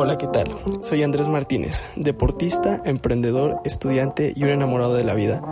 Hola, 0.00 0.16
¿qué 0.16 0.28
tal? 0.28 0.56
Soy 0.80 1.02
Andrés 1.02 1.26
Martínez, 1.26 1.82
deportista, 1.96 2.80
emprendedor, 2.84 3.60
estudiante 3.64 4.32
y 4.36 4.44
un 4.44 4.50
enamorado 4.50 4.94
de 4.94 5.02
la 5.02 5.14
vida. 5.14 5.42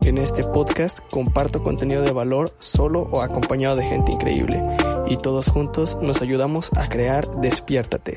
En 0.00 0.18
este 0.18 0.44
podcast 0.44 1.00
comparto 1.10 1.64
contenido 1.64 2.02
de 2.02 2.12
valor 2.12 2.54
solo 2.60 3.08
o 3.10 3.22
acompañado 3.22 3.74
de 3.74 3.84
gente 3.84 4.12
increíble 4.12 4.62
y 5.08 5.16
todos 5.16 5.48
juntos 5.48 5.98
nos 6.00 6.22
ayudamos 6.22 6.70
a 6.76 6.88
crear 6.88 7.28
Despiértate, 7.40 8.16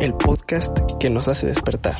el 0.00 0.14
podcast 0.14 0.76
que 0.98 1.08
nos 1.08 1.28
hace 1.28 1.46
despertar. 1.46 1.98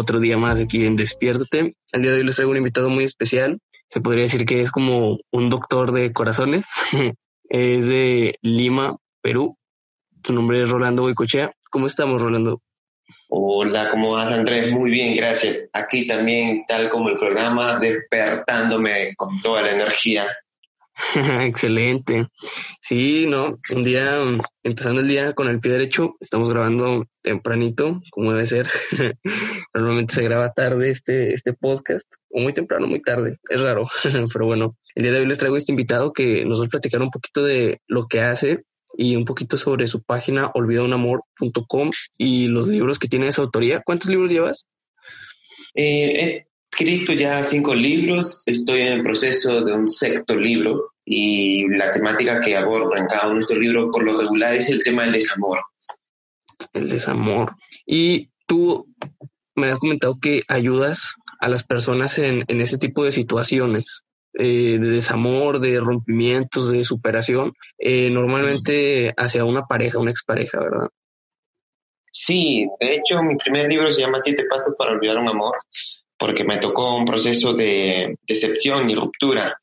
Otro 0.00 0.18
día 0.18 0.38
más 0.38 0.58
aquí 0.58 0.86
en 0.86 0.96
Despiértate. 0.96 1.76
El 1.92 2.02
día 2.02 2.10
de 2.12 2.18
hoy 2.18 2.24
les 2.24 2.36
traigo 2.36 2.50
un 2.50 2.56
invitado 2.56 2.88
muy 2.88 3.04
especial. 3.04 3.60
Se 3.90 4.00
podría 4.00 4.24
decir 4.24 4.46
que 4.46 4.62
es 4.62 4.70
como 4.70 5.18
un 5.30 5.50
doctor 5.50 5.92
de 5.92 6.12
corazones. 6.12 6.66
es 7.48 7.86
de 7.86 8.36
Lima, 8.40 8.96
Perú. 9.22 9.56
Su 10.24 10.32
nombre 10.32 10.62
es 10.62 10.68
Rolando 10.68 11.02
Boicochea. 11.02 11.52
¿Cómo 11.70 11.86
estamos, 11.86 12.20
Rolando? 12.20 12.62
Hola, 13.28 13.90
¿cómo 13.90 14.12
vas, 14.12 14.32
Andrés? 14.32 14.70
Muy 14.72 14.90
bien, 14.90 15.14
gracias. 15.14 15.64
Aquí 15.72 16.06
también, 16.06 16.64
tal 16.66 16.88
como 16.88 17.10
el 17.10 17.16
programa, 17.16 17.78
despertándome 17.78 19.14
con 19.16 19.40
toda 19.42 19.62
la 19.62 19.72
energía 19.72 20.26
Excelente. 21.42 22.28
Sí, 22.82 23.26
no, 23.26 23.58
un 23.74 23.84
día, 23.84 24.18
empezando 24.62 25.00
el 25.00 25.08
día 25.08 25.34
con 25.34 25.48
el 25.48 25.60
pie 25.60 25.72
derecho, 25.72 26.16
estamos 26.20 26.48
grabando 26.48 27.06
tempranito, 27.22 28.00
como 28.10 28.32
debe 28.32 28.46
ser. 28.46 28.68
Normalmente 29.74 30.14
se 30.14 30.22
graba 30.22 30.52
tarde 30.52 30.90
este, 30.90 31.34
este 31.34 31.52
podcast, 31.52 32.06
o 32.30 32.40
muy 32.40 32.52
temprano, 32.52 32.86
muy 32.86 33.02
tarde, 33.02 33.38
es 33.48 33.60
raro, 33.60 33.88
pero 34.32 34.46
bueno, 34.46 34.76
el 34.94 35.04
día 35.04 35.12
de 35.12 35.20
hoy 35.20 35.26
les 35.26 35.38
traigo 35.38 35.56
este 35.56 35.72
invitado 35.72 36.12
que 36.12 36.44
nos 36.44 36.60
va 36.60 36.66
a 36.66 36.68
platicar 36.68 37.02
un 37.02 37.10
poquito 37.10 37.44
de 37.44 37.80
lo 37.86 38.06
que 38.06 38.20
hace 38.20 38.64
y 38.96 39.16
un 39.16 39.24
poquito 39.24 39.56
sobre 39.56 39.86
su 39.86 40.02
página 40.02 40.50
olvidaunamor.com 40.54 41.90
y 42.18 42.48
los 42.48 42.68
libros 42.68 42.98
que 42.98 43.08
tiene 43.08 43.28
esa 43.28 43.42
autoría. 43.42 43.82
¿Cuántos 43.84 44.10
libros 44.10 44.30
llevas? 44.30 44.66
Eh, 45.74 46.46
escrito 46.80 47.12
ya 47.12 47.44
cinco 47.44 47.74
libros, 47.74 48.42
estoy 48.46 48.80
en 48.82 48.94
el 48.94 49.02
proceso 49.02 49.62
de 49.62 49.72
un 49.72 49.88
sexto 49.88 50.34
libro 50.34 50.92
y 51.12 51.66
la 51.68 51.90
temática 51.90 52.40
que 52.40 52.56
abordo 52.56 52.96
en 52.96 53.06
cada 53.06 53.26
uno 53.26 53.34
de 53.34 53.40
estos 53.40 53.58
libros 53.58 53.88
por 53.90 54.04
lo 54.04 54.16
regular 54.16 54.54
es 54.54 54.70
el 54.70 54.80
tema 54.80 55.02
del 55.02 55.14
desamor. 55.14 55.58
El 56.72 56.88
desamor. 56.88 57.56
Y 57.84 58.30
tú 58.46 58.86
me 59.56 59.72
has 59.72 59.80
comentado 59.80 60.18
que 60.22 60.42
ayudas 60.46 61.14
a 61.40 61.48
las 61.48 61.64
personas 61.64 62.16
en, 62.18 62.44
en 62.46 62.60
ese 62.60 62.78
tipo 62.78 63.04
de 63.04 63.10
situaciones. 63.10 64.04
Eh, 64.34 64.78
de 64.80 64.90
desamor, 64.90 65.58
de 65.58 65.80
rompimientos, 65.80 66.70
de 66.70 66.84
superación, 66.84 67.52
eh, 67.76 68.08
normalmente 68.10 69.12
hacia 69.16 69.44
una 69.44 69.66
pareja, 69.66 69.98
una 69.98 70.12
expareja, 70.12 70.60
¿verdad? 70.60 70.86
Sí, 72.12 72.68
de 72.78 72.94
hecho 72.94 73.20
mi 73.24 73.34
primer 73.34 73.68
libro 73.68 73.90
se 73.90 74.02
llama 74.02 74.20
Siete 74.20 74.44
Pasos 74.48 74.76
para 74.78 74.92
Olvidar 74.92 75.18
un 75.18 75.28
Amor 75.28 75.56
porque 76.16 76.44
me 76.44 76.58
tocó 76.58 76.96
un 76.96 77.06
proceso 77.06 77.54
de 77.54 78.18
decepción 78.28 78.88
y 78.88 78.94
ruptura. 78.94 79.56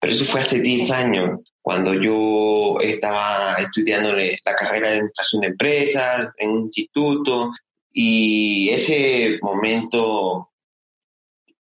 Pero 0.00 0.14
eso 0.14 0.24
fue 0.24 0.40
hace 0.40 0.60
10 0.60 0.90
años, 0.90 1.40
cuando 1.60 1.92
yo 1.94 2.80
estaba 2.80 3.56
estudiando 3.56 4.12
la 4.12 4.54
carrera 4.54 4.88
de 4.88 4.94
administración 4.94 5.42
de 5.42 5.48
empresas 5.48 6.32
en 6.38 6.50
un 6.50 6.62
instituto, 6.64 7.52
y 7.92 8.70
ese 8.70 9.38
momento 9.42 10.50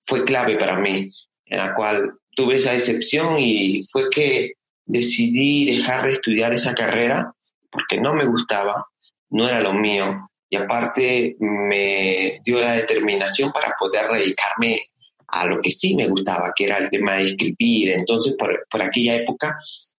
fue 0.01 0.23
clave 0.23 0.55
para 0.55 0.77
mí, 0.77 1.09
en 1.45 1.57
la 1.57 1.75
cual 1.75 2.13
tuve 2.35 2.57
esa 2.57 2.71
decepción 2.71 3.35
y 3.39 3.81
fue 3.83 4.09
que 4.09 4.53
decidí 4.85 5.77
dejar 5.77 6.05
de 6.05 6.13
estudiar 6.13 6.53
esa 6.53 6.73
carrera 6.73 7.33
porque 7.69 7.99
no 7.99 8.13
me 8.13 8.25
gustaba, 8.25 8.85
no 9.29 9.47
era 9.47 9.59
lo 9.59 9.73
mío, 9.73 10.29
y 10.49 10.55
aparte 10.55 11.35
me 11.39 12.39
dio 12.43 12.59
la 12.59 12.73
determinación 12.73 13.51
para 13.51 13.75
poder 13.77 14.07
dedicarme 14.07 14.89
a 15.31 15.45
lo 15.45 15.57
que 15.61 15.71
sí 15.71 15.95
me 15.95 16.07
gustaba, 16.07 16.53
que 16.55 16.65
era 16.65 16.77
el 16.77 16.89
tema 16.89 17.17
de 17.17 17.25
escribir. 17.25 17.91
Entonces, 17.91 18.35
por, 18.37 18.67
por 18.69 18.83
aquella 18.83 19.15
época 19.15 19.55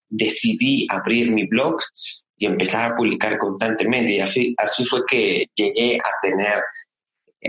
decidí 0.08 0.86
abrir 0.90 1.30
mi 1.30 1.46
blog 1.46 1.80
y 2.36 2.46
empezar 2.46 2.92
a 2.92 2.94
publicar 2.94 3.38
constantemente. 3.38 4.12
Y 4.12 4.20
así, 4.20 4.54
así 4.58 4.84
fue 4.84 5.02
que 5.06 5.46
llegué 5.54 5.96
a 5.96 6.20
tener 6.22 6.62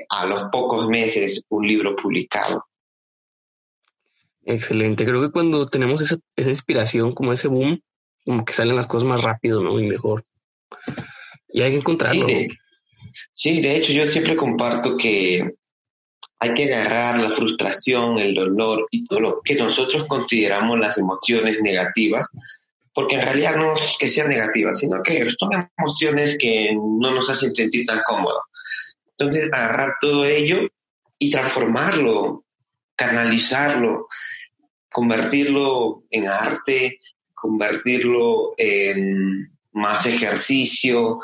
a 0.10 0.26
los 0.26 0.44
pocos 0.52 0.88
meses 0.88 1.44
un 1.50 1.68
libro 1.68 1.96
publicado. 1.96 2.66
Excelente. 4.44 5.06
Creo 5.06 5.22
que 5.22 5.32
cuando 5.32 5.68
tenemos 5.68 6.02
esa, 6.02 6.18
esa 6.36 6.50
inspiración, 6.50 7.12
como 7.14 7.34
ese 7.34 7.48
boom, 7.48 7.82
como 8.26 8.46
que 8.46 8.54
salen 8.54 8.76
las 8.76 8.88
cosas 8.88 9.08
más 9.08 9.22
rápido, 9.22 9.62
¿no? 9.62 9.80
Y 9.80 9.88
mejor. 9.88 10.26
Y 11.50 11.62
hay 11.62 11.72
que 11.72 11.78
encontrarlo. 11.78 12.26
Sí, 13.34 13.62
de 13.62 13.78
hecho 13.78 13.94
yo 13.94 14.06
siempre 14.06 14.36
comparto 14.36 14.98
que 14.98 15.56
hay 16.44 16.56
que 16.56 16.74
agarrar 16.74 17.20
la 17.20 17.30
frustración, 17.30 18.18
el 18.18 18.34
dolor 18.34 18.88
y 18.90 19.06
todo 19.06 19.20
lo 19.20 19.42
que 19.44 19.54
nosotros 19.54 20.08
consideramos 20.08 20.80
las 20.80 20.98
emociones 20.98 21.62
negativas, 21.62 22.28
porque 22.96 23.14
en 23.16 23.22
realidad 23.22 23.58
no 23.58 23.74
es 23.74 23.96
que 24.00 24.10
sean 24.10 24.30
negativas, 24.30 24.80
sino 24.80 25.04
que 25.04 25.30
son 25.30 25.52
emociones 25.78 26.38
que 26.40 26.72
no 26.74 27.12
nos 27.12 27.30
hacen 27.30 27.54
sentir 27.54 27.86
tan 27.86 28.02
cómodos. 28.04 28.42
Entonces, 29.12 29.50
agarrar 29.54 29.94
todo 30.02 30.26
ello 30.26 30.68
y 31.20 31.30
transformarlo, 31.30 32.44
canalizarlo, 32.96 34.08
convertirlo 34.90 36.06
en 36.10 36.28
arte, 36.28 36.98
convertirlo 37.36 38.56
en 38.58 39.52
más 39.74 40.08
ejercicio, 40.08 41.20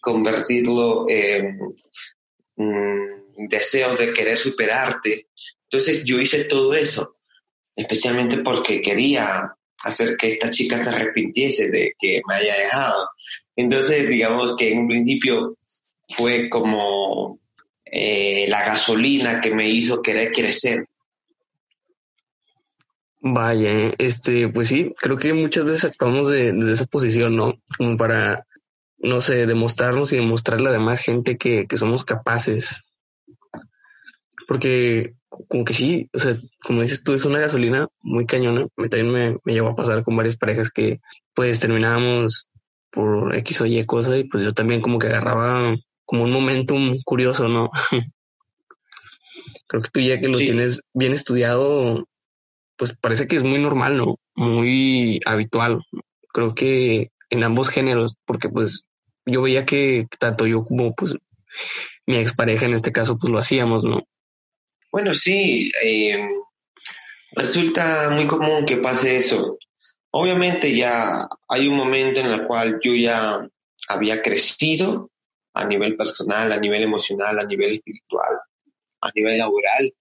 convertirlo 0.00 1.08
en 1.08 1.56
mm, 2.56 3.25
deseo 3.36 3.94
de 3.96 4.12
querer 4.12 4.38
superarte. 4.38 5.28
Entonces 5.64 6.04
yo 6.04 6.20
hice 6.20 6.44
todo 6.44 6.74
eso, 6.74 7.16
especialmente 7.74 8.38
porque 8.38 8.80
quería 8.80 9.56
hacer 9.84 10.16
que 10.16 10.28
esta 10.28 10.50
chica 10.50 10.82
se 10.82 10.90
arrepintiese 10.90 11.70
de 11.70 11.94
que 11.98 12.20
me 12.26 12.36
haya 12.36 12.56
dejado. 12.56 13.08
Entonces, 13.54 14.08
digamos 14.08 14.56
que 14.56 14.72
en 14.72 14.80
un 14.80 14.88
principio 14.88 15.56
fue 16.08 16.48
como 16.48 17.40
eh, 17.84 18.46
la 18.48 18.64
gasolina 18.64 19.40
que 19.40 19.54
me 19.54 19.68
hizo 19.68 20.02
querer 20.02 20.32
crecer. 20.32 20.86
Vaya, 23.20 23.92
este, 23.98 24.48
pues 24.48 24.68
sí, 24.68 24.94
creo 24.98 25.18
que 25.18 25.32
muchas 25.32 25.64
veces 25.64 25.84
actuamos 25.84 26.28
de, 26.28 26.54
esa 26.72 26.84
posición, 26.86 27.36
¿no? 27.36 27.60
Como 27.76 27.96
para 27.96 28.46
no 28.98 29.20
sé, 29.20 29.46
demostrarnos 29.46 30.12
y 30.12 30.16
demostrarle 30.16 30.68
a 30.68 30.72
la 30.72 30.78
demás 30.78 31.00
gente 31.00 31.36
que 31.36 31.66
somos 31.76 32.04
capaces. 32.04 32.85
Porque 34.46 35.14
como 35.48 35.64
que 35.64 35.74
sí, 35.74 36.08
o 36.12 36.18
sea, 36.18 36.36
como 36.62 36.82
dices 36.82 37.02
tú, 37.02 37.14
es 37.14 37.24
una 37.24 37.40
gasolina 37.40 37.88
muy 38.00 38.26
cañona. 38.26 38.66
Me, 38.76 38.88
también 38.88 39.12
me, 39.12 39.36
me 39.44 39.52
llevó 39.52 39.70
a 39.70 39.76
pasar 39.76 40.02
con 40.04 40.16
varias 40.16 40.36
parejas 40.36 40.70
que 40.70 41.00
pues 41.34 41.58
terminábamos 41.60 42.48
por 42.90 43.34
X 43.36 43.60
o 43.60 43.66
Y 43.66 43.84
cosa 43.84 44.16
y 44.16 44.24
pues 44.24 44.42
yo 44.42 44.54
también 44.54 44.80
como 44.80 44.98
que 44.98 45.08
agarraba 45.08 45.76
como 46.04 46.24
un 46.24 46.32
momentum 46.32 46.98
curioso, 47.04 47.48
¿no? 47.48 47.70
Creo 49.68 49.82
que 49.82 49.90
tú 49.90 50.00
ya 50.00 50.20
que 50.20 50.28
lo 50.28 50.38
tienes 50.38 50.80
bien 50.94 51.12
estudiado, 51.12 52.06
pues 52.76 52.94
parece 53.00 53.26
que 53.26 53.36
es 53.36 53.42
muy 53.42 53.58
normal, 53.58 53.98
¿no? 53.98 54.16
Muy 54.34 55.20
habitual. 55.26 55.82
Creo 56.32 56.54
que 56.54 57.10
en 57.30 57.42
ambos 57.42 57.68
géneros, 57.68 58.16
porque 58.24 58.48
pues 58.48 58.86
yo 59.26 59.42
veía 59.42 59.66
que 59.66 60.06
tanto 60.18 60.46
yo 60.46 60.64
como 60.64 60.94
pues 60.94 61.16
mi 62.06 62.16
expareja 62.16 62.66
en 62.66 62.74
este 62.74 62.92
caso 62.92 63.18
pues 63.18 63.32
lo 63.32 63.38
hacíamos, 63.38 63.84
¿no? 63.84 64.04
Bueno, 64.96 65.12
sí, 65.12 65.70
eh, 65.84 66.26
resulta 67.32 68.08
muy 68.14 68.26
común 68.26 68.64
que 68.64 68.78
pase 68.78 69.16
eso. 69.16 69.58
Obviamente 70.10 70.74
ya 70.74 71.28
hay 71.48 71.68
un 71.68 71.76
momento 71.76 72.20
en 72.20 72.28
el 72.28 72.46
cual 72.46 72.80
yo 72.82 72.94
ya 72.94 73.46
había 73.88 74.22
crecido 74.22 75.10
a 75.52 75.66
nivel 75.66 75.98
personal, 75.98 76.50
a 76.50 76.56
nivel 76.56 76.82
emocional, 76.82 77.38
a 77.38 77.44
nivel 77.44 77.74
espiritual, 77.74 78.38
a 79.02 79.10
nivel 79.14 79.36
laboral, 79.36 79.92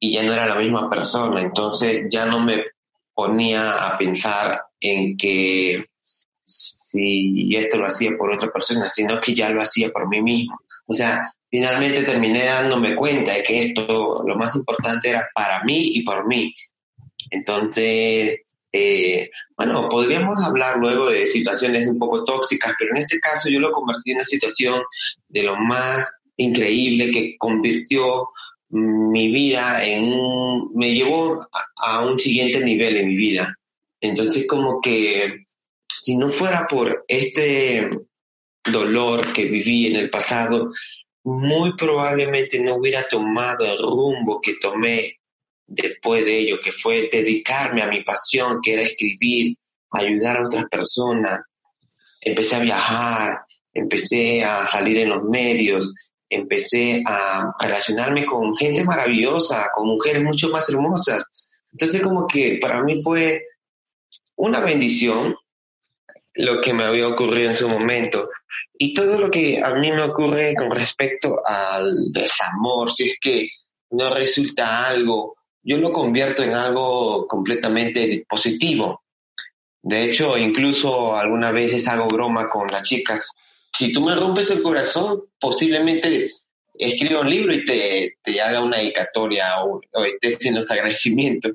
y 0.00 0.14
ya 0.14 0.22
no 0.22 0.32
era 0.32 0.46
la 0.46 0.54
misma 0.54 0.88
persona. 0.88 1.42
Entonces 1.42 2.06
ya 2.08 2.24
no 2.24 2.40
me 2.40 2.64
ponía 3.12 3.86
a 3.86 3.98
pensar 3.98 4.62
en 4.80 5.14
que 5.18 5.90
si 6.42 7.54
esto 7.54 7.76
lo 7.76 7.84
hacía 7.84 8.16
por 8.16 8.32
otra 8.32 8.50
persona, 8.50 8.88
sino 8.88 9.20
que 9.20 9.34
ya 9.34 9.50
lo 9.50 9.60
hacía 9.60 9.90
por 9.90 10.08
mí 10.08 10.22
mismo. 10.22 10.58
O 10.86 10.94
sea, 10.94 11.22
finalmente 11.52 12.02
terminé 12.02 12.46
dándome 12.46 12.96
cuenta 12.96 13.34
de 13.34 13.44
que 13.44 13.62
esto, 13.62 14.24
lo 14.26 14.36
más 14.36 14.56
importante 14.56 15.10
era 15.10 15.28
para 15.32 15.62
mí 15.62 15.90
y 15.94 16.02
por 16.02 16.26
mí. 16.26 16.52
Entonces, 17.30 18.40
Eh, 18.74 19.28
bueno, 19.54 19.86
podríamos 19.90 20.42
hablar 20.42 20.78
luego 20.78 21.10
de 21.10 21.26
situaciones 21.26 21.88
un 21.88 21.98
poco 21.98 22.24
tóxicas, 22.24 22.72
pero 22.78 22.92
en 22.92 23.02
este 23.02 23.20
caso 23.20 23.50
yo 23.50 23.60
lo 23.60 23.70
convertí 23.70 24.12
en 24.12 24.16
una 24.16 24.24
situación 24.24 24.82
de 25.28 25.42
lo 25.42 25.56
más 25.56 26.10
increíble 26.38 27.10
que 27.10 27.36
convirtió 27.36 28.30
mi 28.70 29.30
vida 29.30 29.84
en 29.84 30.04
un, 30.04 30.72
me 30.74 30.94
llevó 30.94 31.46
a, 31.76 32.06
un 32.06 32.18
siguiente 32.18 32.64
nivel 32.64 32.96
en 32.96 33.08
mi 33.08 33.16
vida. 33.16 33.58
Entonces 34.00 34.46
como 34.46 34.80
que 34.80 35.44
si 36.00 36.16
no 36.16 36.30
fuera 36.30 36.66
por 36.66 37.04
este 37.08 37.90
dolor 38.64 39.34
que 39.34 39.50
viví 39.50 39.88
en 39.88 39.96
el 39.96 40.08
pasado, 40.08 40.72
muy 41.24 41.76
probablemente 41.76 42.60
no 42.60 42.74
hubiera 42.74 43.06
tomado 43.08 43.64
el 43.64 43.78
rumbo 43.78 44.40
que 44.40 44.54
tomé 44.60 45.20
después 45.66 46.24
de 46.24 46.38
ello, 46.38 46.60
que 46.62 46.72
fue 46.72 47.08
dedicarme 47.10 47.82
a 47.82 47.88
mi 47.88 48.02
pasión, 48.02 48.60
que 48.62 48.74
era 48.74 48.82
escribir, 48.82 49.56
ayudar 49.90 50.38
a 50.38 50.44
otras 50.44 50.64
personas. 50.70 51.40
Empecé 52.20 52.56
a 52.56 52.60
viajar, 52.60 53.38
empecé 53.72 54.44
a 54.44 54.66
salir 54.66 54.98
en 54.98 55.10
los 55.10 55.22
medios, 55.24 55.94
empecé 56.28 57.02
a 57.06 57.52
relacionarme 57.58 58.26
con 58.26 58.56
gente 58.56 58.84
maravillosa, 58.84 59.70
con 59.74 59.86
mujeres 59.86 60.22
mucho 60.22 60.50
más 60.50 60.68
hermosas. 60.68 61.24
Entonces 61.72 62.02
como 62.02 62.26
que 62.26 62.58
para 62.60 62.82
mí 62.82 63.02
fue 63.02 63.44
una 64.36 64.60
bendición 64.60 65.36
lo 66.34 66.60
que 66.60 66.72
me 66.72 66.84
había 66.84 67.08
ocurrido 67.08 67.50
en 67.50 67.56
su 67.56 67.68
momento. 67.68 68.28
Y 68.84 68.94
todo 68.94 69.16
lo 69.16 69.30
que 69.30 69.60
a 69.62 69.74
mí 69.74 69.92
me 69.92 70.02
ocurre 70.02 70.56
con 70.56 70.68
respecto 70.72 71.40
al 71.46 72.10
desamor, 72.10 72.90
si 72.90 73.04
es 73.04 73.16
que 73.20 73.48
no 73.90 74.12
resulta 74.12 74.88
algo, 74.88 75.36
yo 75.62 75.76
lo 75.76 75.92
convierto 75.92 76.42
en 76.42 76.52
algo 76.52 77.28
completamente 77.28 78.26
positivo. 78.28 79.04
De 79.82 80.02
hecho, 80.02 80.36
incluso 80.36 81.14
algunas 81.14 81.52
veces 81.52 81.86
hago 81.86 82.08
broma 82.08 82.50
con 82.50 82.66
las 82.72 82.82
chicas. 82.82 83.30
Si 83.72 83.92
tú 83.92 84.00
me 84.00 84.16
rompes 84.16 84.50
el 84.50 84.62
corazón, 84.62 85.26
posiblemente 85.38 86.32
escriba 86.74 87.20
un 87.20 87.30
libro 87.30 87.54
y 87.54 87.64
te, 87.64 88.16
te 88.20 88.40
haga 88.40 88.64
una 88.64 88.78
dedicatoria 88.78 89.62
o, 89.64 89.80
o 89.92 90.04
estés 90.04 90.44
en 90.46 90.56
los 90.56 90.68
agradecimientos. 90.72 91.52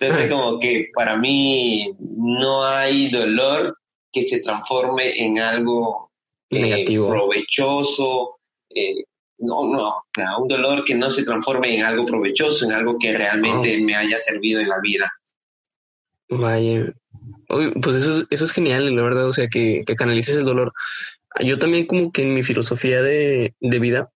Entonces, 0.00 0.28
como 0.28 0.58
que 0.58 0.88
para 0.92 1.16
mí 1.16 1.92
no 2.00 2.64
hay 2.64 3.08
dolor 3.08 3.78
que 4.10 4.22
se 4.22 4.40
transforme 4.40 5.16
en 5.24 5.38
algo 5.38 6.05
eh, 6.50 6.84
provechoso. 6.86 8.36
Eh, 8.70 9.04
no, 9.38 9.64
no, 9.70 10.02
un 10.40 10.48
dolor 10.48 10.84
que 10.84 10.94
no 10.94 11.10
se 11.10 11.24
transforme 11.24 11.74
en 11.74 11.84
algo 11.84 12.06
provechoso, 12.06 12.64
en 12.64 12.72
algo 12.72 12.98
que 12.98 13.12
realmente 13.12 13.78
me 13.82 13.94
haya 13.94 14.18
servido 14.18 14.60
en 14.60 14.68
la 14.68 14.80
vida. 14.80 15.12
Vaya, 16.28 16.92
pues 17.46 17.96
eso, 17.96 18.24
eso 18.30 18.44
es 18.44 18.52
genial, 18.52 18.94
la 18.94 19.02
verdad, 19.02 19.26
o 19.26 19.32
sea, 19.32 19.48
que, 19.48 19.84
que 19.86 19.94
canalices 19.94 20.36
el 20.36 20.44
dolor. 20.44 20.72
Yo 21.44 21.58
también 21.58 21.86
como 21.86 22.12
que 22.12 22.22
en 22.22 22.32
mi 22.32 22.42
filosofía 22.42 23.02
de, 23.02 23.54
de 23.60 23.78
vida, 23.78 24.10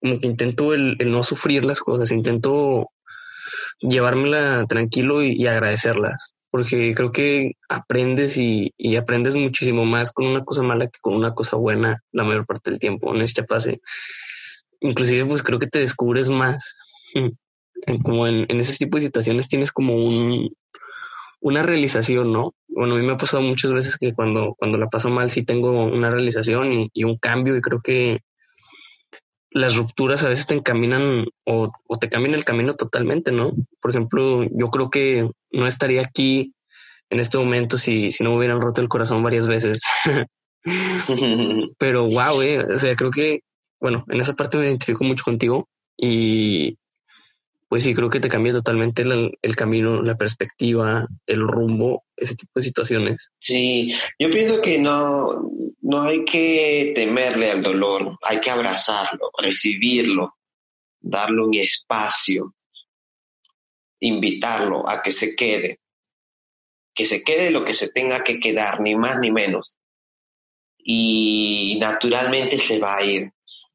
como 0.00 0.20
que 0.20 0.28
intento 0.28 0.74
el, 0.74 0.96
el, 1.00 1.10
no 1.10 1.24
sufrir 1.24 1.64
las 1.64 1.80
cosas, 1.80 2.12
intento 2.12 2.88
llevármela 3.80 4.64
tranquilo 4.68 5.24
y 5.24 5.44
agradecerlas 5.46 6.31
porque 6.52 6.94
creo 6.94 7.10
que 7.12 7.52
aprendes 7.66 8.36
y, 8.36 8.74
aprendes 8.94 9.34
muchísimo 9.34 9.86
más 9.86 10.12
con 10.12 10.26
una 10.26 10.44
cosa 10.44 10.62
mala 10.62 10.86
que 10.86 11.00
con 11.00 11.14
una 11.14 11.32
cosa 11.34 11.56
buena 11.56 12.04
la 12.12 12.24
mayor 12.24 12.44
parte 12.44 12.70
del 12.70 12.78
tiempo 12.78 13.14
en 13.14 13.22
esta 13.22 13.46
fase. 13.46 13.80
Inclusive, 14.80 15.24
pues 15.24 15.42
creo 15.42 15.58
que 15.58 15.66
te 15.66 15.78
descubres 15.78 16.28
más. 16.28 16.76
Como 18.04 18.26
en, 18.26 18.46
ese 18.60 18.76
tipo 18.76 18.98
de 18.98 19.04
situaciones 19.04 19.48
tienes 19.48 19.72
como 19.72 19.96
un, 19.96 20.54
una 21.40 21.62
realización, 21.62 22.34
¿no? 22.34 22.54
Bueno, 22.68 22.96
a 22.96 22.98
mí 22.98 23.06
me 23.06 23.14
ha 23.14 23.16
pasado 23.16 23.42
muchas 23.42 23.72
veces 23.72 23.96
que 23.96 24.12
cuando, 24.12 24.54
cuando 24.58 24.76
la 24.76 24.88
paso 24.88 25.08
mal 25.08 25.30
sí 25.30 25.46
tengo 25.46 25.70
una 25.86 26.10
realización 26.10 26.90
y 26.92 27.04
un 27.04 27.16
cambio 27.16 27.56
y 27.56 27.62
creo 27.62 27.80
que 27.80 28.20
las 29.54 29.76
rupturas 29.76 30.22
a 30.24 30.28
veces 30.28 30.46
te 30.46 30.54
encaminan 30.54 31.26
o, 31.44 31.70
te 32.00 32.08
cambian 32.08 32.34
el 32.34 32.44
camino 32.44 32.74
totalmente, 32.74 33.32
¿no? 33.32 33.52
Por 33.80 33.90
ejemplo, 33.90 34.44
yo 34.44 34.68
creo 34.70 34.90
que 34.90 35.30
no 35.50 35.66
estaría 35.66 36.02
aquí 36.02 36.54
en 37.10 37.20
este 37.20 37.38
momento 37.38 37.76
si, 37.76 38.12
si 38.12 38.24
no 38.24 38.30
me 38.30 38.38
hubieran 38.38 38.60
roto 38.60 38.80
el 38.80 38.88
corazón 38.88 39.22
varias 39.22 39.46
veces. 39.46 39.80
Pero 41.78 42.06
wow, 42.06 42.40
eh, 42.42 42.64
o 42.74 42.78
sea, 42.78 42.94
creo 42.96 43.10
que, 43.10 43.40
bueno, 43.80 44.04
en 44.08 44.20
esa 44.20 44.34
parte 44.34 44.58
me 44.58 44.66
identifico 44.66 45.04
mucho 45.04 45.24
contigo 45.24 45.68
y 45.96 46.78
pues 47.72 47.84
sí, 47.84 47.94
creo 47.94 48.10
que 48.10 48.20
te 48.20 48.28
cambia 48.28 48.52
totalmente 48.52 49.00
el, 49.00 49.38
el 49.40 49.56
camino, 49.56 50.02
la 50.02 50.18
perspectiva, 50.18 51.08
el 51.24 51.40
rumbo, 51.40 52.04
ese 52.14 52.36
tipo 52.36 52.50
de 52.56 52.64
situaciones. 52.64 53.30
Sí, 53.38 53.96
yo 54.18 54.28
pienso 54.28 54.60
que 54.60 54.78
no, 54.78 55.50
no 55.80 56.02
hay 56.02 56.22
que 56.26 56.92
temerle 56.94 57.50
al 57.50 57.62
dolor, 57.62 58.18
hay 58.24 58.40
que 58.40 58.50
abrazarlo, 58.50 59.30
recibirlo, 59.38 60.34
darle 61.00 61.40
un 61.40 61.54
espacio, 61.54 62.54
invitarlo 64.00 64.86
a 64.86 65.00
que 65.00 65.10
se 65.10 65.34
quede, 65.34 65.80
que 66.94 67.06
se 67.06 67.22
quede 67.22 67.50
lo 67.50 67.64
que 67.64 67.72
se 67.72 67.90
tenga 67.90 68.22
que 68.22 68.38
quedar, 68.38 68.82
ni 68.82 68.96
más 68.96 69.18
ni 69.18 69.32
menos. 69.32 69.78
Y 70.76 71.78
naturalmente 71.80 72.58
se 72.58 72.78
va 72.78 72.96
a 72.96 73.02
ir. 73.02 73.32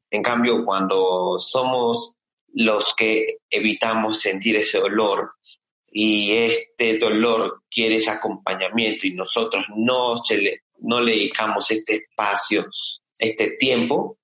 En 0.08 0.22
cambio, 0.22 0.64
cuando 0.64 1.40
somos 1.40 2.14
los 2.58 2.96
que 2.96 3.38
evitamos 3.48 4.20
sentir 4.20 4.56
ese 4.56 4.78
dolor 4.78 5.30
y 5.86 6.32
este 6.32 6.98
dolor 6.98 7.62
quiere 7.70 7.96
ese 7.96 8.10
acompañamiento 8.10 9.06
y 9.06 9.12
nosotros 9.12 9.64
no 9.76 10.20
le 10.28 10.62
no 10.80 11.00
le 11.00 11.12
dedicamos 11.12 11.70
este 11.70 11.96
espacio, 11.96 12.66
este 13.18 13.52
tiempo, 13.52 14.18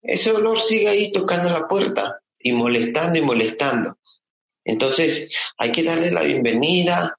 ese 0.00 0.30
olor 0.30 0.60
sigue 0.60 0.88
ahí 0.88 1.10
tocando 1.10 1.50
la 1.50 1.66
puerta 1.66 2.20
y 2.38 2.52
molestando 2.52 3.18
y 3.18 3.22
molestando. 3.22 3.98
Entonces 4.64 5.36
hay 5.58 5.72
que 5.72 5.82
darle 5.82 6.12
la 6.12 6.22
bienvenida, 6.22 7.18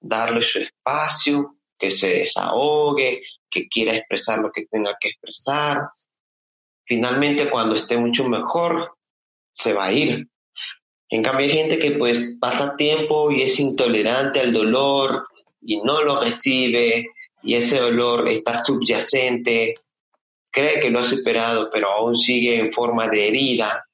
darle 0.00 0.42
su 0.42 0.58
espacio, 0.58 1.58
que 1.78 1.92
se 1.92 2.08
desahogue, 2.08 3.22
que 3.48 3.68
quiera 3.68 3.94
expresar 3.94 4.40
lo 4.40 4.50
que 4.50 4.66
tenga 4.66 4.96
que 5.00 5.10
expresar. 5.10 5.78
Finalmente, 6.84 7.48
cuando 7.48 7.76
esté 7.76 7.96
mucho 7.96 8.28
mejor, 8.28 8.96
se 9.62 9.72
va 9.72 9.86
a 9.86 9.92
ir. 9.92 10.28
En 11.08 11.22
cambio, 11.22 11.46
hay 11.46 11.52
gente 11.52 11.78
que 11.78 11.92
pues 11.92 12.36
pasa 12.40 12.76
tiempo 12.76 13.30
y 13.30 13.42
es 13.42 13.60
intolerante 13.60 14.40
al 14.40 14.52
dolor 14.52 15.26
y 15.60 15.80
no 15.82 16.02
lo 16.02 16.20
recibe 16.20 17.06
y 17.42 17.54
ese 17.54 17.78
dolor 17.78 18.28
está 18.28 18.64
subyacente, 18.64 19.74
cree 20.50 20.80
que 20.80 20.90
lo 20.90 21.00
ha 21.00 21.04
superado, 21.04 21.70
pero 21.72 21.90
aún 21.90 22.16
sigue 22.16 22.58
en 22.58 22.72
forma 22.72 23.08
de 23.08 23.28
herida 23.28 23.84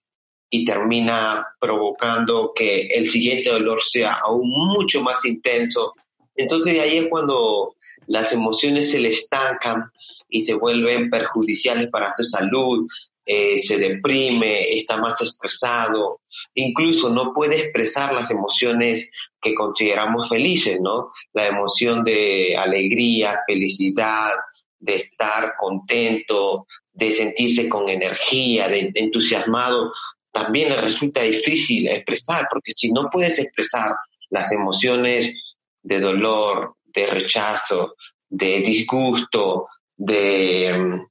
y 0.50 0.64
termina 0.64 1.46
provocando 1.60 2.52
que 2.54 2.86
el 2.86 3.08
siguiente 3.08 3.50
dolor 3.50 3.82
sea 3.82 4.14
aún 4.14 4.48
mucho 4.48 5.02
más 5.02 5.24
intenso. 5.24 5.94
Entonces 6.36 6.78
ahí 6.80 6.98
es 6.98 7.08
cuando 7.08 7.74
las 8.06 8.32
emociones 8.32 8.90
se 8.90 9.00
le 9.00 9.10
estancan 9.10 9.90
y 10.28 10.44
se 10.44 10.54
vuelven 10.54 11.10
perjudiciales 11.10 11.90
para 11.90 12.12
su 12.12 12.24
salud, 12.24 12.86
eh, 13.30 13.58
se 13.58 13.76
deprime, 13.76 14.72
está 14.78 14.96
más 14.96 15.20
estresado, 15.20 16.22
incluso 16.54 17.10
no 17.10 17.34
puede 17.34 17.60
expresar 17.60 18.14
las 18.14 18.30
emociones 18.30 19.10
que 19.38 19.54
consideramos 19.54 20.30
felices, 20.30 20.80
¿no? 20.80 21.12
La 21.34 21.46
emoción 21.46 22.02
de 22.04 22.56
alegría, 22.56 23.42
felicidad, 23.46 24.32
de 24.78 24.96
estar 24.96 25.56
contento, 25.60 26.66
de 26.90 27.12
sentirse 27.12 27.68
con 27.68 27.90
energía, 27.90 28.66
de, 28.70 28.92
entusiasmado, 28.94 29.92
también 30.32 30.70
le 30.70 30.80
resulta 30.80 31.20
difícil 31.20 31.86
expresar, 31.86 32.48
porque 32.50 32.72
si 32.74 32.90
no 32.92 33.10
puedes 33.12 33.38
expresar 33.38 33.92
las 34.30 34.52
emociones 34.52 35.34
de 35.82 36.00
dolor, 36.00 36.76
de 36.86 37.06
rechazo, 37.06 37.94
de 38.30 38.60
disgusto, 38.60 39.66
de 39.98 41.04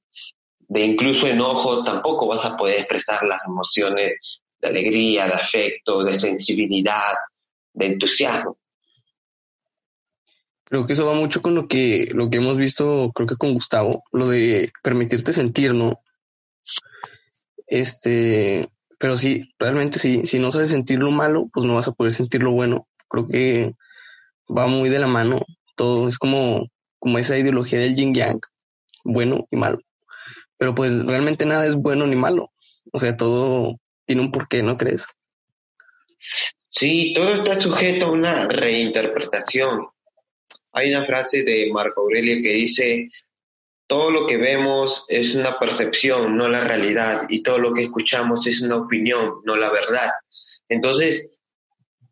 de 0.67 0.85
incluso 0.85 1.27
enojo, 1.27 1.83
tampoco 1.83 2.27
vas 2.27 2.45
a 2.45 2.57
poder 2.57 2.79
expresar 2.79 3.23
las 3.23 3.45
emociones 3.45 4.41
de 4.59 4.67
alegría, 4.67 5.27
de 5.27 5.33
afecto, 5.33 6.03
de 6.03 6.17
sensibilidad, 6.17 7.13
de 7.73 7.85
entusiasmo. 7.85 8.57
Creo 10.65 10.85
que 10.85 10.93
eso 10.93 11.05
va 11.05 11.13
mucho 11.13 11.41
con 11.41 11.55
lo 11.55 11.67
que, 11.67 12.09
lo 12.11 12.29
que 12.29 12.37
hemos 12.37 12.57
visto, 12.57 13.11
creo 13.15 13.27
que 13.27 13.37
con 13.37 13.53
Gustavo, 13.53 14.03
lo 14.11 14.27
de 14.27 14.73
permitirte 14.83 15.31
sentir, 15.31 15.73
¿no? 15.73 16.01
Este, 17.65 18.67
pero 18.99 19.17
sí, 19.17 19.53
realmente 19.57 19.99
sí, 19.99 20.23
si 20.25 20.39
no 20.39 20.51
sabes 20.51 20.71
sentir 20.71 20.99
lo 20.99 21.11
malo, 21.11 21.47
pues 21.53 21.65
no 21.65 21.75
vas 21.75 21.87
a 21.87 21.93
poder 21.93 22.11
sentir 22.11 22.43
lo 22.43 22.51
bueno. 22.51 22.87
Creo 23.07 23.27
que 23.29 23.75
va 24.49 24.67
muy 24.67 24.89
de 24.89 24.99
la 24.99 25.07
mano. 25.07 25.45
Todo 25.75 26.09
es 26.09 26.17
como, 26.17 26.67
como 26.99 27.17
esa 27.17 27.37
ideología 27.37 27.79
del 27.79 27.95
yin 27.95 28.13
yang, 28.13 28.41
bueno 29.05 29.47
y 29.49 29.55
malo 29.55 29.79
pero 30.57 30.75
pues 30.75 30.93
realmente 30.93 31.45
nada 31.45 31.65
es 31.67 31.75
bueno 31.75 32.05
ni 32.07 32.15
malo. 32.15 32.51
O 32.91 32.99
sea, 32.99 33.15
todo 33.15 33.79
tiene 34.05 34.21
un 34.21 34.31
porqué, 34.31 34.63
¿no 34.63 34.77
crees? 34.77 35.05
Sí, 36.69 37.13
todo 37.15 37.33
está 37.33 37.59
sujeto 37.59 38.07
a 38.07 38.11
una 38.11 38.47
reinterpretación. 38.47 39.87
hay 40.71 40.93
una 40.93 41.05
frase 41.05 41.43
de 41.43 41.69
Marco 41.71 42.01
Aurelio 42.01 42.41
que 42.41 42.53
dice, 42.53 43.07
todo 43.87 44.11
lo 44.11 44.27
que 44.27 44.37
vemos 44.37 45.05
es 45.07 45.33
una 45.33 45.57
percepción, 45.57 46.37
no 46.37 46.47
la 46.49 46.59
realidad, 46.59 47.23
y 47.29 47.41
todo 47.41 47.57
lo 47.57 47.73
que 47.73 47.83
escuchamos 47.83 48.45
es 48.47 48.61
una 48.61 48.75
opinión, 48.75 49.41
no 49.45 49.55
la 49.55 49.71
verdad. 49.71 50.11
Entonces, 50.69 51.41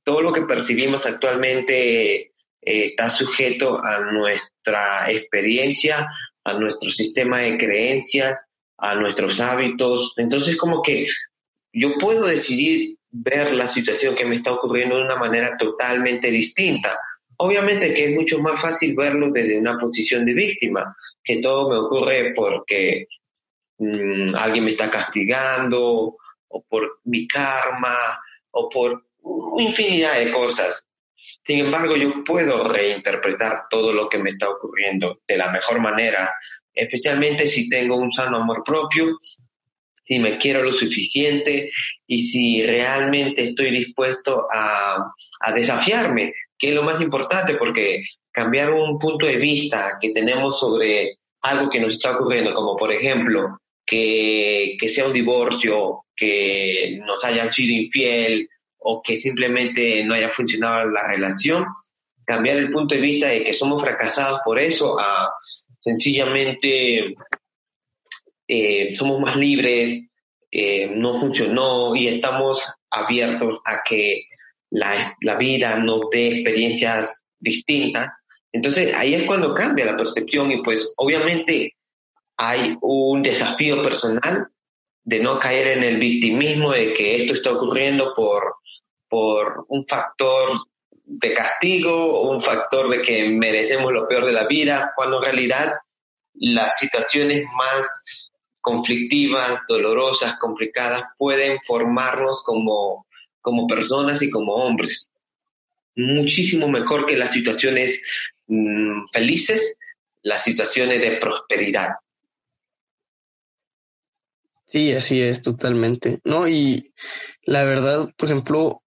todo 0.04 0.22
lo 0.22 0.34
que 0.34 0.44
percibimos 0.44 1.06
actualmente 1.06 2.16
eh, 2.16 2.32
está 2.62 3.10
sujeto 3.10 3.80
a 3.84 4.00
nuestra 4.00 5.12
experiencia, 5.12 6.08
a 6.46 6.54
nuestro 6.54 6.90
sistema 6.90 7.40
de 7.40 7.58
creencias, 7.58 8.40
a 8.78 8.96
nuestros 8.96 9.40
hábitos. 9.40 10.14
Entonces, 10.16 10.56
como 10.56 10.82
que 10.82 11.08
yo 11.74 11.98
puedo 11.98 12.26
decidir 12.26 12.98
ver 13.12 13.54
la 13.54 13.68
situación 13.68 14.16
que 14.16 14.26
me 14.26 14.36
está 14.36 14.54
ocurriendo 14.54 14.98
de 14.98 15.04
una 15.04 15.16
manera 15.16 15.58
totalmente 15.58 16.32
distinta. 16.32 16.98
Obviamente 17.38 17.94
que 17.94 18.06
es 18.06 18.16
mucho 18.16 18.40
más 18.40 18.62
fácil 18.62 18.96
verlo 18.96 19.32
desde 19.32 19.60
una 19.60 19.78
posición 19.78 20.24
de 20.24 20.34
víctima, 20.34 20.96
que 21.24 21.38
todo 21.38 21.70
me 21.70 21.78
ocurre 21.78 22.34
porque 22.36 23.08
mm, 23.78 24.36
alguien 24.36 24.66
me 24.66 24.72
está 24.72 24.90
castigando, 24.90 26.18
o 26.48 26.64
por 26.70 27.00
mi 27.06 27.28
karma, 27.28 28.22
o 28.52 28.70
por 28.70 29.06
infinidad 29.58 30.20
de 30.20 30.32
cosas. 30.32 30.88
Sin 31.44 31.60
embargo, 31.60 31.96
yo 31.96 32.24
puedo 32.24 32.68
reinterpretar 32.68 33.64
todo 33.70 33.94
lo 33.94 34.10
que 34.10 34.18
me 34.18 34.32
está 34.32 34.50
ocurriendo 34.50 35.22
de 35.28 35.38
la 35.38 35.52
mejor 35.52 35.80
manera, 35.80 36.34
especialmente 36.74 37.48
si 37.48 37.70
tengo 37.70 37.98
un 37.98 38.12
sano 38.12 38.38
amor 38.38 38.64
propio, 38.64 39.18
si 40.04 40.20
me 40.20 40.38
quiero 40.38 40.64
lo 40.64 40.72
suficiente 40.72 41.72
y 42.06 42.28
si 42.28 42.64
realmente 42.64 43.44
estoy 43.44 43.72
dispuesto 43.72 44.46
a, 44.52 45.12
a 45.42 45.54
desafiarme, 45.54 46.34
que 46.58 46.70
es 46.70 46.76
lo 46.76 46.84
más 46.84 47.02
importante, 47.02 47.56
porque 47.56 48.04
cambiar 48.32 48.74
un 48.74 49.00
punto 49.00 49.26
de 49.26 49.38
vista 49.38 49.98
que 50.00 50.12
tenemos 50.12 50.60
sobre 50.60 51.18
algo 51.42 51.70
que 51.70 51.80
nos 51.80 51.94
está 51.94 52.16
ocurriendo, 52.16 52.54
como 52.54 52.76
por 52.76 52.92
ejemplo 52.92 53.60
que, 53.86 54.76
que 54.80 54.90
sea 54.90 55.08
un 55.08 55.14
divorcio, 55.14 56.06
que 56.16 57.00
nos 57.06 57.24
hayan 57.24 57.52
sido 57.52 57.74
infiel 57.74 58.50
o 58.88 59.02
que 59.02 59.18
simplemente 59.18 60.06
no 60.06 60.14
haya 60.14 60.30
funcionado 60.30 60.90
la 60.92 61.08
relación, 61.08 61.66
cambiar 62.24 62.58
el 62.58 62.70
punto 62.70 62.94
de 62.94 63.02
vista 63.02 63.28
de 63.30 63.44
que 63.44 63.54
somos 63.54 63.82
fracasados 63.82 64.42
por 64.46 64.60
eso 64.60 65.00
a 65.00 65.34
sencillamente 65.80 67.16
eh, 68.48 68.96
somos 68.96 69.20
más 69.22 69.38
libres, 69.38 70.04
eh, 70.52 70.88
no 70.88 71.20
funcionó 71.20 71.96
y 71.96 72.08
estamos 72.08 72.76
abiertos 72.92 73.60
a 73.66 73.82
que 73.84 74.28
la, 74.70 75.18
la 75.22 75.36
vida 75.36 75.78
nos 75.80 76.02
dé 76.12 76.28
experiencias 76.28 77.24
distintas. 77.40 78.10
Entonces 78.52 78.94
ahí 78.94 79.16
es 79.16 79.24
cuando 79.24 79.56
cambia 79.56 79.86
la 79.86 79.98
percepción 79.98 80.52
y 80.52 80.62
pues 80.62 80.94
obviamente 80.98 81.76
hay 82.38 82.78
un 82.82 83.24
desafío 83.24 83.82
personal 83.82 84.48
de 85.04 85.20
no 85.22 85.40
caer 85.40 85.78
en 85.78 85.84
el 85.84 85.98
victimismo 85.98 86.72
de 86.72 86.94
que 86.94 87.16
esto 87.16 87.34
está 87.34 87.52
ocurriendo 87.52 88.14
por, 88.16 88.56
por 89.16 89.66
un 89.70 89.86
factor 89.86 90.50
de 91.06 91.34
castigo 91.34 92.30
un 92.30 92.42
factor 92.42 92.90
de 92.90 93.02
que 93.02 93.30
merecemos 93.30 93.94
lo 93.94 94.10
peor 94.10 94.26
de 94.26 94.34
la 94.34 94.46
vida, 94.46 94.92
cuando 94.94 95.18
en 95.18 95.24
realidad 95.24 95.72
las 96.34 96.78
situaciones 96.78 97.46
más 97.56 98.04
conflictivas, 98.60 99.62
dolorosas, 99.70 100.38
complicadas, 100.38 101.04
pueden 101.18 101.60
formarnos 101.64 102.44
como, 102.44 103.08
como 103.40 103.68
personas 103.68 104.22
y 104.22 104.30
como 104.30 104.54
hombres. 104.56 105.10
Muchísimo 105.96 106.68
mejor 106.68 107.06
que 107.06 107.16
las 107.16 107.32
situaciones 107.32 108.02
mm, 108.48 109.06
felices, 109.14 109.80
las 110.24 110.44
situaciones 110.44 111.00
de 111.00 111.12
prosperidad. 111.18 111.92
Sí, 114.66 114.92
así 114.92 115.22
es, 115.22 115.42
totalmente. 115.42 116.20
No, 116.26 116.50
y 116.50 116.92
la 117.44 117.64
verdad, 117.64 118.10
por 118.18 118.28
ejemplo, 118.28 118.82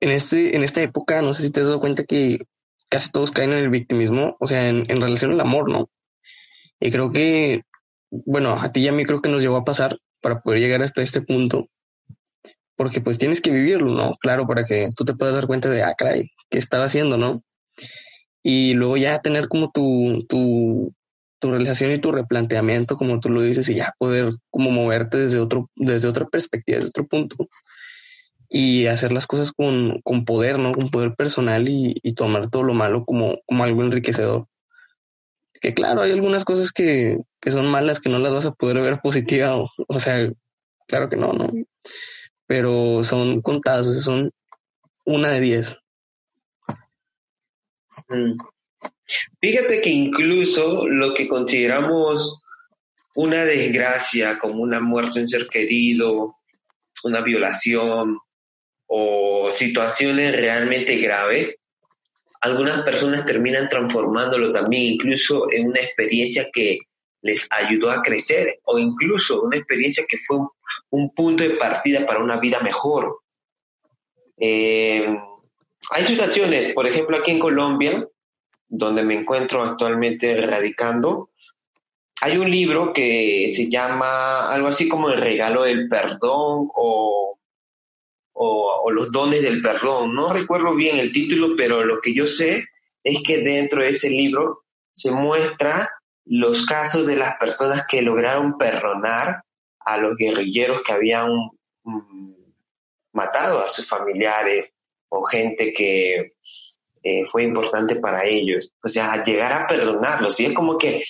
en 0.00 0.10
este, 0.10 0.56
en 0.56 0.64
esta 0.64 0.82
época, 0.82 1.22
no 1.22 1.34
sé 1.34 1.42
si 1.42 1.50
te 1.50 1.60
has 1.60 1.66
dado 1.66 1.80
cuenta 1.80 2.04
que 2.04 2.40
casi 2.88 3.10
todos 3.10 3.30
caen 3.30 3.52
en 3.52 3.58
el 3.58 3.70
victimismo, 3.70 4.36
o 4.40 4.46
sea, 4.46 4.68
en, 4.68 4.90
en 4.90 5.00
relación 5.00 5.32
al 5.32 5.40
amor, 5.40 5.70
¿no? 5.70 5.90
Y 6.80 6.90
creo 6.90 7.10
que 7.10 7.62
bueno, 8.10 8.60
a 8.60 8.72
ti 8.72 8.80
y 8.80 8.88
a 8.88 8.92
mí 8.92 9.04
creo 9.04 9.20
que 9.20 9.28
nos 9.28 9.42
llegó 9.42 9.56
a 9.56 9.64
pasar 9.64 9.98
para 10.20 10.40
poder 10.40 10.60
llegar 10.60 10.82
hasta 10.82 11.02
este 11.02 11.22
punto, 11.22 11.68
porque 12.76 13.00
pues 13.00 13.18
tienes 13.18 13.40
que 13.40 13.50
vivirlo, 13.50 13.94
¿no? 13.94 14.14
Claro, 14.20 14.46
para 14.46 14.64
que 14.64 14.90
tú 14.96 15.04
te 15.04 15.14
puedas 15.14 15.34
dar 15.34 15.46
cuenta 15.46 15.68
de, 15.68 15.82
ah, 15.82 15.94
caray, 15.96 16.30
¿qué 16.50 16.58
estaba 16.58 16.84
haciendo, 16.84 17.16
no? 17.16 17.42
Y 18.42 18.74
luego 18.74 18.96
ya 18.96 19.20
tener 19.20 19.48
como 19.48 19.70
tu, 19.70 20.24
tu, 20.28 20.94
tu 21.40 21.50
realización 21.50 21.92
y 21.92 21.98
tu 21.98 22.12
replanteamiento, 22.12 22.96
como 22.96 23.20
tú 23.20 23.30
lo 23.30 23.42
dices, 23.42 23.68
y 23.68 23.74
ya 23.74 23.94
poder 23.98 24.34
como 24.50 24.70
moverte 24.70 25.18
desde 25.18 25.38
otro, 25.38 25.70
desde 25.76 26.08
otra 26.08 26.26
perspectiva, 26.26 26.78
desde 26.78 26.90
otro 26.90 27.06
punto. 27.06 27.36
Y 28.48 28.86
hacer 28.86 29.12
las 29.12 29.26
cosas 29.26 29.52
con, 29.52 30.00
con 30.02 30.24
poder, 30.24 30.58
¿no? 30.58 30.72
Con 30.72 30.90
poder 30.90 31.14
personal 31.14 31.68
y, 31.68 31.94
tomar 32.14 32.50
todo 32.50 32.62
lo 32.62 32.74
malo 32.74 33.04
como, 33.04 33.38
como 33.46 33.64
algo 33.64 33.82
enriquecedor 33.82 34.46
que 35.60 35.74
claro, 35.74 36.02
hay 36.02 36.12
algunas 36.12 36.44
cosas 36.44 36.72
que, 36.72 37.18
que 37.40 37.50
son 37.50 37.66
malas 37.66 38.00
que 38.00 38.08
no 38.08 38.18
las 38.18 38.32
vas 38.32 38.46
a 38.46 38.52
poder 38.52 38.80
ver 38.80 39.00
positiva, 39.00 39.56
o, 39.56 40.00
sea, 40.00 40.30
claro 40.86 41.08
que 41.08 41.16
no, 41.16 41.32
¿no? 41.32 41.50
Pero 42.46 43.04
son 43.04 43.40
contadas, 43.40 44.02
son 44.02 44.30
una 45.04 45.30
de 45.30 45.40
diez. 45.40 45.76
Mm. 48.08 48.36
Fíjate 49.40 49.80
que 49.80 49.90
incluso 49.90 50.86
lo 50.86 51.14
que 51.14 51.28
consideramos 51.28 52.42
una 53.14 53.44
desgracia, 53.44 54.38
como 54.38 54.62
una 54.62 54.80
muerte 54.80 55.18
de 55.18 55.22
un 55.22 55.28
ser 55.28 55.48
querido, 55.48 56.36
una 57.04 57.20
violación 57.22 58.18
o 58.88 59.50
situaciones 59.54 60.34
realmente 60.34 60.96
graves, 60.96 61.54
algunas 62.40 62.82
personas 62.82 63.26
terminan 63.26 63.68
transformándolo 63.68 64.50
también 64.50 64.94
incluso 64.94 65.50
en 65.52 65.68
una 65.68 65.80
experiencia 65.80 66.48
que 66.52 66.78
les 67.22 67.48
ayudó 67.50 67.90
a 67.90 68.02
crecer 68.02 68.60
o 68.64 68.78
incluso 68.78 69.42
una 69.42 69.56
experiencia 69.56 70.04
que 70.08 70.18
fue 70.18 70.38
un, 70.90 71.14
punto 71.14 71.42
de 71.42 71.50
partida 71.50 72.06
para 72.06 72.22
una 72.22 72.38
vida 72.38 72.60
mejor. 72.60 73.20
Eh, 74.36 75.18
hay 75.90 76.04
situaciones, 76.04 76.72
por 76.74 76.86
ejemplo, 76.86 77.16
aquí 77.16 77.32
en 77.32 77.38
Colombia, 77.38 78.06
donde 78.68 79.02
me 79.02 79.14
encuentro 79.14 79.64
actualmente 79.64 80.40
radicando, 80.40 81.30
hay 82.20 82.36
un 82.36 82.50
libro 82.50 82.92
que 82.92 83.52
se 83.54 83.68
llama 83.68 84.52
algo 84.52 84.68
así 84.68 84.88
como 84.88 85.08
El 85.08 85.20
regalo 85.20 85.62
del 85.62 85.88
perdón 85.88 86.68
o 86.74 87.37
o, 88.40 88.90
los 88.90 89.10
dones 89.10 89.42
del 89.42 89.60
perdón. 89.60 90.14
No 90.14 90.32
recuerdo 90.32 90.74
bien 90.74 90.98
el 90.98 91.12
título, 91.12 91.54
pero 91.56 91.84
lo 91.84 92.00
que 92.00 92.14
yo 92.14 92.26
sé 92.26 92.64
es 93.02 93.22
que 93.22 93.38
dentro 93.38 93.82
de 93.82 93.90
ese 93.90 94.10
libro 94.10 94.64
se 94.92 95.10
muestra 95.10 95.90
los 96.24 96.64
casos 96.66 97.06
de 97.06 97.16
las 97.16 97.36
personas 97.36 97.84
que 97.88 98.02
lograron 98.02 98.56
perdonar 98.56 99.42
a 99.80 99.98
los 99.98 100.16
guerrilleros 100.16 100.82
que 100.82 100.92
habían 100.92 101.30
mm, 101.82 102.32
matado 103.12 103.60
a 103.60 103.68
sus 103.68 103.86
familiares 103.86 104.66
o 105.08 105.24
gente 105.24 105.72
que 105.72 106.34
eh, 107.02 107.24
fue 107.26 107.42
importante 107.42 107.96
para 107.96 108.24
ellos. 108.24 108.72
O 108.82 108.88
sea, 108.88 109.24
llegar 109.24 109.52
a 109.52 109.66
perdonarlos. 109.66 110.38
Y 110.38 110.46
es 110.46 110.52
como 110.52 110.78
que 110.78 111.04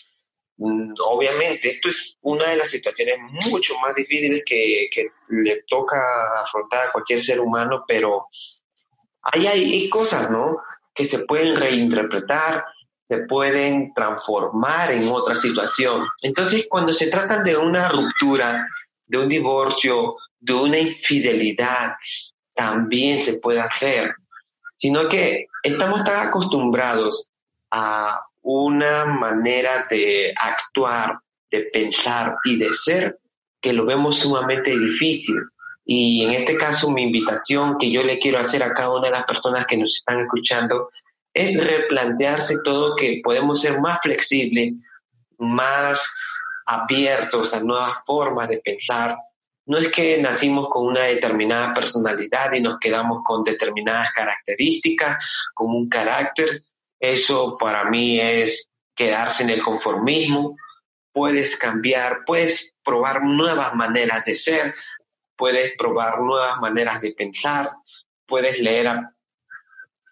obviamente, 0.59 1.69
esto 1.69 1.89
es 1.89 2.17
una 2.23 2.47
de 2.47 2.57
las 2.57 2.69
situaciones 2.69 3.19
mucho 3.49 3.79
más 3.79 3.95
difíciles 3.95 4.43
que, 4.45 4.89
le 5.29 5.63
toca 5.69 5.99
afrontar 6.43 6.87
a 6.89 6.93
cualquier 6.93 7.23
ser 7.23 7.41
humano, 7.41 7.85
pero 7.87 8.27
hay, 9.23 9.47
hay 9.47 9.89
cosas, 9.89 10.31
¿no? 10.31 10.59
Que 10.95 11.05
se 11.05 11.21
pueden 11.21 11.55
reinterpretar, 11.55 12.65
se 13.07 13.19
pueden 13.19 13.93
transformar 13.95 14.91
en 14.93 15.09
otra 15.09 15.35
situación. 15.35 16.07
Entonces, 16.23 16.67
cuando 16.69 16.93
se 16.93 17.09
trata 17.09 17.43
de 17.43 17.57
una 17.57 17.89
ruptura, 17.89 18.67
de 19.07 19.19
un 19.19 19.29
divorcio, 19.29 20.17
de 20.41 20.55
una 20.55 20.79
infidelidad, 20.79 21.97
también 22.55 23.23
se 23.23 23.39
puede 23.39 23.61
hacer, 23.61 24.15
sino 24.77 25.09
que 25.09 25.47
estamos 25.63 26.05
tan 26.05 26.29
acostumbrados 26.29 27.31
a 27.71 28.28
una 28.43 29.05
manera 29.05 29.87
de 29.91 30.33
actuar, 30.37 31.19
de 31.51 31.63
pensar 31.73 32.37
y 32.45 32.57
de 32.57 32.73
ser 32.73 33.19
que 33.61 33.73
lo 33.73 33.85
vemos 33.85 34.19
sumamente 34.19 34.77
difícil. 34.79 35.37
Y 35.85 36.25
en 36.25 36.33
este 36.33 36.57
caso 36.57 36.91
mi 36.91 37.03
invitación 37.03 37.79
que 37.79 37.91
yo 37.91 38.03
le 38.03 38.19
quiero 38.19 38.39
hacer 38.39 38.63
a 38.63 38.75
cada 38.75 38.95
una 38.95 39.07
de 39.07 39.13
las 39.13 39.25
personas 39.25 39.67
que 39.67 39.77
nos 39.77 39.97
están 39.97 40.19
escuchando 40.19 40.89
es 41.33 41.63
replantearse 41.63 42.57
todo 42.65 42.97
que 42.97 43.21
podemos 43.23 43.61
ser 43.61 43.81
más 43.81 44.01
flexibles, 44.03 44.75
más 45.39 46.01
abiertos 46.67 47.55
a 47.55 47.61
nuevas 47.61 47.99
formas 48.05 48.49
de 48.49 48.59
pensar. 48.59 49.17
No 49.67 49.79
es 49.79 49.89
que 49.89 50.21
nacimos 50.21 50.69
con 50.69 50.87
una 50.87 51.03
determinada 51.03 51.73
personalidad 51.73 52.53
y 52.53 52.61
nos 52.61 52.79
quedamos 52.79 53.23
con 53.25 53.45
determinadas 53.45 54.13
características, 54.13 55.25
como 55.55 55.79
un 55.79 55.89
carácter, 55.89 56.65
Eso 57.01 57.57
para 57.59 57.89
mí 57.91 58.21
es 58.21 58.69
quedarse 58.95 59.45
en 59.45 59.51
el 59.51 59.63
conformismo. 59.63 60.57
Puedes 61.13 61.57
cambiar, 61.57 62.25
puedes 62.27 62.75
probar 62.85 63.23
nuevas 63.23 63.75
maneras 63.75 64.25
de 64.25 64.35
ser, 64.35 64.75
puedes 65.37 65.73
probar 65.77 66.21
nuevas 66.21 66.59
maneras 66.61 67.01
de 67.01 67.13
pensar, 67.13 67.69
puedes 68.27 68.61
leer 68.61 68.89
a 68.89 69.15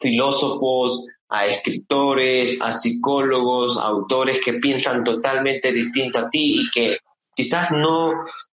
filósofos, 0.01 1.05
a 1.29 1.47
escritores, 1.47 2.59
a 2.61 2.73
psicólogos, 2.73 3.79
a 3.79 3.83
autores 3.83 4.41
que 4.45 4.55
piensan 4.55 5.03
totalmente 5.03 5.73
distinto 5.73 6.21
a 6.21 6.31
ti 6.31 6.61
y 6.61 6.71
que 6.71 6.99
quizás 7.35 7.73
no 7.73 8.13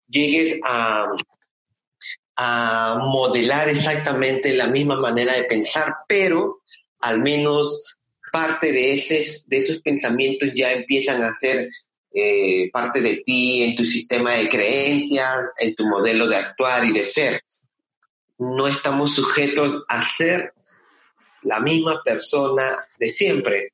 llegues 0.08 0.60
a, 0.68 1.06
a 2.38 3.00
modelar 3.02 3.70
exactamente 3.70 4.54
la 4.54 4.68
misma 4.68 4.96
manera 4.98 5.36
de 5.36 5.44
pensar, 5.44 5.98
pero 6.08 6.62
al 7.02 7.22
menos 7.22 7.98
parte 8.32 8.72
de, 8.72 8.94
ese, 8.94 9.26
de 9.48 9.58
esos 9.58 9.80
pensamientos 9.80 10.50
ya 10.54 10.72
empiezan 10.72 11.24
a 11.24 11.36
ser 11.36 11.70
eh, 12.14 12.70
parte 12.72 13.00
de 13.00 13.22
ti 13.24 13.64
en 13.64 13.76
tu 13.76 13.86
sistema 13.86 14.34
de 14.34 14.50
creencias, 14.50 15.30
en 15.58 15.76
tu 15.76 15.86
modelo 15.88 16.28
de 16.28 16.36
actuar 16.36 16.84
y 16.86 16.92
de 16.92 17.04
ser. 17.04 17.42
No 18.38 18.68
estamos 18.68 19.16
sujetos 19.16 19.84
a 19.88 20.02
ser 20.02 20.54
la 21.44 21.60
misma 21.60 22.02
persona 22.04 22.88
de 23.00 23.10
siempre. 23.10 23.74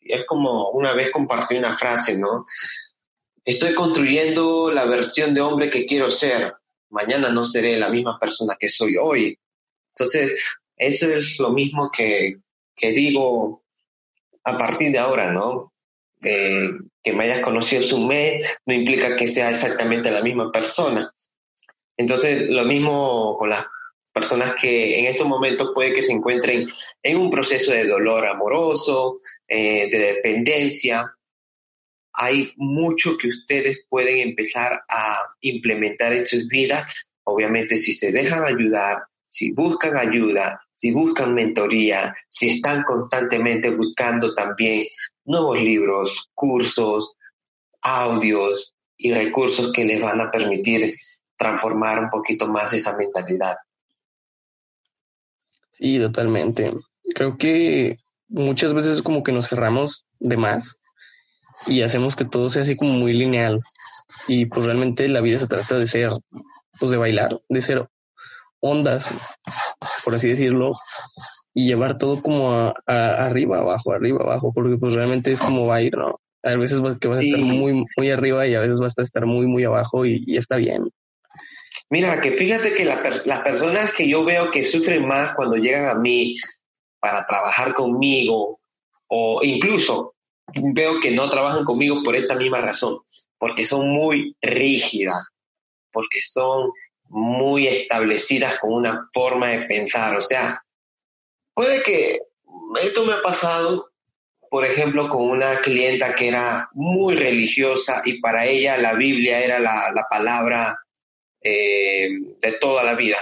Es 0.00 0.24
como 0.24 0.70
una 0.70 0.92
vez 0.92 1.10
compartí 1.10 1.56
una 1.56 1.76
frase, 1.76 2.18
¿no? 2.18 2.44
Estoy 3.44 3.74
construyendo 3.74 4.70
la 4.70 4.84
versión 4.84 5.32
de 5.32 5.40
hombre 5.40 5.70
que 5.70 5.86
quiero 5.86 6.10
ser. 6.10 6.54
Mañana 6.90 7.30
no 7.30 7.44
seré 7.44 7.78
la 7.78 7.88
misma 7.88 8.18
persona 8.18 8.56
que 8.58 8.68
soy 8.68 8.96
hoy. 8.96 9.38
Entonces, 9.94 10.56
eso 10.76 11.08
es 11.08 11.38
lo 11.38 11.50
mismo 11.50 11.90
que, 11.90 12.40
que 12.74 12.90
digo 12.92 13.62
a 14.44 14.58
partir 14.58 14.92
de 14.92 14.98
ahora, 14.98 15.32
¿no? 15.32 15.72
Eh, 16.22 16.70
que 17.02 17.12
me 17.14 17.24
hayas 17.24 17.40
conocido 17.40 17.96
un 17.96 18.08
mes 18.08 18.44
no 18.66 18.74
implica 18.74 19.16
que 19.16 19.26
sea 19.26 19.50
exactamente 19.50 20.10
la 20.10 20.22
misma 20.22 20.52
persona. 20.52 21.12
Entonces, 21.96 22.48
lo 22.48 22.64
mismo 22.64 23.36
con 23.38 23.50
las 23.50 23.64
personas 24.12 24.54
que 24.54 24.98
en 24.98 25.06
estos 25.06 25.26
momentos 25.26 25.70
puede 25.74 25.94
que 25.94 26.04
se 26.04 26.12
encuentren 26.12 26.68
en 27.02 27.16
un 27.16 27.30
proceso 27.30 27.72
de 27.72 27.86
dolor 27.86 28.26
amoroso, 28.26 29.18
eh, 29.48 29.88
de 29.90 29.98
dependencia. 29.98 31.16
Hay 32.12 32.52
mucho 32.56 33.16
que 33.16 33.28
ustedes 33.28 33.84
pueden 33.88 34.18
empezar 34.18 34.82
a 34.88 35.16
implementar 35.40 36.12
en 36.12 36.26
sus 36.26 36.48
vidas, 36.48 37.06
obviamente 37.24 37.76
si 37.76 37.92
se 37.92 38.12
dejan 38.12 38.44
ayudar, 38.44 39.04
si 39.28 39.52
buscan 39.52 39.96
ayuda, 39.96 40.60
si 40.80 40.92
buscan 40.92 41.34
mentoría, 41.34 42.16
si 42.30 42.48
están 42.48 42.84
constantemente 42.84 43.68
buscando 43.68 44.32
también 44.32 44.86
nuevos 45.26 45.60
libros, 45.60 46.30
cursos, 46.32 47.12
audios 47.82 48.74
y 48.96 49.12
recursos 49.12 49.74
que 49.74 49.84
les 49.84 50.00
van 50.00 50.22
a 50.22 50.30
permitir 50.30 50.94
transformar 51.36 52.00
un 52.00 52.08
poquito 52.08 52.48
más 52.48 52.72
esa 52.72 52.96
mentalidad. 52.96 53.56
Sí, 55.72 55.98
totalmente. 55.98 56.72
Creo 57.14 57.36
que 57.36 57.98
muchas 58.28 58.72
veces 58.72 59.02
como 59.02 59.22
que 59.22 59.32
nos 59.32 59.50
cerramos 59.50 60.06
de 60.18 60.38
más 60.38 60.76
y 61.66 61.82
hacemos 61.82 62.16
que 62.16 62.24
todo 62.24 62.48
sea 62.48 62.62
así 62.62 62.74
como 62.74 62.92
muy 62.92 63.12
lineal. 63.12 63.60
Y 64.28 64.46
pues 64.46 64.64
realmente 64.64 65.06
la 65.08 65.20
vida 65.20 65.38
se 65.38 65.46
trata 65.46 65.78
de 65.78 65.86
ser, 65.86 66.12
pues 66.78 66.90
de 66.90 66.96
bailar, 66.96 67.38
de 67.50 67.60
ser 67.60 67.86
ondas, 68.60 69.10
por 70.10 70.16
así 70.16 70.28
decirlo, 70.28 70.72
y 71.54 71.68
llevar 71.68 71.98
todo 71.98 72.20
como 72.20 72.52
a, 72.52 72.74
arriba, 72.86 73.58
abajo, 73.58 73.92
arriba, 73.92 74.18
abajo, 74.22 74.52
porque 74.52 74.76
pues 74.76 74.94
realmente 74.94 75.30
es 75.30 75.40
como 75.40 75.66
va 75.66 75.76
a 75.76 75.82
ir, 75.82 75.96
¿no? 75.96 76.20
A 76.42 76.56
veces 76.56 76.80
que 77.00 77.06
vas 77.06 77.18
a 77.18 77.22
estar 77.22 77.38
muy, 77.38 77.84
muy 77.96 78.10
arriba 78.10 78.44
y 78.48 78.56
a 78.56 78.60
veces 78.60 78.80
vas 78.80 78.98
a 78.98 79.02
estar 79.02 79.24
muy, 79.24 79.46
muy 79.46 79.62
abajo 79.62 80.04
y, 80.04 80.24
y 80.26 80.36
está 80.36 80.56
bien. 80.56 80.90
Mira, 81.90 82.20
que 82.20 82.32
fíjate 82.32 82.74
que 82.74 82.84
las 82.84 83.40
personas 83.40 83.92
que 83.92 84.08
yo 84.08 84.24
veo 84.24 84.50
que 84.50 84.66
sufren 84.66 85.06
más 85.06 85.34
cuando 85.36 85.56
llegan 85.56 85.88
a 85.88 85.94
mí 85.94 86.34
para 86.98 87.24
trabajar 87.26 87.74
conmigo, 87.74 88.60
o 89.06 89.40
incluso 89.44 90.14
veo 90.74 90.98
que 91.00 91.12
no 91.12 91.28
trabajan 91.28 91.64
conmigo 91.64 92.02
por 92.02 92.16
esta 92.16 92.34
misma 92.34 92.60
razón, 92.60 92.98
porque 93.38 93.64
son 93.64 93.90
muy 93.90 94.36
rígidas, 94.40 95.30
porque 95.92 96.20
son 96.22 96.70
muy 97.10 97.66
establecidas 97.66 98.58
con 98.58 98.72
una 98.72 99.08
forma 99.12 99.48
de 99.48 99.66
pensar. 99.66 100.16
O 100.16 100.20
sea, 100.20 100.64
puede 101.52 101.82
que 101.82 102.20
esto 102.80 103.04
me 103.04 103.14
ha 103.14 103.20
pasado, 103.20 103.90
por 104.48 104.64
ejemplo, 104.64 105.08
con 105.08 105.28
una 105.28 105.60
clienta 105.60 106.14
que 106.14 106.28
era 106.28 106.70
muy 106.72 107.16
religiosa 107.16 108.02
y 108.04 108.20
para 108.20 108.46
ella 108.46 108.78
la 108.78 108.94
Biblia 108.94 109.44
era 109.44 109.58
la, 109.58 109.90
la 109.92 110.06
palabra 110.08 110.78
eh, 111.42 112.10
de 112.40 112.52
toda 112.60 112.84
la 112.84 112.94
vida. 112.94 113.18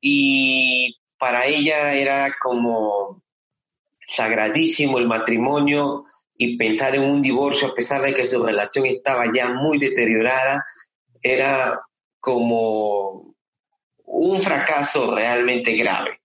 Y 0.00 0.98
para 1.18 1.46
ella 1.46 1.94
era 1.94 2.36
como 2.40 3.22
sagradísimo 4.06 4.98
el 4.98 5.06
matrimonio 5.06 6.04
y 6.36 6.58
pensar 6.58 6.94
en 6.94 7.02
un 7.02 7.22
divorcio 7.22 7.68
a 7.68 7.74
pesar 7.74 8.02
de 8.02 8.12
que 8.12 8.26
su 8.26 8.44
relación 8.44 8.84
estaba 8.84 9.24
ya 9.32 9.54
muy 9.54 9.78
deteriorada, 9.78 10.66
era 11.22 11.80
como 12.24 13.36
un 14.06 14.42
fracaso 14.42 15.14
realmente 15.14 15.76
grave. 15.76 16.22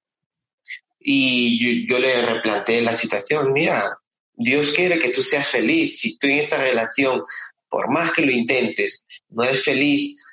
Y 0.97 1.85
yo, 1.89 1.99
le 1.99 2.21
replanteé 2.21 2.81
la 2.81 2.95
situación, 2.95 3.51
mira, 3.51 3.99
Dios 4.33 4.71
quiere 4.71 4.97
que 4.97 5.09
tú 5.09 5.21
seas 5.21 5.49
feliz. 5.49 5.99
Si 5.99 6.17
tú 6.17 6.27
en 6.27 6.37
esta 6.37 6.57
relación, 6.57 7.21
por 7.67 7.91
más 7.91 8.11
que 8.11 8.21
lo 8.21 8.31
intentes, 8.31 9.03
no 9.27 9.43
eres 9.43 9.65
feliz, 9.65 10.23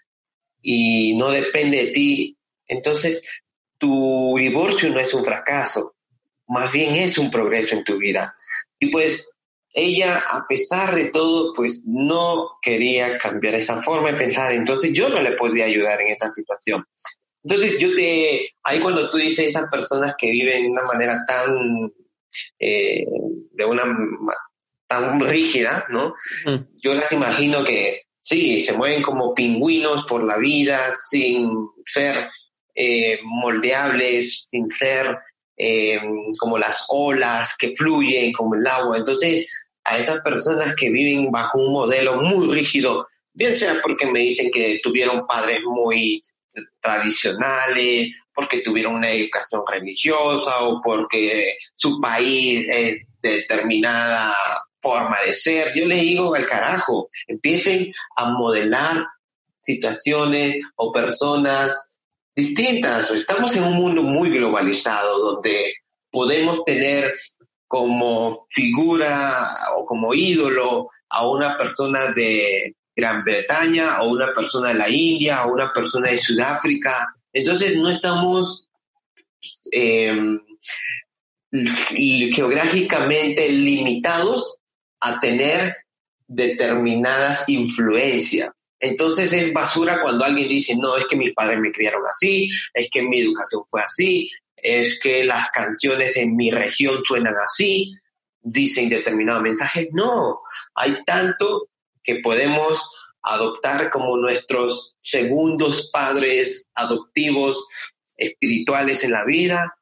y 0.62 1.16
no 1.16 1.30
depende 1.30 1.78
de 1.78 1.86
ti, 1.88 2.38
entonces 2.68 3.28
tu 3.76 4.36
divorcio 4.38 4.88
no 4.90 5.00
es 5.00 5.14
un 5.14 5.24
fracaso, 5.24 5.96
más 6.46 6.70
bien 6.72 6.94
es 6.94 7.18
un 7.18 7.30
progreso 7.30 7.74
en 7.74 7.82
tu 7.82 7.98
vida. 7.98 8.36
Y 8.78 8.90
pues 8.90 9.24
ella, 9.76 10.16
a 10.16 10.46
pesar 10.48 10.94
de 10.94 11.10
todo, 11.10 11.52
pues 11.52 11.82
no 11.84 12.58
quería 12.62 13.18
cambiar 13.18 13.54
esa 13.56 13.82
forma 13.82 14.10
de 14.10 14.18
pensar, 14.18 14.52
entonces 14.52 14.92
yo 14.94 15.10
no 15.10 15.20
le 15.20 15.32
podía 15.32 15.66
ayudar 15.66 16.00
en 16.00 16.08
esta 16.08 16.30
situación. 16.30 16.82
Entonces 17.44 17.76
yo 17.78 17.94
te, 17.94 18.48
ahí 18.62 18.80
cuando 18.80 19.10
tú 19.10 19.18
dices 19.18 19.46
esas 19.46 19.68
personas 19.70 20.14
que 20.16 20.30
viven 20.30 20.62
de 20.62 20.70
una 20.70 20.82
manera 20.82 21.24
tan, 21.28 21.92
eh, 22.58 23.04
de 23.52 23.64
una 23.66 23.84
tan 24.86 25.20
rígida, 25.20 25.86
¿no? 25.90 26.14
Yo 26.82 26.94
las 26.94 27.12
imagino 27.12 27.62
que 27.62 28.00
sí, 28.18 28.62
se 28.62 28.72
mueven 28.72 29.02
como 29.02 29.34
pingüinos 29.34 30.06
por 30.06 30.24
la 30.24 30.38
vida 30.38 30.80
sin 31.04 31.68
ser 31.84 32.30
eh, 32.74 33.18
moldeables, 33.22 34.46
sin 34.48 34.70
ser 34.70 35.18
eh, 35.58 36.00
como 36.38 36.58
las 36.58 36.84
olas 36.88 37.56
que 37.58 37.74
fluyen, 37.76 38.32
como 38.32 38.54
el 38.54 38.66
agua. 38.66 38.96
Entonces, 38.96 39.65
a 39.86 39.98
estas 39.98 40.20
personas 40.20 40.74
que 40.74 40.90
viven 40.90 41.30
bajo 41.30 41.58
un 41.58 41.72
modelo 41.72 42.20
muy 42.22 42.52
rígido, 42.52 43.06
bien 43.32 43.54
sea 43.54 43.80
porque 43.82 44.06
me 44.06 44.20
dicen 44.20 44.50
que 44.50 44.80
tuvieron 44.82 45.26
padres 45.26 45.60
muy 45.64 46.22
tradicionales, 46.80 48.08
porque 48.34 48.62
tuvieron 48.62 48.94
una 48.94 49.12
educación 49.12 49.62
religiosa 49.66 50.62
o 50.64 50.80
porque 50.82 51.56
su 51.74 52.00
país 52.00 52.66
es 52.68 52.96
determinada 53.20 54.34
forma 54.80 55.16
de 55.24 55.34
ser. 55.34 55.72
Yo 55.74 55.86
le 55.86 55.96
digo 55.96 56.34
al 56.34 56.46
carajo, 56.46 57.08
empiecen 57.26 57.92
a 58.16 58.30
modelar 58.30 59.06
situaciones 59.60 60.56
o 60.76 60.92
personas 60.92 61.98
distintas. 62.34 63.10
Estamos 63.10 63.54
en 63.56 63.64
un 63.64 63.74
mundo 63.74 64.02
muy 64.02 64.30
globalizado 64.30 65.18
donde 65.18 65.74
podemos 66.10 66.64
tener 66.64 67.12
como 67.76 68.34
figura 68.48 69.46
o 69.76 69.84
como 69.84 70.14
ídolo 70.14 70.88
a 71.10 71.28
una 71.28 71.58
persona 71.58 72.10
de 72.12 72.74
Gran 72.96 73.22
Bretaña 73.22 74.00
o 74.00 74.08
una 74.08 74.32
persona 74.32 74.68
de 74.68 74.74
la 74.78 74.88
India 74.88 75.44
o 75.44 75.52
una 75.52 75.70
persona 75.74 76.08
de 76.08 76.16
Sudáfrica. 76.16 77.14
Entonces 77.34 77.76
no 77.76 77.90
estamos 77.90 78.70
eh, 79.70 80.38
geográficamente 82.32 83.50
limitados 83.50 84.60
a 85.00 85.20
tener 85.20 85.76
determinadas 86.26 87.46
influencias. 87.50 88.48
Entonces 88.80 89.34
es 89.34 89.52
basura 89.52 90.00
cuando 90.00 90.24
alguien 90.24 90.48
dice, 90.48 90.74
no, 90.76 90.96
es 90.96 91.04
que 91.04 91.16
mis 91.16 91.34
padres 91.34 91.60
me 91.60 91.72
criaron 91.72 92.02
así, 92.08 92.48
es 92.72 92.88
que 92.90 93.02
mi 93.02 93.20
educación 93.20 93.64
fue 93.68 93.82
así, 93.82 94.30
es 94.66 94.98
que 94.98 95.22
las 95.22 95.50
canciones 95.50 96.16
en 96.16 96.34
mi 96.34 96.50
región 96.50 97.02
suenan 97.04 97.34
así, 97.36 97.92
dicen 98.40 98.88
determinados 98.88 99.42
mensajes. 99.42 99.90
No, 99.92 100.40
hay 100.74 101.04
tanto 101.04 101.68
que 102.02 102.16
podemos 102.16 102.82
adoptar 103.22 103.90
como 103.90 104.16
nuestros 104.16 104.96
segundos 105.00 105.88
padres 105.92 106.66
adoptivos 106.74 107.64
espirituales 108.16 109.04
en 109.04 109.12
la 109.12 109.24
vida 109.24 109.76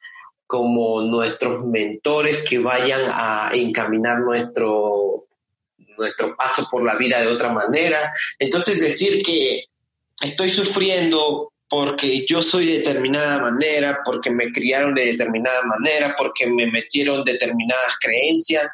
como 0.46 1.00
nuestros 1.00 1.64
mentores 1.64 2.42
que 2.46 2.58
vayan 2.58 3.00
a 3.06 3.52
encaminar 3.54 4.18
nuestro, 4.18 5.28
nuestro 5.96 6.36
paso 6.36 6.68
por 6.70 6.84
la 6.84 6.96
vida 6.96 7.22
de 7.22 7.28
otra 7.28 7.50
manera. 7.50 8.12
Entonces 8.38 8.82
decir 8.82 9.22
que 9.22 9.64
estoy 10.20 10.50
sufriendo 10.50 11.53
porque 11.68 12.24
yo 12.26 12.42
soy 12.42 12.66
de 12.66 12.78
determinada 12.78 13.40
manera, 13.40 14.00
porque 14.04 14.30
me 14.30 14.52
criaron 14.52 14.94
de 14.94 15.06
determinada 15.06 15.62
manera, 15.62 16.14
porque 16.16 16.46
me 16.46 16.70
metieron 16.70 17.24
determinadas 17.24 17.96
creencias, 18.00 18.68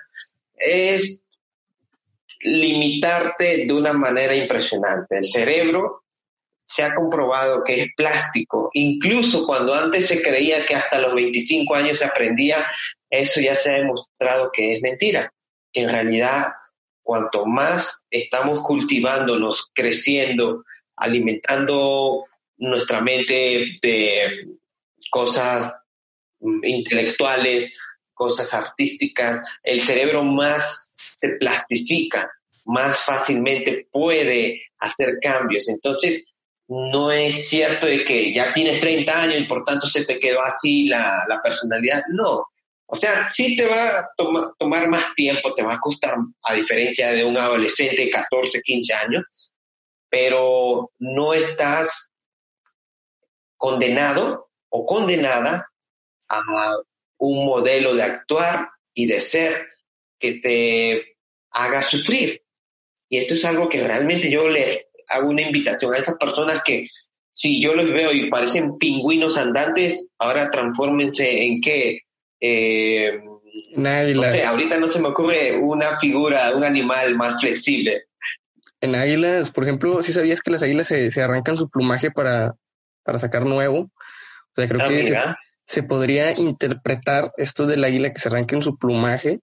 es 0.57 1.23
limitarte 2.41 3.67
de 3.67 3.73
una 3.73 3.93
manera 3.93 4.35
impresionante. 4.35 5.19
El 5.19 5.25
cerebro 5.25 6.03
se 6.65 6.83
ha 6.83 6.95
comprobado 6.95 7.65
que 7.65 7.83
es 7.83 7.89
plástico. 7.97 8.71
Incluso 8.75 9.45
cuando 9.47 9.75
antes 9.75 10.07
se 10.07 10.23
creía 10.23 10.65
que 10.65 10.75
hasta 10.75 11.01
los 11.01 11.15
25 11.15 11.75
años 11.75 11.99
se 11.99 12.05
aprendía, 12.05 12.65
eso 13.09 13.41
ya 13.41 13.57
se 13.57 13.71
ha 13.71 13.79
demostrado 13.79 14.51
que 14.53 14.73
es 14.75 14.83
mentira. 14.83 15.33
Que 15.73 15.83
en 15.83 15.91
realidad, 15.91 16.47
cuanto 17.03 17.45
más 17.45 18.05
estamos 18.11 18.61
cultivándonos, 18.61 19.71
creciendo, 19.75 20.65
alimentando 20.97 22.27
nuestra 22.61 23.01
mente 23.01 23.75
de 23.83 24.47
cosas 25.11 25.73
intelectuales, 26.63 27.73
cosas 28.15 28.53
artísticas, 28.55 29.41
el 29.63 29.81
cerebro 29.81 30.23
más 30.23 30.93
se 30.95 31.31
plastifica, 31.39 32.31
más 32.67 33.05
fácilmente 33.05 33.89
puede 33.91 34.63
hacer 34.79 35.19
cambios. 35.23 35.69
Entonces, 35.69 36.25
no 36.69 37.11
es 37.11 37.49
cierto 37.49 37.87
de 37.87 38.05
que 38.05 38.33
ya 38.33 38.53
tienes 38.53 38.79
30 38.81 39.23
años 39.23 39.41
y 39.41 39.45
por 39.45 39.65
tanto 39.65 39.87
se 39.87 40.05
te 40.05 40.21
quedó 40.21 40.41
así 40.43 40.87
la, 40.89 41.41
personalidad. 41.43 42.03
No. 42.11 42.45
O 42.87 42.95
sea, 42.95 43.29
sí 43.29 43.57
te 43.57 43.67
va 43.67 44.01
a 44.01 44.09
tomar 44.59 44.89
más 44.89 45.15
tiempo, 45.15 45.55
te 45.55 45.63
va 45.63 45.75
a 45.75 45.81
costar, 45.81 46.15
a 46.45 46.55
diferencia 46.55 47.13
de 47.13 47.25
un 47.25 47.37
adolescente 47.37 48.05
de 48.05 48.11
14, 48.11 48.61
15 48.61 48.95
años, 48.95 49.23
pero 50.09 50.91
no 50.99 51.33
estás 51.35 52.10
condenado 53.61 54.49
o 54.71 54.87
condenada 54.87 55.71
a 56.31 56.43
un 57.19 57.45
modelo 57.45 57.95
de 57.95 58.03
actuar 58.03 58.71
y 58.95 59.07
de 59.07 59.21
ser 59.21 59.53
que 60.19 60.41
te 60.41 61.17
haga 61.51 61.83
sufrir. 61.83 62.43
Y 63.11 63.19
esto 63.19 63.35
es 63.35 63.45
algo 63.45 63.69
que 63.69 63.83
realmente 63.83 64.31
yo 64.31 64.49
les 64.49 64.87
hago 65.09 65.29
una 65.29 65.43
invitación 65.43 65.93
a 65.93 65.99
esas 65.99 66.17
personas 66.17 66.63
que 66.65 66.87
si 67.31 67.61
yo 67.61 67.75
los 67.75 67.91
veo 67.91 68.13
y 68.13 68.31
parecen 68.31 68.79
pingüinos 68.79 69.37
andantes, 69.37 70.09
ahora 70.19 70.51
transfórmense 70.51 71.45
en 71.45 71.61
qué. 71.61 72.01
Eh, 72.41 73.21
no 73.77 74.25
sé, 74.25 74.45
ahorita 74.45 74.79
no 74.79 74.89
se 74.89 75.01
me 75.01 75.09
ocurre 75.09 75.59
una 75.59 75.99
figura, 75.99 76.57
un 76.57 76.65
animal 76.65 77.15
más 77.15 77.39
flexible. 77.43 78.05
En 78.81 78.95
águilas, 78.95 79.51
por 79.51 79.65
ejemplo, 79.65 80.01
si 80.01 80.15
sabías 80.15 80.41
que 80.41 80.51
las 80.51 80.63
águilas 80.63 80.89
se, 80.89 81.23
arrancan 81.23 81.59
su 81.59 81.69
plumaje 81.69 82.11
para, 82.11 82.55
para 83.11 83.19
sacar 83.19 83.45
nuevo. 83.45 83.81
O 83.81 84.55
sea, 84.55 84.69
creo 84.69 84.81
ah, 84.81 84.89
que 84.89 85.03
se, 85.67 85.83
podría 85.83 86.33
interpretar 86.33 87.33
esto 87.39 87.67
del 87.67 87.83
águila 87.83 88.13
que 88.13 88.21
se 88.21 88.29
arranque 88.29 88.55
en 88.55 88.63
su 88.63 88.79
plumaje 88.79 89.41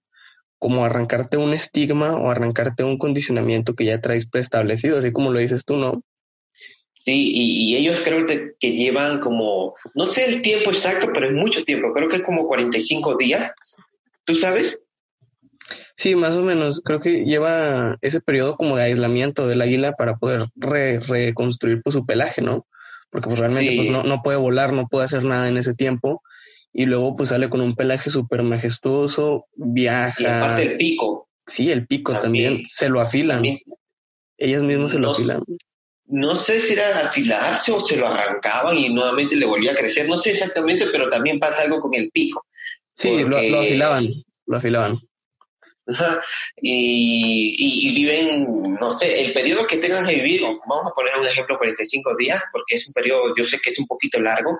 como 0.58 0.86
arrancarte 0.86 1.36
un 1.36 1.52
estigma 1.52 2.16
o 2.16 2.30
arrancarte 2.30 2.82
un 2.82 2.96
condicionamiento 2.96 3.74
que 3.74 3.84
ya 3.84 4.00
traes 4.00 4.26
preestablecido, 4.26 4.96
así 4.96 5.12
como 5.12 5.30
lo 5.30 5.38
dices 5.38 5.66
tú, 5.66 5.76
¿no? 5.76 6.02
Sí, 6.94 7.30
y, 7.30 7.76
ellos 7.76 8.00
creo 8.02 8.24
que, 8.24 8.54
llevan 8.58 9.20
como, 9.20 9.74
no 9.94 10.06
sé 10.06 10.24
el 10.24 10.40
tiempo 10.40 10.70
exacto, 10.70 11.08
pero 11.12 11.28
es 11.28 11.34
mucho 11.34 11.62
tiempo, 11.64 11.92
creo 11.92 12.08
que 12.08 12.16
es 12.16 12.22
como 12.22 12.46
45 12.46 13.16
días, 13.18 13.52
¿tú 14.24 14.34
sabes? 14.34 14.80
Sí, 15.98 16.16
más 16.16 16.36
o 16.36 16.42
menos, 16.42 16.80
creo 16.82 17.00
que 17.00 17.24
lleva 17.26 17.98
ese 18.00 18.20
periodo 18.22 18.56
como 18.56 18.78
de 18.78 18.84
aislamiento 18.84 19.46
del 19.46 19.60
águila 19.60 19.92
para 19.92 20.16
poder 20.16 20.46
reconstruir 20.56 21.82
pues, 21.82 21.92
su 21.92 22.06
pelaje, 22.06 22.40
¿no? 22.40 22.66
Porque 23.10 23.28
pues, 23.28 23.38
realmente 23.38 23.76
pues, 23.76 23.90
no, 23.90 24.02
no 24.02 24.22
puede 24.22 24.38
volar, 24.38 24.72
no 24.72 24.86
puede 24.88 25.06
hacer 25.06 25.24
nada 25.24 25.48
en 25.48 25.56
ese 25.56 25.74
tiempo 25.74 26.22
y 26.72 26.86
luego 26.86 27.16
pues 27.16 27.30
sale 27.30 27.48
con 27.48 27.60
un 27.60 27.74
pelaje 27.74 28.10
súper 28.10 28.42
majestuoso, 28.42 29.46
viaja. 29.56 30.22
Y 30.22 30.26
aparte 30.26 30.62
el 30.62 30.76
pico. 30.76 31.28
Sí, 31.46 31.70
el 31.70 31.86
pico 31.86 32.18
también, 32.18 32.62
se 32.68 32.88
lo 32.88 33.00
afilan. 33.00 33.42
Ellas 34.36 34.62
mismas 34.62 34.92
se 34.92 34.98
lo 34.98 35.10
afilan. 35.10 35.42
No 36.06 36.34
sé 36.34 36.60
si 36.60 36.74
era 36.74 37.00
afilarse 37.00 37.72
o 37.72 37.80
se 37.80 37.96
lo 37.96 38.06
arrancaban 38.06 38.78
y 38.78 38.88
nuevamente 38.88 39.36
le 39.36 39.46
volvía 39.46 39.72
a 39.72 39.74
crecer, 39.74 40.08
no 40.08 40.16
sé 40.16 40.30
exactamente, 40.30 40.86
pero 40.92 41.08
también 41.08 41.38
pasa 41.38 41.62
algo 41.62 41.80
con 41.80 41.94
el 41.94 42.10
pico. 42.10 42.46
Sí, 42.94 43.24
lo, 43.24 43.36
afilaban, 43.36 44.08
lo 44.46 44.56
afilaban. 44.56 44.98
Y, 46.60 47.54
y, 47.88 47.94
viven, 47.94 48.74
no 48.80 48.90
sé, 48.90 49.24
el 49.24 49.32
periodo 49.32 49.66
que 49.66 49.78
tengan 49.78 50.04
que 50.04 50.16
vivir, 50.16 50.42
vamos 50.42 50.86
a 50.86 50.94
poner 50.94 51.12
un 51.18 51.26
ejemplo, 51.26 51.56
45 51.56 52.16
días, 52.16 52.42
porque 52.52 52.74
es 52.74 52.86
un 52.88 52.92
periodo, 52.92 53.32
yo 53.36 53.44
sé 53.44 53.58
que 53.60 53.70
es 53.70 53.78
un 53.78 53.86
poquito 53.86 54.20
largo, 54.20 54.58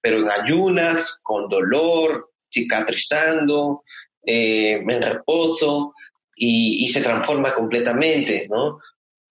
pero 0.00 0.18
en 0.18 0.30
ayunas, 0.30 1.20
con 1.22 1.48
dolor, 1.48 2.30
cicatrizando, 2.52 3.82
eh, 4.24 4.82
en 4.86 5.02
reposo 5.02 5.94
y, 6.36 6.88
se 6.88 7.02
transforma 7.02 7.54
completamente, 7.54 8.46
¿no? 8.48 8.78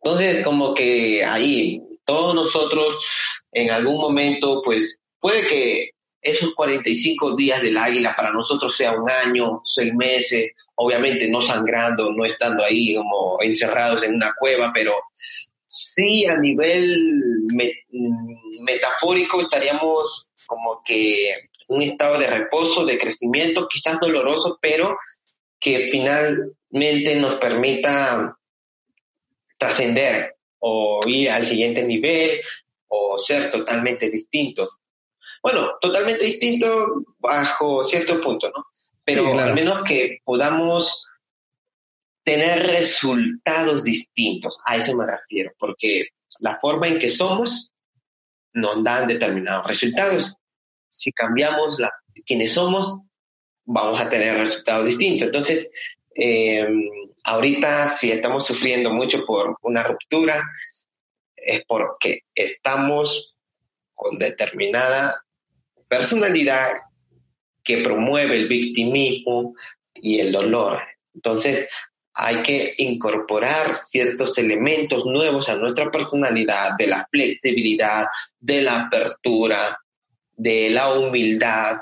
Entonces, 0.02 0.44
como 0.44 0.74
que 0.74 1.24
ahí, 1.24 1.82
todos 2.06 2.36
nosotros 2.36 3.06
en 3.52 3.72
algún 3.72 3.98
momento, 3.98 4.62
pues 4.64 5.00
puede 5.20 5.48
que 5.48 5.92
esos 6.22 6.54
45 6.54 7.36
días 7.36 7.62
del 7.62 7.78
águila 7.78 8.16
para 8.16 8.32
nosotros 8.32 8.76
sea 8.76 8.92
un 8.92 9.10
año, 9.10 9.62
seis 9.64 9.94
meses, 9.94 10.52
obviamente 10.76 11.30
no 11.30 11.42
sangrando, 11.42 12.12
no 12.12 12.26
estando 12.26 12.64
ahí 12.64 12.96
como 12.96 13.42
encerrados 13.42 14.04
en 14.04 14.16
una 14.16 14.34
cueva, 14.38 14.72
pero 14.74 14.96
sí 15.66 16.26
a 16.26 16.36
nivel 16.36 17.48
metafórico 18.62 19.42
estaríamos 19.42 20.32
como 20.46 20.82
que 20.84 21.50
un 21.70 21.82
estado 21.82 22.18
de 22.18 22.28
reposo, 22.28 22.86
de 22.86 22.98
crecimiento, 22.98 23.68
quizás 23.68 24.00
doloroso, 24.00 24.58
pero 24.62 24.98
que 25.60 25.88
finalmente 25.90 27.16
nos 27.18 27.36
permita 27.36 28.38
trascender 29.58 30.36
o 30.58 31.02
ir 31.06 31.30
al 31.30 31.46
siguiente 31.46 31.84
nivel 31.84 32.42
o 32.88 33.20
ser 33.20 33.52
totalmente 33.52 34.10
distinto. 34.10 34.70
Bueno, 35.42 35.78
totalmente 35.80 36.26
distinto 36.26 37.04
bajo 37.20 37.84
cierto 37.84 38.20
punto, 38.22 38.50
¿no? 38.56 38.66
Pero 39.04 39.40
al 39.40 39.54
menos 39.54 39.82
que 39.84 40.20
podamos 40.24 41.08
tener 42.24 42.68
resultados 42.68 43.84
distintos, 43.84 44.60
a 44.66 44.76
eso 44.76 44.96
me 44.96 45.06
refiero, 45.06 45.52
porque 45.58 46.10
la 46.42 46.58
forma 46.60 46.88
en 46.88 47.00
que 47.00 47.10
somos 47.10 47.74
nos 48.54 48.84
dan 48.84 49.08
determinados 49.08 49.66
resultados 49.68 50.36
si 50.90 51.12
cambiamos 51.12 51.80
la, 51.80 51.92
quienes 52.26 52.54
somos, 52.54 52.98
vamos 53.66 54.02
a 54.02 54.10
tener 54.10 54.38
resultados 54.38 54.88
distintos. 54.88 55.28
Entonces, 55.28 55.70
eh, 56.16 56.68
ahorita 57.24 57.88
si 57.88 58.12
estamos 58.12 58.46
sufriendo 58.46 58.90
mucho 58.90 59.26
por 59.26 59.58
una 59.62 59.84
ruptura, 59.84 60.44
es 61.36 61.62
porque 61.68 62.24
estamos 62.36 63.38
con 63.94 64.18
determinada 64.18 65.24
personalidad 65.90 66.70
que 67.64 67.80
promueve 67.80 68.38
el 68.38 68.48
victimismo 68.48 69.56
y 69.94 70.20
el 70.20 70.32
dolor. 70.32 70.80
Entonces, 71.14 71.68
hay 72.14 72.42
que 72.44 72.74
incorporar 72.78 73.74
ciertos 73.76 74.38
elementos 74.38 75.06
nuevos 75.06 75.50
a 75.50 75.56
nuestra 75.56 75.90
personalidad, 75.92 76.72
de 76.78 76.88
la 76.88 77.08
flexibilidad, 77.10 78.06
de 78.40 78.62
la 78.62 78.82
apertura, 78.82 79.78
de 80.36 80.70
la 80.70 80.94
humildad, 80.94 81.78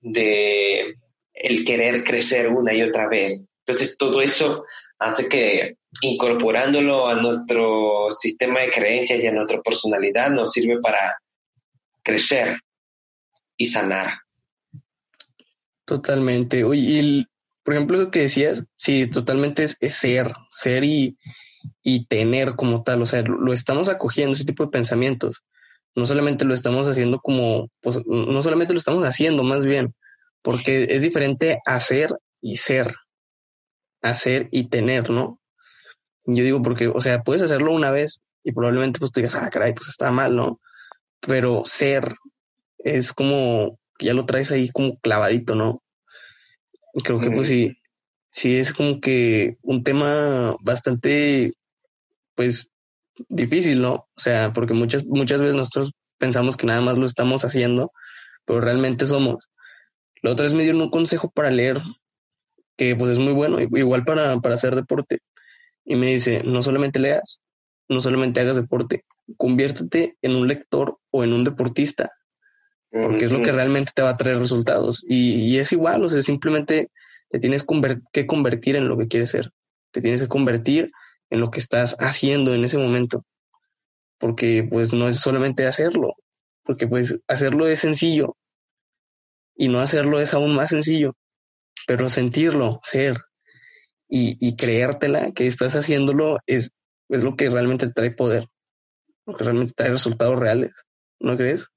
de 0.00 0.96
el 1.32 1.64
querer 1.64 2.04
crecer 2.04 2.48
una 2.48 2.74
y 2.74 2.82
otra 2.82 3.08
vez. 3.08 3.46
Entonces 3.64 3.96
todo 3.96 4.20
eso 4.20 4.64
hace 4.98 5.28
que 5.28 5.76
incorporándolo 6.00 7.06
a 7.06 7.16
nuestro 7.16 8.10
sistema 8.10 8.60
de 8.60 8.70
creencias 8.70 9.20
y 9.20 9.26
a 9.26 9.32
nuestra 9.32 9.60
personalidad 9.62 10.30
nos 10.30 10.52
sirve 10.52 10.80
para 10.80 11.18
crecer 12.02 12.58
y 13.62 13.66
sanar. 13.66 14.20
Totalmente. 15.84 16.64
Oye, 16.64 16.80
y 16.80 17.26
por 17.62 17.74
ejemplo, 17.74 17.96
eso 17.96 18.10
que 18.10 18.22
decías, 18.22 18.64
sí, 18.76 19.06
totalmente 19.06 19.62
es, 19.62 19.76
ser, 19.94 20.34
ser 20.50 20.84
y, 20.84 21.16
y, 21.82 22.06
tener 22.06 22.56
como 22.56 22.82
tal, 22.82 23.02
o 23.02 23.06
sea, 23.06 23.22
lo 23.22 23.52
estamos 23.52 23.88
acogiendo, 23.88 24.32
ese 24.32 24.44
tipo 24.44 24.64
de 24.64 24.70
pensamientos 24.70 25.42
no 25.94 26.06
solamente 26.06 26.44
lo 26.44 26.54
estamos 26.54 26.88
haciendo 26.88 27.20
como, 27.20 27.68
pues, 27.80 28.00
no 28.06 28.42
solamente 28.42 28.72
lo 28.72 28.78
estamos 28.78 29.04
haciendo, 29.04 29.42
más 29.42 29.66
bien, 29.66 29.94
porque 30.42 30.86
es 30.90 31.02
diferente 31.02 31.60
hacer 31.66 32.16
y 32.40 32.56
ser, 32.56 32.94
hacer 34.00 34.48
y 34.50 34.68
tener, 34.68 35.10
¿no? 35.10 35.38
Yo 36.24 36.44
digo 36.44 36.62
porque, 36.62 36.88
o 36.88 37.00
sea, 37.00 37.22
puedes 37.22 37.42
hacerlo 37.42 37.72
una 37.72 37.90
vez 37.90 38.22
y 38.42 38.52
probablemente 38.52 38.98
pues 38.98 39.12
tú 39.12 39.20
digas, 39.20 39.34
ah, 39.34 39.50
caray, 39.50 39.74
pues 39.74 39.88
está 39.88 40.10
mal, 40.10 40.34
¿no? 40.34 40.60
Pero 41.20 41.62
ser 41.64 42.14
es 42.84 43.12
como 43.12 43.78
ya 43.98 44.14
lo 44.14 44.26
traes 44.26 44.50
ahí 44.52 44.68
como 44.68 44.98
clavadito, 44.98 45.54
¿no? 45.54 45.82
Creo 47.04 47.20
que 47.20 47.30
pues 47.30 47.48
sí, 47.48 47.76
sí 48.30 48.56
es 48.56 48.72
como 48.72 49.00
que 49.00 49.56
un 49.62 49.82
tema 49.82 50.56
bastante, 50.60 51.54
pues, 52.34 52.68
difícil, 53.28 53.80
¿no? 53.80 53.94
O 53.94 54.20
sea, 54.20 54.52
porque 54.52 54.74
muchas, 54.74 55.04
muchas 55.06 55.40
veces 55.40 55.54
nosotros 55.54 55.92
pensamos 56.18 56.56
que 56.56 56.66
nada 56.66 56.80
más 56.80 56.98
lo 56.98 57.06
estamos 57.06 57.44
haciendo, 57.44 57.92
pero 58.44 58.60
realmente 58.60 59.06
somos. 59.06 59.48
La 60.22 60.32
otra 60.32 60.44
vez 60.44 60.54
me 60.54 60.62
dieron 60.62 60.82
un 60.82 60.90
consejo 60.90 61.30
para 61.30 61.50
leer, 61.50 61.80
que 62.76 62.96
pues 62.96 63.12
es 63.12 63.18
muy 63.18 63.32
bueno, 63.32 63.60
igual 63.60 64.04
para, 64.04 64.38
para 64.40 64.54
hacer 64.54 64.74
deporte. 64.74 65.20
Y 65.84 65.96
me 65.96 66.08
dice, 66.08 66.42
no 66.44 66.62
solamente 66.62 67.00
leas, 67.00 67.40
no 67.88 68.00
solamente 68.00 68.40
hagas 68.40 68.56
deporte, 68.56 69.04
conviértete 69.36 70.16
en 70.22 70.36
un 70.36 70.48
lector 70.48 70.98
o 71.10 71.24
en 71.24 71.32
un 71.32 71.44
deportista, 71.44 72.12
porque 72.92 73.24
es 73.24 73.32
lo 73.32 73.40
que 73.40 73.52
realmente 73.52 73.92
te 73.94 74.02
va 74.02 74.10
a 74.10 74.16
traer 74.16 74.38
resultados. 74.38 75.04
Y, 75.08 75.34
y 75.34 75.58
es 75.58 75.72
igual, 75.72 76.04
o 76.04 76.08
sea, 76.08 76.22
simplemente 76.22 76.90
te 77.28 77.38
tienes 77.38 77.64
que 78.12 78.26
convertir 78.26 78.76
en 78.76 78.88
lo 78.88 78.98
que 78.98 79.08
quieres 79.08 79.30
ser, 79.30 79.50
te 79.90 80.02
tienes 80.02 80.20
que 80.20 80.28
convertir 80.28 80.92
en 81.30 81.40
lo 81.40 81.50
que 81.50 81.60
estás 81.60 81.96
haciendo 81.98 82.54
en 82.54 82.64
ese 82.64 82.76
momento, 82.76 83.24
porque 84.18 84.66
pues 84.68 84.92
no 84.92 85.08
es 85.08 85.16
solamente 85.16 85.66
hacerlo, 85.66 86.14
porque 86.62 86.86
pues 86.86 87.18
hacerlo 87.26 87.66
es 87.66 87.80
sencillo 87.80 88.36
y 89.56 89.68
no 89.68 89.80
hacerlo 89.80 90.20
es 90.20 90.34
aún 90.34 90.54
más 90.54 90.68
sencillo, 90.68 91.14
pero 91.86 92.10
sentirlo, 92.10 92.80
ser 92.82 93.16
y, 94.08 94.36
y 94.46 94.56
creértela 94.56 95.32
que 95.32 95.46
estás 95.46 95.74
haciéndolo 95.74 96.38
es, 96.46 96.72
es 97.08 97.22
lo 97.22 97.34
que 97.34 97.48
realmente 97.48 97.88
trae 97.90 98.10
poder, 98.10 98.48
lo 99.24 99.34
que 99.34 99.44
realmente 99.44 99.72
trae 99.74 99.90
resultados 99.90 100.38
reales, 100.38 100.72
¿no 101.18 101.38
crees? 101.38 101.68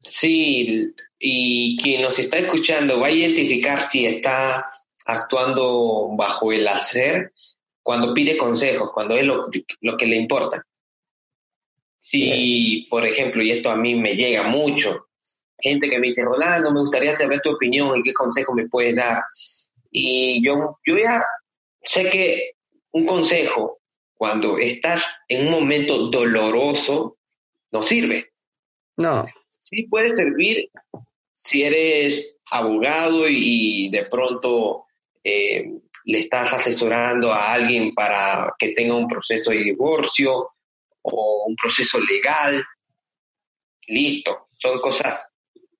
Sí, 0.00 0.94
y 1.18 1.76
quien 1.76 2.02
nos 2.02 2.18
está 2.18 2.38
escuchando 2.38 2.98
va 2.98 3.08
a 3.08 3.12
identificar 3.12 3.80
si 3.80 4.06
está 4.06 4.72
actuando 5.04 6.08
bajo 6.16 6.52
el 6.52 6.66
hacer 6.66 7.32
cuando 7.82 8.14
pide 8.14 8.36
consejos, 8.36 8.90
cuando 8.92 9.16
es 9.16 9.24
lo, 9.24 9.48
lo 9.80 9.96
que 9.96 10.06
le 10.06 10.16
importa. 10.16 10.66
Si, 11.98 12.86
por 12.88 13.04
ejemplo, 13.06 13.42
y 13.42 13.50
esto 13.50 13.70
a 13.70 13.76
mí 13.76 13.94
me 13.94 14.14
llega 14.14 14.44
mucho, 14.44 15.08
gente 15.58 15.90
que 15.90 15.98
me 15.98 16.08
dice, 16.08 16.24
Rolando, 16.24 16.72
me 16.72 16.80
gustaría 16.80 17.14
saber 17.14 17.40
tu 17.40 17.50
opinión 17.50 17.98
y 17.98 18.02
qué 18.02 18.14
consejo 18.14 18.54
me 18.54 18.68
puedes 18.68 18.96
dar. 18.96 19.22
Y 19.90 20.42
yo, 20.42 20.78
yo 20.86 20.96
ya 20.96 21.22
sé 21.82 22.08
que 22.08 22.52
un 22.92 23.04
consejo, 23.04 23.80
cuando 24.14 24.56
estás 24.56 25.04
en 25.28 25.46
un 25.46 25.52
momento 25.52 26.08
doloroso, 26.08 27.18
no 27.70 27.82
sirve. 27.82 28.32
No. 28.96 29.26
Sí 29.70 29.84
puede 29.84 30.16
servir 30.16 30.68
si 31.32 31.62
eres 31.62 32.38
abogado 32.50 33.28
y, 33.28 33.88
de 33.90 34.04
pronto 34.06 34.86
eh, 35.22 35.64
le 36.06 36.18
estás 36.18 36.52
asesorando 36.52 37.32
a 37.32 37.52
alguien 37.52 37.94
para 37.94 38.52
que 38.58 38.72
tenga 38.72 38.94
un 38.94 39.06
proceso 39.06 39.52
de 39.52 39.58
divorcio 39.62 40.50
o 41.02 41.44
un 41.46 41.54
proceso 41.54 42.00
legal. 42.00 42.64
Listo, 43.86 44.48
son 44.58 44.80
cosas 44.80 45.30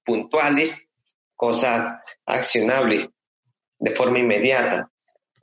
puntuales, 0.04 0.88
cosas 1.34 1.92
accionables 2.26 3.08
de 3.80 3.90
forma 3.90 4.20
inmediata. 4.20 4.88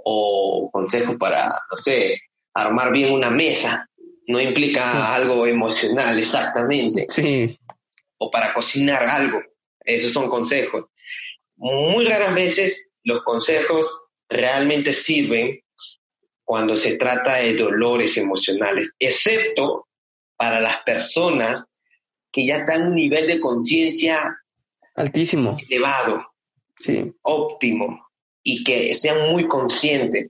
O 0.10 0.70
consejo 0.72 1.18
para, 1.18 1.50
no 1.70 1.76
sé, 1.76 2.22
armar 2.54 2.94
bien 2.94 3.12
una 3.12 3.30
mesa. 3.30 3.90
No 4.28 4.40
implica 4.40 5.14
algo 5.14 5.46
emocional 5.46 6.18
exactamente. 6.18 7.08
Sí. 7.10 7.60
O 8.18 8.32
para 8.32 8.54
cocinar 8.54 9.04
algo. 9.08 9.42
Esos 9.80 10.12
son 10.12 10.30
consejos. 10.30 10.86
Muy 11.56 12.06
raras 12.06 12.36
veces 12.36 12.88
los 13.04 13.24
consejos 13.24 14.00
realmente 14.30 14.94
sirven 14.94 15.62
cuando 16.44 16.76
se 16.76 16.96
trata 16.96 17.36
de 17.36 17.56
dolores 17.56 18.18
emocionales, 18.18 18.94
excepto 19.00 19.88
para 20.38 20.62
las 20.62 20.84
personas 20.84 21.66
que 22.32 22.46
ya 22.46 22.58
están 22.58 22.82
en 22.82 22.88
un 22.88 22.96
nivel 22.96 23.28
de 23.28 23.40
conciencia 23.40 24.40
altísimo, 24.96 25.58
elevado, 25.68 26.34
sí. 26.80 27.14
óptimo 27.22 28.08
y 28.44 28.64
que 28.64 28.94
sean 28.96 29.32
muy 29.32 29.48
conscientes. 29.48 30.30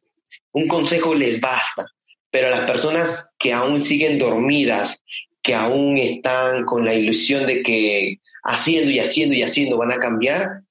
Un 0.51 0.67
consejo 0.67 1.13
les 1.13 1.39
basta, 1.39 1.85
pero 2.31 2.47
a 2.47 2.51
las 2.51 2.69
personas 2.69 3.33
que 3.37 3.53
aún 3.53 3.79
siguen 3.79 4.17
dormidas, 4.17 5.03
que 5.47 5.55
aún 5.55 5.97
están 5.97 6.65
con 6.65 6.83
la 6.83 6.93
ilusión 6.93 7.47
de 7.47 7.63
que 7.63 8.19
haciendo 8.43 8.91
y 8.91 8.99
haciendo 8.99 9.33
y 9.33 9.43
haciendo 9.43 9.77
van 9.77 9.93
a 9.93 9.97
cambiar, 9.97 10.63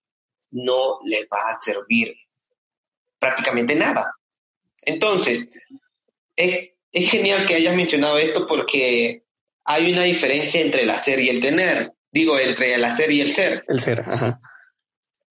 no 0.51 0.99
les 1.03 1.23
va 1.33 1.39
a 1.39 1.63
servir 1.63 2.15
prácticamente 3.19 3.75
nada. 3.75 4.15
Entonces, 4.85 5.49
es, 6.37 6.73
es 6.93 7.11
genial 7.11 7.47
que 7.47 7.55
hayas 7.55 7.75
mencionado 7.75 8.19
esto 8.19 8.47
porque 8.47 9.23
hay 9.65 9.91
una 9.91 10.03
diferencia 10.03 10.61
entre 10.61 10.83
el 10.83 10.91
hacer 10.91 11.21
y 11.21 11.31
el 11.31 11.41
tener. 11.41 11.95
Digo, 12.13 12.39
entre 12.39 12.75
el 12.75 12.85
hacer 12.85 13.11
y 13.11 13.23
el 13.23 13.31
ser. 13.31 13.65
El 13.69 13.81
ser, 13.81 14.01
ajá. 14.01 14.43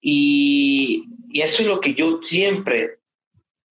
Y, 0.01 1.03
y 1.29 1.41
eso 1.41 1.61
es 1.61 1.67
lo 1.67 1.79
que 1.79 1.93
yo 1.93 2.19
siempre 2.23 2.97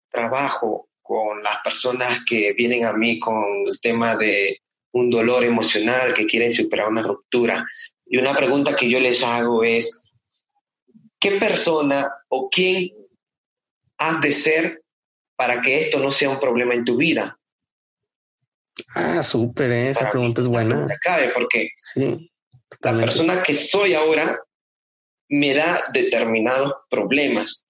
trabajo 0.08 0.88
con 1.02 1.42
las 1.42 1.58
personas 1.64 2.20
que 2.24 2.52
vienen 2.52 2.84
a 2.84 2.92
mí 2.92 3.18
con 3.18 3.42
el 3.66 3.80
tema 3.80 4.14
de 4.14 4.60
un 4.94 5.10
dolor 5.10 5.42
emocional, 5.42 6.14
que 6.14 6.26
quieren 6.26 6.54
superar 6.54 6.88
una 6.88 7.02
ruptura. 7.02 7.66
Y 8.06 8.16
una 8.16 8.34
pregunta 8.34 8.76
que 8.76 8.88
yo 8.88 9.00
les 9.00 9.24
hago 9.24 9.64
es, 9.64 10.14
¿qué 11.18 11.32
persona 11.32 12.08
o 12.28 12.48
quién 12.48 12.90
has 13.98 14.20
de 14.20 14.32
ser 14.32 14.84
para 15.36 15.60
que 15.60 15.80
esto 15.80 15.98
no 15.98 16.12
sea 16.12 16.30
un 16.30 16.38
problema 16.38 16.74
en 16.74 16.84
tu 16.84 16.96
vida? 16.96 17.36
Ah, 18.94 19.24
súper, 19.24 19.70
¿eh? 19.72 19.90
esa 19.90 20.10
pregunta 20.10 20.42
es 20.42 20.46
buena. 20.46 20.86
Cabe 21.00 21.30
porque 21.30 21.70
sí, 21.92 22.30
la 22.80 22.96
persona 22.96 23.42
que 23.42 23.54
soy 23.54 23.94
ahora 23.94 24.38
me 25.28 25.54
da 25.54 25.82
determinados 25.92 26.72
problemas. 26.88 27.66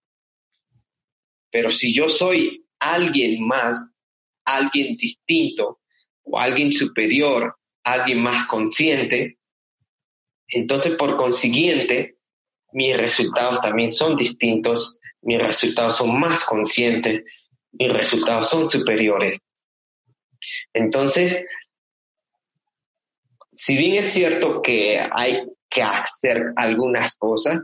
Pero 1.51 1.71
si 1.71 1.95
yo 1.95 2.11
soy 2.11 2.67
alguien 2.81 3.47
más, 3.47 3.83
alguien 4.45 4.97
distinto 4.97 5.81
o 6.25 6.39
alguien 6.39 6.73
superior, 6.73 7.57
alguien 7.85 8.23
más 8.23 8.47
consciente, 8.47 9.39
entonces 10.49 10.97
por 10.97 11.17
consiguiente 11.17 12.17
mis 12.73 12.97
resultados 12.97 13.61
también 13.61 13.93
son 13.93 14.17
distintos 14.17 14.99
mis 15.25 15.43
resultados 15.43 15.97
son 15.97 16.19
más 16.21 16.45
conscientes, 16.45 17.23
mis 17.73 17.93
resultados 17.93 18.49
son 18.49 18.69
superiores. 18.69 19.41
Entonces, 20.73 21.47
si 23.51 23.77
bien 23.79 23.95
es 23.95 24.13
cierto 24.13 24.61
que 24.61 25.01
hay 25.01 25.47
que 25.71 25.83
hacer 25.83 26.53
algunas 26.57 27.17
cosas, 27.17 27.61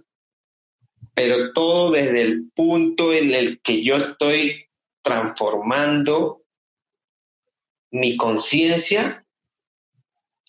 pero 1.14 1.52
todo 1.52 1.90
desde 1.90 2.22
el 2.22 2.50
punto 2.54 3.12
en 3.12 3.34
el 3.34 3.60
que 3.60 3.84
yo 3.84 3.96
estoy 3.96 4.68
transformando 5.02 6.39
mi 7.90 8.16
conciencia 8.16 9.24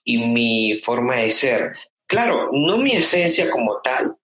y 0.04 0.18
mi 0.18 0.76
forma 0.76 1.18
de 1.18 1.32
ser. 1.32 1.78
Claro, 2.08 2.50
no 2.52 2.78
mi 2.78 2.92
esencia 2.92 3.50
como 3.50 3.80
tal, 3.82 4.18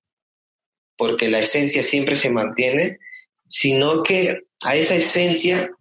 porque 0.97 1.29
la 1.29 1.39
esencia 1.39 1.83
siempre 1.83 2.15
se 2.15 2.29
mantiene, 2.29 2.99
sino 3.47 4.03
que 4.03 4.47
a 4.65 4.75
esa 4.75 4.95
esencia 4.95 5.71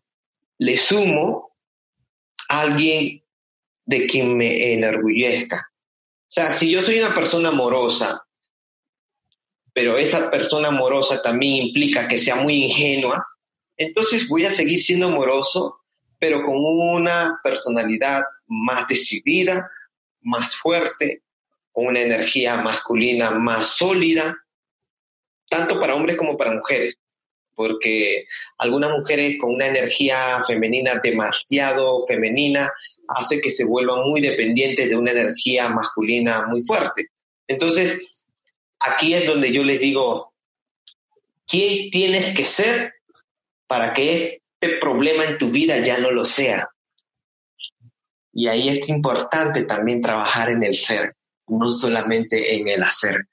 le 0.59 0.77
sumo 0.77 1.57
a 2.49 2.61
alguien 2.63 3.25
de 3.85 4.07
quien 4.07 4.37
me 4.37 4.73
enorgullezca. 4.73 5.71
O 6.29 6.33
sea, 6.33 6.51
si 6.51 6.71
yo 6.71 6.83
soy 6.83 6.99
una 6.99 7.15
persona 7.15 7.49
amorosa, 7.49 8.27
pero 9.73 9.97
esa 9.97 10.31
persona 10.31 10.69
amorosa 10.69 11.23
también 11.23 11.67
implica 11.67 12.09
que 12.09 12.19
sea 12.19 12.37
muy 12.37 12.65
ingenua, 12.65 13.25
entonces 13.77 14.29
voy 14.29 14.45
a 14.45 14.53
seguir 14.53 14.81
siendo 14.81 15.07
amoroso, 15.07 15.81
pero 16.27 16.45
con 16.45 16.57
una 16.59 17.39
personalidad 17.45 18.21
más 18.49 18.89
decidida, 18.89 19.71
más 20.23 20.57
fuerte, 20.57 21.23
con 21.71 21.87
una 21.87 22.01
energía 22.01 22.57
masculina 22.57 23.31
más 23.31 23.77
sólida, 23.77 24.37
tanto 25.49 25.79
para 25.79 25.95
hombres 25.95 26.17
como 26.17 26.37
para 26.37 26.57
mujeres, 26.57 26.99
porque 27.55 28.27
algunas 28.59 28.91
mujeres 28.91 29.37
con 29.41 29.55
una 29.55 29.69
energía 29.69 30.43
femenina 30.45 31.01
demasiado 31.01 32.05
femenina 32.09 32.73
hace 33.07 33.41
que 33.41 33.51
se 33.51 33.65
vuelvan 33.65 34.01
muy 34.09 34.21
dependientes 34.21 34.89
de 34.89 34.97
una 34.97 35.13
energía 35.13 35.69
masculina 35.69 36.49
muy 36.49 36.61
fuerte. 36.63 37.07
Entonces, 37.47 38.27
aquí 38.81 39.15
es 39.15 39.29
donde 39.29 39.53
yo 39.53 39.63
les 39.63 39.79
digo, 39.79 40.35
¿quién 41.47 41.89
tienes 41.91 42.35
que 42.35 42.45
ser 42.45 42.95
para 43.69 43.95
que 43.95 44.43
este 44.61 44.79
problema 44.79 45.25
en 45.25 45.39
tu 45.39 45.49
vida 45.49 45.79
ya 45.79 45.99
no 45.99 46.11
lo 46.11 46.25
sea? 46.25 46.69
Y 48.33 48.49
ahí 48.49 48.69
es 48.69 48.89
importante 48.89 49.65
también 49.65 50.03
trabajar 50.03 50.51
en 50.51 50.63
el 50.63 50.75
ser, 50.75 51.15
no 51.47 51.73
solamente 51.73 52.57
en 52.57 52.69
el 52.69 52.83
hacer. 52.83 53.27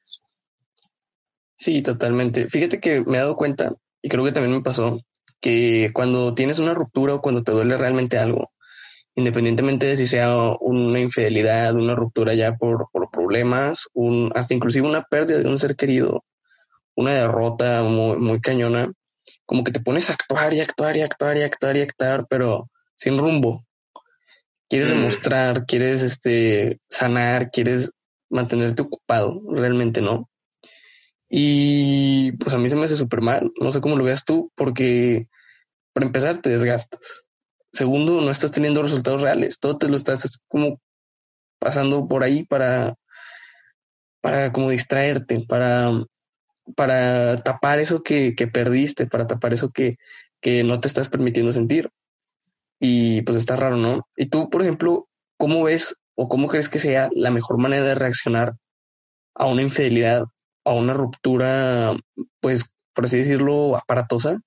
Sí, 1.57 1.81
totalmente. 1.81 2.49
Fíjate 2.49 2.79
que 2.79 3.01
me 3.01 3.17
he 3.17 3.21
dado 3.21 3.35
cuenta, 3.35 3.73
y 4.01 4.09
creo 4.09 4.23
que 4.23 4.31
también 4.31 4.55
me 4.55 4.61
pasó, 4.61 4.99
que 5.41 5.91
cuando 5.93 6.33
tienes 6.33 6.59
una 6.59 6.73
ruptura 6.73 7.15
o 7.15 7.21
cuando 7.21 7.43
te 7.43 7.51
duele 7.51 7.77
realmente 7.77 8.17
algo, 8.17 8.51
independientemente 9.15 9.87
de 9.87 9.97
si 9.97 10.07
sea 10.07 10.35
una 10.59 10.99
infidelidad, 10.99 11.75
una 11.75 11.95
ruptura 11.95 12.33
ya 12.33 12.55
por, 12.55 12.87
problemas, 13.11 13.87
un, 13.93 14.31
hasta 14.35 14.53
inclusive 14.53 14.87
una 14.87 15.03
pérdida 15.03 15.39
de 15.39 15.49
un 15.49 15.59
ser 15.59 15.75
querido, 15.75 16.23
una 16.95 17.13
derrota 17.13 17.83
muy, 17.83 18.17
muy 18.17 18.41
cañona, 18.41 18.91
como 19.45 19.63
que 19.63 19.71
te 19.71 19.79
pones 19.79 20.09
a 20.09 20.13
actuar 20.13 20.53
y 20.53 20.59
actuar 20.61 20.97
y 20.97 21.01
actuar 21.01 21.37
y 21.37 21.41
actuar 21.41 21.77
y 21.77 21.81
actuar, 21.81 22.25
pero 22.29 22.69
sin 22.97 23.17
rumbo. 23.17 23.65
Quieres 24.69 24.89
mm. 24.89 24.97
demostrar, 24.97 25.65
quieres 25.65 26.01
este, 26.01 26.79
sanar, 26.89 27.51
quieres 27.51 27.91
mantenerte 28.29 28.81
ocupado, 28.81 29.41
realmente 29.49 30.01
no. 30.01 30.29
Y 31.29 32.33
pues 32.33 32.53
a 32.53 32.57
mí 32.57 32.69
se 32.69 32.75
me 32.75 32.85
hace 32.85 32.95
súper 32.95 33.21
mal, 33.21 33.51
no 33.59 33.71
sé 33.71 33.81
cómo 33.81 33.95
lo 33.95 34.03
veas 34.03 34.25
tú, 34.25 34.51
porque 34.55 35.27
para 35.93 36.05
empezar 36.05 36.41
te 36.41 36.49
desgastas. 36.49 37.25
Segundo, 37.71 38.21
no 38.21 38.29
estás 38.29 38.51
teniendo 38.51 38.83
resultados 38.83 39.21
reales, 39.21 39.59
todo 39.59 39.77
te 39.77 39.87
lo 39.87 39.95
estás 39.95 40.39
como 40.47 40.79
pasando 41.59 42.07
por 42.07 42.23
ahí 42.23 42.43
para, 42.43 42.95
para 44.21 44.51
como 44.51 44.69
distraerte, 44.69 45.43
para, 45.47 45.91
para 46.75 47.43
tapar 47.43 47.79
eso 47.79 48.03
que, 48.03 48.35
que 48.35 48.47
perdiste, 48.47 49.07
para 49.07 49.27
tapar 49.27 49.53
eso 49.53 49.71
que, 49.71 49.97
que 50.41 50.63
no 50.63 50.79
te 50.79 50.87
estás 50.87 51.09
permitiendo 51.09 51.51
sentir. 51.51 51.89
Y 52.79 53.21
pues 53.23 53.37
está 53.37 53.55
raro, 53.55 53.77
¿no? 53.77 54.07
Y 54.17 54.27
tú, 54.27 54.49
por 54.49 54.61
ejemplo, 54.61 55.07
¿cómo 55.37 55.63
ves 55.63 55.95
o 56.15 56.27
cómo 56.27 56.47
crees 56.47 56.69
que 56.69 56.79
sea 56.79 57.09
la 57.13 57.31
mejor 57.31 57.57
manera 57.57 57.85
de 57.85 57.95
reaccionar 57.95 58.53
a 59.35 59.45
una 59.47 59.61
infidelidad, 59.61 60.25
a 60.65 60.73
una 60.73 60.93
ruptura, 60.93 61.95
pues, 62.39 62.73
por 62.93 63.05
así 63.05 63.17
decirlo, 63.17 63.75
aparatosa? 63.75 64.39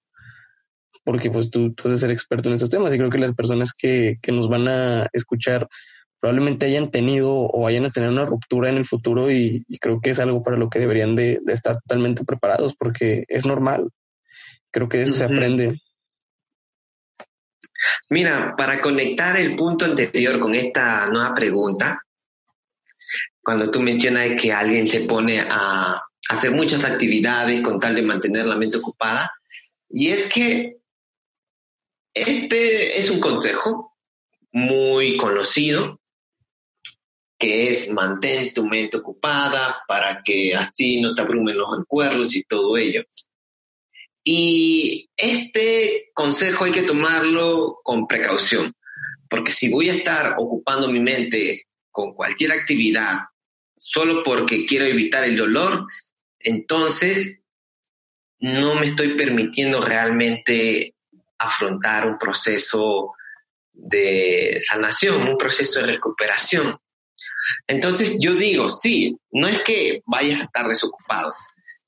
porque 1.06 1.30
pues 1.30 1.50
tú, 1.52 1.72
tú 1.72 1.96
ser 1.96 2.10
experto 2.10 2.48
en 2.48 2.56
estos 2.56 2.68
temas 2.68 2.92
y 2.92 2.98
creo 2.98 3.10
que 3.10 3.18
las 3.18 3.32
personas 3.32 3.72
que, 3.72 4.16
que 4.20 4.32
nos 4.32 4.48
van 4.48 4.66
a 4.66 5.08
escuchar 5.12 5.68
probablemente 6.26 6.66
hayan 6.66 6.90
tenido 6.90 7.30
o 7.32 7.60
vayan 7.60 7.84
a 7.84 7.92
tener 7.92 8.08
una 8.08 8.24
ruptura 8.24 8.68
en 8.68 8.78
el 8.78 8.84
futuro 8.84 9.30
y, 9.30 9.64
creo 9.80 10.00
que 10.00 10.10
es 10.10 10.18
algo 10.18 10.42
para 10.42 10.56
lo 10.56 10.68
que 10.68 10.80
deberían 10.80 11.14
de, 11.14 11.38
estar 11.46 11.80
totalmente 11.82 12.24
preparados 12.24 12.74
porque 12.76 13.24
es 13.28 13.46
normal. 13.46 13.90
Creo 14.72 14.88
que 14.88 14.96
de 14.96 15.02
eso 15.04 15.14
se 15.14 15.22
aprende. 15.22 15.80
Mira, 18.10 18.56
para 18.56 18.80
conectar 18.80 19.36
el 19.36 19.54
punto 19.54 19.84
anterior 19.84 20.40
con 20.40 20.56
esta 20.56 21.08
nueva 21.10 21.32
pregunta, 21.32 22.02
cuando 23.40 23.70
tú 23.70 23.80
mencionas 23.80 24.30
que 24.30 24.52
alguien 24.52 24.88
se 24.88 25.02
pone 25.02 25.38
a 25.48 26.02
hacer 26.28 26.50
muchas 26.50 26.84
actividades 26.84 27.60
con 27.60 27.78
tal 27.78 27.94
de 27.94 28.02
mantener 28.02 28.46
la 28.46 28.56
mente 28.56 28.78
ocupada, 28.78 29.30
y 29.88 30.08
es 30.08 30.26
que 30.26 30.78
este 32.14 32.98
es 32.98 33.10
un 33.10 33.20
consejo 33.20 33.96
muy 34.50 35.16
conocido 35.16 36.00
que 37.38 37.68
es 37.68 37.90
mantén 37.90 38.52
tu 38.54 38.66
mente 38.66 38.96
ocupada 38.96 39.82
para 39.86 40.22
que 40.22 40.54
así 40.54 41.00
no 41.00 41.14
te 41.14 41.22
abrumen 41.22 41.58
los 41.58 41.78
recuerdos 41.78 42.34
y 42.34 42.42
todo 42.42 42.76
ello. 42.76 43.02
Y 44.24 45.08
este 45.16 46.10
consejo 46.14 46.64
hay 46.64 46.72
que 46.72 46.82
tomarlo 46.82 47.78
con 47.84 48.06
precaución, 48.06 48.74
porque 49.28 49.52
si 49.52 49.70
voy 49.70 49.88
a 49.90 49.94
estar 49.94 50.34
ocupando 50.38 50.88
mi 50.88 51.00
mente 51.00 51.66
con 51.90 52.14
cualquier 52.14 52.52
actividad 52.52 53.18
solo 53.76 54.22
porque 54.22 54.66
quiero 54.66 54.84
evitar 54.84 55.24
el 55.24 55.36
dolor, 55.36 55.86
entonces 56.40 57.40
no 58.38 58.74
me 58.74 58.86
estoy 58.86 59.14
permitiendo 59.14 59.80
realmente 59.80 60.94
afrontar 61.38 62.06
un 62.06 62.18
proceso 62.18 63.12
de 63.72 64.60
sanación, 64.66 65.28
un 65.28 65.36
proceso 65.36 65.80
de 65.80 65.86
recuperación. 65.86 66.76
Entonces 67.66 68.18
yo 68.20 68.34
digo, 68.34 68.68
sí, 68.68 69.16
no 69.30 69.48
es 69.48 69.62
que 69.62 70.02
vayas 70.06 70.40
a 70.40 70.44
estar 70.44 70.68
desocupado, 70.68 71.34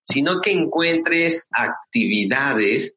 sino 0.02 0.40
que 0.40 0.52
encuentres 0.52 1.48
actividades 1.52 2.94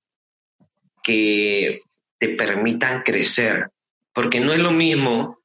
que 1.04 1.82
te 2.18 2.30
permitan 2.30 3.04
crecer, 3.04 3.72
porque 4.14 4.40
no 4.40 4.54
es 4.54 4.60
lo 4.60 4.72
mismo 4.72 5.40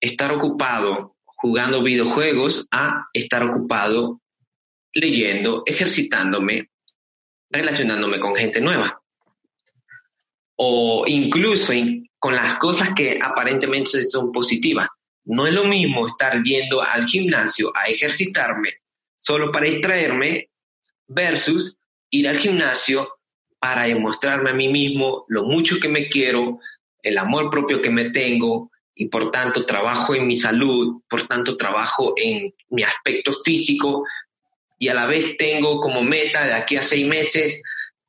estar 0.00 0.32
ocupado 0.32 1.16
jugando 1.24 1.82
videojuegos 1.82 2.66
a 2.70 3.06
estar 3.12 3.44
ocupado 3.44 4.20
leyendo, 4.92 5.62
ejercitándome, 5.66 6.68
relacionándome 7.50 8.18
con 8.18 8.34
gente 8.34 8.60
nueva 8.60 9.00
o 10.62 11.04
incluso 11.06 11.72
con 12.18 12.36
las 12.36 12.58
cosas 12.58 12.92
que 12.92 13.18
aparentemente 13.22 14.02
son 14.02 14.30
positivas. 14.30 14.88
No 15.24 15.46
es 15.46 15.54
lo 15.54 15.64
mismo 15.64 16.06
estar 16.06 16.42
yendo 16.42 16.82
al 16.82 17.06
gimnasio 17.06 17.72
a 17.74 17.88
ejercitarme 17.88 18.70
solo 19.16 19.52
para 19.52 19.66
distraerme 19.66 20.50
versus 21.06 21.76
ir 22.10 22.28
al 22.28 22.38
gimnasio 22.38 23.18
para 23.58 23.84
demostrarme 23.84 24.50
a 24.50 24.54
mí 24.54 24.68
mismo 24.68 25.26
lo 25.28 25.44
mucho 25.44 25.78
que 25.78 25.88
me 25.88 26.08
quiero, 26.08 26.60
el 27.02 27.18
amor 27.18 27.50
propio 27.50 27.82
que 27.82 27.90
me 27.90 28.10
tengo 28.10 28.70
y 28.94 29.06
por 29.06 29.30
tanto 29.30 29.66
trabajo 29.66 30.14
en 30.14 30.26
mi 30.26 30.36
salud, 30.36 31.02
por 31.08 31.26
tanto 31.26 31.56
trabajo 31.56 32.14
en 32.16 32.54
mi 32.70 32.82
aspecto 32.82 33.32
físico 33.32 34.04
y 34.78 34.88
a 34.88 34.94
la 34.94 35.06
vez 35.06 35.36
tengo 35.36 35.78
como 35.80 36.02
meta 36.02 36.46
de 36.46 36.54
aquí 36.54 36.76
a 36.76 36.82
seis 36.82 37.06
meses 37.06 37.60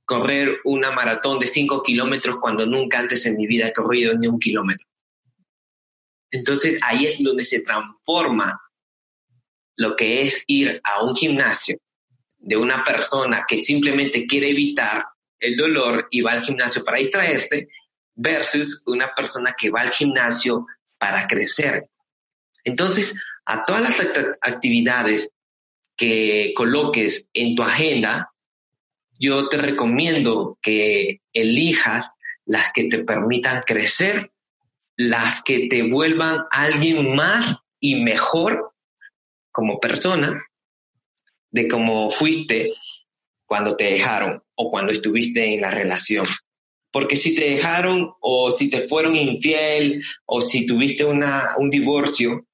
correr 0.06 0.60
una 0.66 0.92
maratón 0.92 1.40
de 1.40 1.48
5 1.48 1.84
kilómetros 1.84 2.38
cuando 2.42 2.66
nunca 2.66 3.00
antes 3.00 3.26
en 3.26 3.38
mi 3.38 3.48
vida 3.48 3.68
he 3.68 3.74
corrido 3.74 4.14
ni 4.18 4.28
un 4.28 4.40
kilómetro. 4.40 4.86
Entonces 6.32 6.80
ahí 6.84 7.06
es 7.06 7.20
donde 7.20 7.46
se 7.46 7.60
transforma 7.60 8.60
lo 9.76 9.96
que 9.96 10.22
es 10.22 10.44
ir 10.48 10.80
a 10.84 11.04
un 11.04 11.16
gimnasio 11.16 11.78
de 12.38 12.58
una 12.58 12.84
persona 12.84 13.46
que 13.48 13.62
simplemente 13.62 14.26
quiere 14.26 14.50
evitar 14.50 15.06
el 15.40 15.58
dolor 15.58 16.08
y 16.12 16.22
va 16.22 16.32
al 16.32 16.44
gimnasio 16.44 16.84
para 16.84 17.00
distraerse 17.00 17.68
versus 18.16 18.84
una 18.86 19.14
persona 19.14 19.56
que 19.58 19.70
va 19.70 19.82
al 19.82 19.92
gimnasio 19.92 20.66
para 20.98 21.28
crecer. 21.28 21.90
Entonces, 22.64 23.16
a 23.46 23.64
todas 23.64 23.82
las 23.82 24.00
actividades 24.42 25.32
que 25.96 26.54
coloques 26.56 27.28
en 27.34 27.56
tu 27.56 27.64
agenda, 27.64 28.32
yo 29.20 29.50
te 29.50 29.58
recomiendo 29.58 30.58
que 30.62 31.22
elijas 31.34 32.12
las 32.46 32.72
que 32.72 32.88
te 32.88 33.00
permitan 33.00 33.64
crecer, 33.66 34.32
las 35.10 35.42
que 35.44 35.68
te 35.68 35.84
vuelvan 35.84 36.40
alguien 36.52 37.16
más 37.16 37.58
y 37.80 38.04
mejor 38.04 38.74
como 39.52 39.80
persona 39.80 40.46
de 41.50 41.68
cómo 41.68 42.10
fuiste 42.10 42.74
cuando 43.46 43.76
te 43.76 43.86
dejaron 43.86 44.42
o 44.56 44.70
cuando 44.70 44.92
estuviste 44.92 45.54
en 45.54 45.62
la 45.62 45.72
relación. 45.72 46.26
Porque 46.92 47.16
si 47.16 47.36
te 47.36 47.50
dejaron 47.50 48.14
o 48.20 48.52
si 48.52 48.70
te 48.70 48.88
fueron 48.88 49.16
infiel 49.16 50.04
o 50.26 50.42
si 50.42 50.66
tuviste 50.66 51.06
una, 51.06 51.56
un 51.58 51.70
divorcio, 51.70 52.46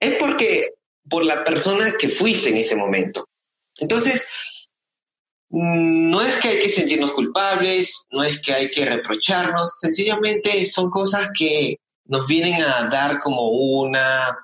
es 0.00 0.16
porque 0.16 0.74
por 1.08 1.24
la 1.24 1.44
persona 1.44 1.92
que 1.98 2.08
fuiste 2.08 2.50
en 2.50 2.56
ese 2.56 2.76
momento. 2.76 3.28
Entonces, 3.78 4.24
no 5.50 6.20
es 6.20 6.36
que 6.36 6.48
hay 6.48 6.60
que 6.60 6.68
sentirnos 6.68 7.12
culpables, 7.12 8.06
no 8.10 8.22
es 8.22 8.38
que 8.40 8.52
hay 8.52 8.70
que 8.70 8.84
reprocharnos, 8.84 9.78
sencillamente 9.78 10.64
son 10.66 10.90
cosas 10.90 11.30
que 11.36 11.78
nos 12.04 12.26
vienen 12.26 12.60
a 12.62 12.88
dar 12.90 13.18
como 13.18 13.50
una 13.50 14.36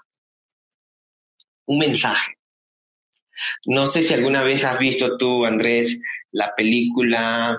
un 1.67 1.79
mensaje. 1.79 2.33
No 3.67 3.87
sé 3.87 4.03
si 4.03 4.15
alguna 4.15 4.43
vez 4.43 4.65
has 4.65 4.79
visto 4.79 5.17
tú, 5.17 5.45
Andrés, 5.45 6.01
la 6.31 6.55
película 6.55 7.59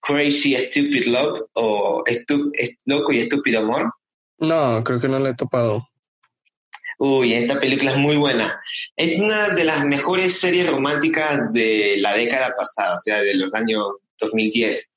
Crazy 0.00 0.54
Stupid 0.54 1.06
Love 1.06 1.48
o 1.54 2.04
Loco 2.86 3.12
y 3.12 3.18
Estúpido 3.18 3.60
Amor. 3.60 3.92
No, 4.38 4.82
creo 4.84 5.00
que 5.00 5.08
no 5.08 5.18
la 5.18 5.30
he 5.30 5.34
topado. 5.34 5.87
Uy, 6.98 7.34
esta 7.34 7.60
película 7.60 7.92
es 7.92 7.96
muy 7.96 8.16
buena. 8.16 8.60
Es 8.96 9.18
una 9.20 9.50
de 9.50 9.64
las 9.64 9.84
mejores 9.84 10.40
series 10.40 10.68
románticas 10.68 11.52
de 11.52 11.96
la 11.98 12.14
década 12.14 12.54
pasada, 12.56 12.96
o 12.96 12.98
sea, 12.98 13.20
de 13.20 13.34
los 13.34 13.54
años 13.54 13.86
2010. 14.18 14.90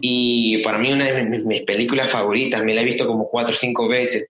Y 0.00 0.58
para 0.58 0.78
mí 0.78 0.92
una 0.92 1.06
de 1.06 1.24
mis, 1.24 1.62
películas 1.62 2.10
favoritas, 2.10 2.62
me 2.64 2.74
la 2.74 2.82
he 2.82 2.84
visto 2.84 3.06
como 3.06 3.28
cuatro 3.28 3.54
o 3.54 3.58
cinco 3.58 3.88
veces. 3.88 4.26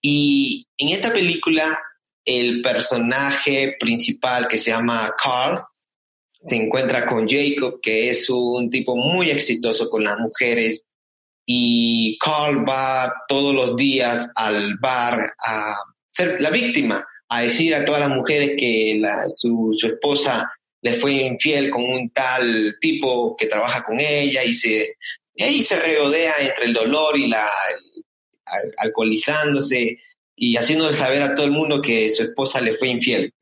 Y 0.00 0.68
en 0.78 0.90
esta 0.90 1.12
película, 1.12 1.80
el 2.24 2.62
personaje 2.62 3.76
principal 3.80 4.46
que 4.46 4.58
se 4.58 4.70
llama 4.70 5.14
Carl 5.20 5.64
se 6.28 6.56
encuentra 6.56 7.06
con 7.06 7.26
Jacob, 7.28 7.80
que 7.80 8.10
es 8.10 8.28
un 8.30 8.70
tipo 8.70 8.94
muy 8.94 9.30
exitoso 9.30 9.88
con 9.88 10.04
las 10.04 10.18
mujeres. 10.18 10.84
Y 11.44 12.18
Carl 12.18 12.68
va 12.68 13.12
todos 13.26 13.54
los 13.54 13.74
días 13.74 14.30
al 14.36 14.76
bar 14.78 15.34
a 15.38 15.74
ser 16.12 16.40
la 16.40 16.50
víctima, 16.50 17.06
a 17.28 17.42
decir 17.42 17.74
a 17.74 17.84
todas 17.84 18.00
las 18.00 18.10
mujeres 18.10 18.52
que 18.58 19.00
su, 19.28 19.76
esposa 19.82 20.52
le 20.82 20.92
fue 20.92 21.12
infiel 21.12 21.70
con 21.70 21.84
un 21.84 22.10
tal 22.10 22.76
tipo 22.80 23.36
que 23.36 23.46
trabaja 23.46 23.82
con 23.82 23.98
ella 24.00 24.44
y 24.44 24.52
se 24.52 24.96
y 25.34 25.62
se 25.62 25.80
regodea 25.80 26.34
entre 26.40 26.66
el 26.66 26.74
dolor 26.74 27.18
y 27.18 27.28
la 27.28 27.48
alcoholizándose 28.76 29.98
y 30.36 30.56
haciéndole 30.56 30.92
saber 30.92 31.22
a 31.22 31.34
todo 31.34 31.46
el 31.46 31.52
mundo 31.52 31.80
que 31.80 32.10
su 32.10 32.24
esposa 32.24 32.60
le 32.60 32.74
fue 32.74 32.88
infiel. 32.88 33.32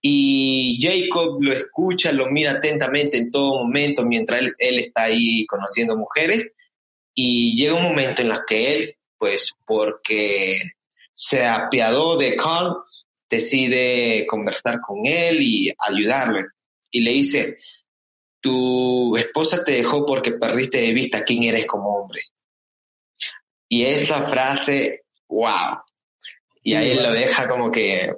Y 0.00 0.78
Jacob 0.80 1.38
lo 1.40 1.52
escucha, 1.52 2.12
lo 2.12 2.30
mira 2.30 2.52
atentamente 2.52 3.18
en 3.18 3.30
todo 3.30 3.64
momento 3.64 4.04
mientras 4.04 4.42
él, 4.42 4.54
él 4.58 4.78
está 4.78 5.04
ahí 5.04 5.44
conociendo 5.46 5.96
mujeres 5.96 6.50
y 7.14 7.56
llega 7.56 7.74
un 7.74 7.82
momento 7.82 8.22
en 8.22 8.30
el 8.30 8.38
que 8.46 8.72
él, 8.72 8.96
pues 9.18 9.54
porque 9.66 10.77
se 11.20 11.44
apiadó 11.44 12.16
de 12.16 12.36
Carl, 12.36 12.76
decide 13.28 14.24
conversar 14.28 14.80
con 14.80 15.04
él 15.04 15.42
y 15.42 15.74
ayudarle. 15.76 16.44
Y 16.92 17.00
le 17.00 17.10
dice, 17.10 17.58
tu 18.40 19.16
esposa 19.16 19.64
te 19.64 19.72
dejó 19.72 20.06
porque 20.06 20.34
perdiste 20.34 20.78
de 20.78 20.92
vista 20.92 21.24
quién 21.24 21.42
eres 21.42 21.66
como 21.66 21.96
hombre. 21.96 22.22
Y 23.68 23.84
esa 23.86 24.22
frase, 24.22 25.06
wow. 25.26 25.80
Y 26.62 26.74
ahí 26.74 26.94
lo 26.94 27.12
deja 27.12 27.48
como 27.48 27.72
que, 27.72 28.12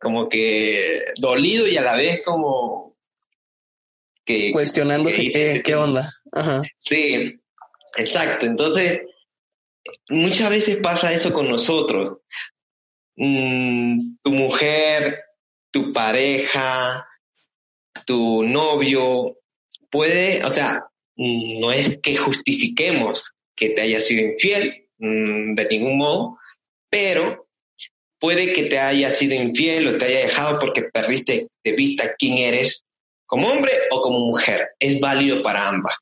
como 0.00 0.28
que 0.28 1.04
dolido 1.18 1.68
y 1.68 1.76
a 1.76 1.82
la 1.82 1.94
vez 1.94 2.20
como 2.24 2.96
que... 4.24 4.50
Cuestionándose 4.50 5.62
qué, 5.64 5.74
onda. 5.76 6.12
Sí, 6.78 7.36
exacto. 7.96 8.46
Entonces, 8.46 9.06
muchas 10.08 10.50
veces 10.50 10.76
pasa 10.78 11.12
eso 11.12 11.32
con 11.32 11.48
nosotros. 11.48 12.18
Mm, 13.16 14.16
tu 14.22 14.30
mujer, 14.30 15.24
tu 15.70 15.92
pareja, 15.92 17.06
tu 18.06 18.42
novio 18.44 19.38
puede, 19.90 20.44
o 20.44 20.50
sea, 20.50 20.86
no 21.16 21.72
es 21.72 21.98
que 22.02 22.16
justifiquemos 22.16 23.34
que 23.54 23.70
te 23.70 23.82
haya 23.82 24.00
sido 24.00 24.22
infiel 24.22 24.88
mm, 24.98 25.54
de 25.54 25.66
ningún 25.66 25.98
modo, 25.98 26.38
pero 26.88 27.48
puede 28.18 28.52
que 28.52 28.64
te 28.64 28.78
haya 28.78 29.10
sido 29.10 29.34
infiel 29.34 29.88
o 29.88 29.98
te 29.98 30.06
haya 30.06 30.20
dejado 30.20 30.58
porque 30.58 30.84
perdiste 30.84 31.48
de 31.62 31.72
vista 31.72 32.14
quién 32.18 32.38
eres 32.38 32.84
como 33.26 33.48
hombre 33.48 33.72
o 33.90 34.02
como 34.02 34.20
mujer. 34.20 34.70
Es 34.78 34.98
válido 35.00 35.42
para 35.42 35.68
ambas, 35.68 35.96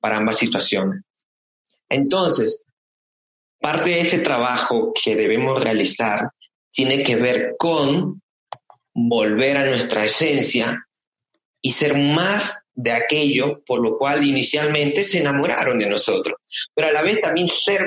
para 0.00 0.16
ambas 0.16 0.38
situaciones. 0.38 1.02
Entonces, 1.88 2.64
parte 3.60 3.90
de 3.90 4.00
ese 4.00 4.18
trabajo 4.18 4.92
que 4.92 5.16
debemos 5.16 5.62
realizar 5.62 6.30
tiene 6.70 7.02
que 7.02 7.16
ver 7.16 7.54
con 7.58 8.22
volver 8.94 9.56
a 9.56 9.66
nuestra 9.66 10.04
esencia 10.04 10.86
y 11.60 11.72
ser 11.72 11.96
más 11.96 12.56
de 12.74 12.92
aquello 12.92 13.62
por 13.66 13.82
lo 13.82 13.98
cual 13.98 14.24
inicialmente 14.24 15.04
se 15.04 15.20
enamoraron 15.20 15.78
de 15.78 15.90
nosotros, 15.90 16.38
pero 16.74 16.88
a 16.88 16.92
la 16.92 17.02
vez 17.02 17.20
también 17.20 17.48
ser 17.48 17.86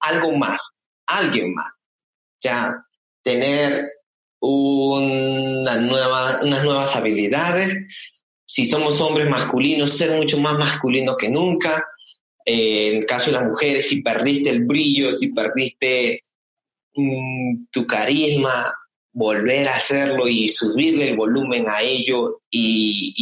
algo 0.00 0.32
más, 0.32 0.60
alguien 1.06 1.54
más. 1.54 1.68
O 1.68 2.38
sea, 2.38 2.74
tener 3.22 3.88
una 4.40 5.76
nueva, 5.78 6.40
unas 6.42 6.64
nuevas 6.64 6.94
habilidades. 6.96 7.74
Si 8.46 8.66
somos 8.66 9.00
hombres 9.00 9.28
masculinos, 9.28 9.96
ser 9.96 10.10
mucho 10.12 10.38
más 10.38 10.54
masculinos 10.54 11.16
que 11.16 11.30
nunca. 11.30 11.84
Eh, 12.48 12.90
en 12.90 12.96
el 12.98 13.06
caso 13.06 13.26
de 13.26 13.32
las 13.32 13.48
mujeres, 13.48 13.88
si 13.88 14.02
perdiste 14.02 14.50
el 14.50 14.64
brillo, 14.64 15.10
si 15.10 15.32
perdiste 15.32 16.22
mm, 16.94 17.66
tu 17.72 17.86
carisma, 17.86 18.72
volver 19.12 19.66
a 19.66 19.74
hacerlo 19.74 20.28
y 20.28 20.48
subirle 20.48 21.08
el 21.08 21.16
volumen 21.16 21.68
a 21.68 21.82
ello 21.82 22.42
y, 22.50 23.14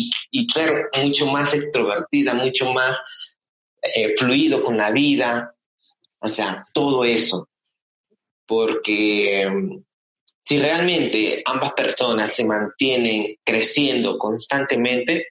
ser 0.52 0.90
mucho 1.02 1.26
más 1.26 1.54
extrovertida, 1.54 2.34
mucho 2.34 2.72
más 2.72 3.00
eh, 3.80 4.14
fluido 4.16 4.62
con 4.62 4.76
la 4.76 4.90
vida, 4.90 5.54
o 6.18 6.28
sea, 6.28 6.66
todo 6.74 7.04
eso. 7.04 7.48
Porque 8.44 9.48
mm, 9.48 9.84
si 10.42 10.58
realmente 10.58 11.42
ambas 11.46 11.72
personas 11.72 12.34
se 12.34 12.44
mantienen 12.44 13.36
creciendo 13.42 14.18
constantemente, 14.18 15.28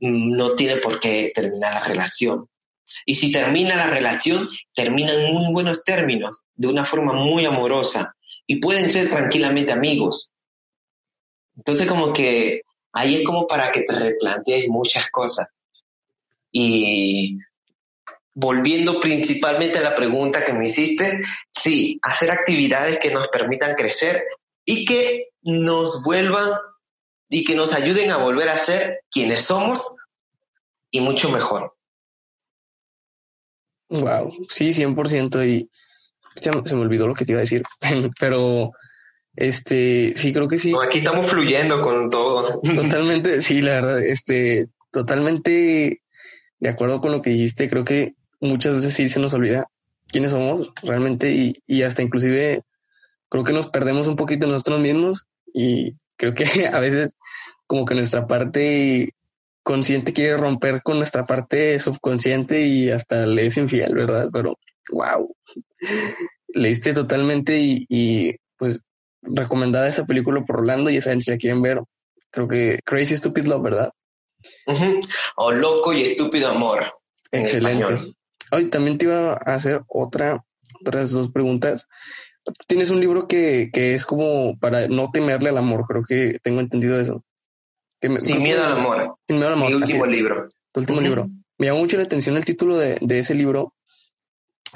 mm, 0.00 0.34
no 0.36 0.56
tiene 0.56 0.78
por 0.78 0.98
qué 0.98 1.30
terminar 1.32 1.74
la 1.74 1.84
relación. 1.84 2.48
Y 3.06 3.14
si 3.14 3.32
termina 3.32 3.76
la 3.76 3.90
relación, 3.90 4.48
termina 4.74 5.12
en 5.12 5.32
muy 5.32 5.52
buenos 5.52 5.82
términos, 5.84 6.38
de 6.54 6.68
una 6.68 6.84
forma 6.84 7.12
muy 7.12 7.44
amorosa, 7.44 8.14
y 8.46 8.56
pueden 8.56 8.90
ser 8.90 9.08
tranquilamente 9.08 9.72
amigos. 9.72 10.32
Entonces 11.56 11.86
como 11.86 12.12
que 12.12 12.62
ahí 12.92 13.16
es 13.16 13.24
como 13.24 13.46
para 13.46 13.70
que 13.72 13.82
te 13.82 13.94
replantees 13.94 14.68
muchas 14.68 15.08
cosas. 15.10 15.48
Y 16.50 17.38
volviendo 18.34 19.00
principalmente 19.00 19.78
a 19.78 19.82
la 19.82 19.94
pregunta 19.94 20.44
que 20.44 20.52
me 20.52 20.68
hiciste, 20.68 21.20
sí, 21.50 21.98
hacer 22.02 22.30
actividades 22.30 22.98
que 22.98 23.10
nos 23.10 23.28
permitan 23.28 23.74
crecer 23.74 24.24
y 24.64 24.84
que 24.84 25.28
nos 25.42 26.02
vuelvan 26.04 26.52
y 27.28 27.44
que 27.44 27.54
nos 27.54 27.72
ayuden 27.72 28.10
a 28.10 28.18
volver 28.18 28.48
a 28.48 28.56
ser 28.56 29.00
quienes 29.10 29.42
somos 29.42 29.96
y 30.90 31.00
mucho 31.00 31.30
mejor. 31.30 31.77
Wow, 33.88 34.46
sí, 34.50 34.72
100% 34.72 35.48
y 35.48 35.70
se, 36.40 36.50
me 36.50 36.80
olvidó 36.80 37.06
lo 37.06 37.14
que 37.14 37.24
te 37.24 37.32
iba 37.32 37.40
a 37.40 37.42
decir, 37.42 37.62
pero 38.20 38.72
este, 39.34 40.12
sí, 40.16 40.32
creo 40.32 40.48
que 40.48 40.58
sí. 40.58 40.72
aquí 40.82 40.98
estamos 40.98 41.26
fluyendo 41.26 41.80
con 41.80 42.10
todo. 42.10 42.60
Totalmente, 42.60 43.42
sí, 43.42 43.60
la 43.60 43.74
verdad, 43.74 44.02
este, 44.02 44.66
totalmente 44.90 46.02
de 46.60 46.68
acuerdo 46.68 47.00
con 47.00 47.12
lo 47.12 47.22
que 47.22 47.30
dijiste, 47.30 47.70
creo 47.70 47.84
que 47.84 48.14
muchas 48.40 48.76
veces 48.76 48.94
sí 48.94 49.08
se 49.08 49.20
nos 49.20 49.34
olvida 49.34 49.66
quiénes 50.08 50.32
somos 50.32 50.70
realmente 50.82 51.30
y, 51.30 51.62
y 51.66 51.82
hasta 51.82 52.02
inclusive 52.02 52.62
creo 53.28 53.44
que 53.44 53.52
nos 53.52 53.68
perdemos 53.68 54.06
un 54.08 54.16
poquito 54.16 54.46
nosotros 54.46 54.80
mismos 54.80 55.26
y 55.52 55.94
creo 56.16 56.34
que 56.34 56.44
a 56.72 56.80
veces 56.80 57.14
como 57.66 57.84
que 57.84 57.94
nuestra 57.94 58.26
parte 58.26 59.14
consciente 59.68 60.14
quiere 60.14 60.38
romper 60.38 60.82
con 60.82 60.96
nuestra 60.96 61.26
parte 61.26 61.78
subconsciente 61.78 62.62
y 62.62 62.88
hasta 62.88 63.26
le 63.26 63.44
es 63.44 63.56
infiel, 63.58 63.94
¿verdad? 63.94 64.30
Pero 64.32 64.58
wow, 64.90 65.36
leíste 66.48 66.94
totalmente 66.94 67.58
y, 67.60 68.34
pues 68.56 68.80
recomendada 69.20 69.86
esa 69.86 70.06
película 70.06 70.42
por 70.46 70.60
Orlando, 70.60 70.88
ya 70.88 71.02
saben 71.02 71.20
si 71.20 71.30
la 71.30 71.36
quieren 71.36 71.60
ver, 71.60 71.82
creo 72.30 72.48
que 72.48 72.78
Crazy 72.82 73.14
Stupid 73.14 73.44
Love, 73.44 73.62
¿verdad? 73.62 73.92
O 75.36 75.52
Loco 75.52 75.92
y 75.92 76.00
Estúpido 76.00 76.48
Amor. 76.48 76.86
Excelente. 77.30 78.14
Hoy 78.50 78.70
también 78.70 78.96
te 78.96 79.04
iba 79.04 79.32
a 79.32 79.54
hacer 79.54 79.82
otra, 79.86 80.42
otras 80.80 81.10
dos 81.10 81.30
preguntas. 81.30 81.86
Tienes 82.66 82.88
un 82.88 83.00
libro 83.00 83.28
que, 83.28 83.68
que 83.70 83.92
es 83.92 84.06
como 84.06 84.58
para 84.58 84.88
no 84.88 85.10
temerle 85.10 85.50
al 85.50 85.58
amor, 85.58 85.84
creo 85.86 86.04
que 86.08 86.38
tengo 86.42 86.60
entendido 86.60 86.98
eso. 86.98 87.22
Sin 88.00 88.42
miedo 88.42 88.64
al 88.64 88.72
amor. 88.72 89.18
Sin 89.26 89.36
miedo 89.36 89.48
al 89.48 89.54
amor. 89.54 89.68
Mi 89.68 89.74
último 89.74 90.06
libro. 90.06 90.48
Tu 90.72 90.80
último 90.80 91.00
libro. 91.00 91.28
Me 91.58 91.66
llamó 91.66 91.80
mucho 91.80 91.96
la 91.96 92.04
atención 92.04 92.36
el 92.36 92.44
título 92.44 92.76
de, 92.76 92.98
de 93.00 93.18
ese 93.18 93.34
libro 93.34 93.74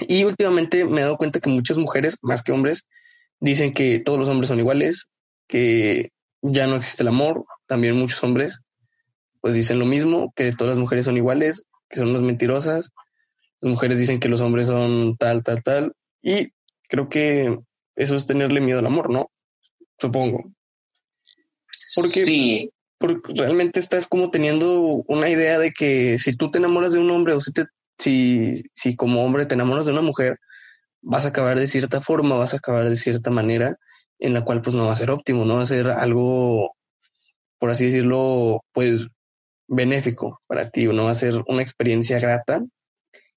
y 0.01 0.25
últimamente 0.25 0.85
me 0.85 1.01
he 1.01 1.05
dado 1.05 1.17
cuenta 1.17 1.41
que 1.41 1.51
muchas 1.51 1.79
mujeres, 1.79 2.19
más 2.23 2.43
que 2.43 2.53
hombres, 2.53 2.89
dicen 3.41 3.73
que 3.73 4.01
todos 4.01 4.19
los 4.19 4.29
hombres 4.29 4.49
son 4.49 4.59
iguales, 4.59 5.09
que 5.47 6.11
ya 6.41 6.67
no 6.67 6.77
existe 6.77 7.03
el 7.03 7.09
amor. 7.09 7.45
También 7.67 7.97
muchos 7.97 8.23
hombres 8.25 8.61
pues 9.43 9.55
dicen 9.55 9.81
lo 9.81 9.85
mismo, 9.85 10.33
que 10.37 10.53
todas 10.53 10.75
las 10.75 10.81
mujeres 10.81 11.05
son 11.05 11.17
iguales, 11.17 11.67
que 11.91 11.99
son 11.99 12.11
unas 12.11 12.23
mentirosas. 12.23 12.91
Las 13.61 13.71
mujeres 13.73 13.99
dicen 13.99 14.21
que 14.21 14.29
los 14.29 14.41
hombres 14.41 14.69
son 14.69 15.17
tal, 15.17 15.43
tal, 15.43 15.65
tal. 15.65 15.93
Y 16.23 16.53
creo 16.89 17.09
que 17.09 17.59
eso 17.97 18.15
es 18.15 18.25
tenerle 18.25 18.61
miedo 18.61 18.79
al 18.79 18.87
amor, 18.87 19.11
¿no? 19.11 19.33
Supongo. 19.99 20.45
Porque, 21.97 22.25
sí. 22.25 22.71
Porque 23.03 23.35
realmente 23.35 23.81
estás 23.81 24.07
como 24.07 24.31
teniendo 24.31 25.05
una 25.09 25.29
idea 25.29 25.59
de 25.59 25.73
que 25.73 26.19
si 26.19 26.37
tú 26.37 26.51
te 26.51 26.59
enamoras 26.59 26.93
de 26.93 27.01
un 27.01 27.11
hombre 27.11 27.35
o 27.35 27.41
si 27.41 27.53
te 27.53 27.67
si, 27.99 28.65
si 28.73 28.97
como 28.97 29.25
hombre 29.25 29.47
te 29.47 29.55
enamoras 29.55 29.87
de 29.87 29.93
una 29.93 30.03
mujer, 30.03 30.39
vas 31.03 31.25
a 31.25 31.29
acabar 31.29 31.59
de 31.59 31.69
cierta 31.69 32.01
forma, 32.01 32.37
vas 32.37 32.55
a 32.55 32.59
acabar 32.59 32.89
de 32.89 32.97
cierta 32.97 33.31
manera 33.31 33.77
en 34.19 34.35
la 34.35 34.45
cual 34.45 34.63
pues 34.63 34.75
no 34.77 34.87
va 34.87 34.93
a 34.93 34.97
ser 34.97 35.11
óptimo, 35.11 35.45
no 35.45 35.57
va 35.57 35.63
a 35.63 35.67
ser 35.67 35.89
algo, 35.89 36.75
por 37.59 37.71
así 37.71 37.87
decirlo, 37.87 38.63
pues 38.73 39.09
benéfico 39.67 40.41
para 40.47 40.71
ti, 40.71 40.87
no 40.87 41.05
va 41.05 41.11
a 41.11 41.17
ser 41.17 41.43
una 41.49 41.63
experiencia 41.63 42.19
grata. 42.21 42.63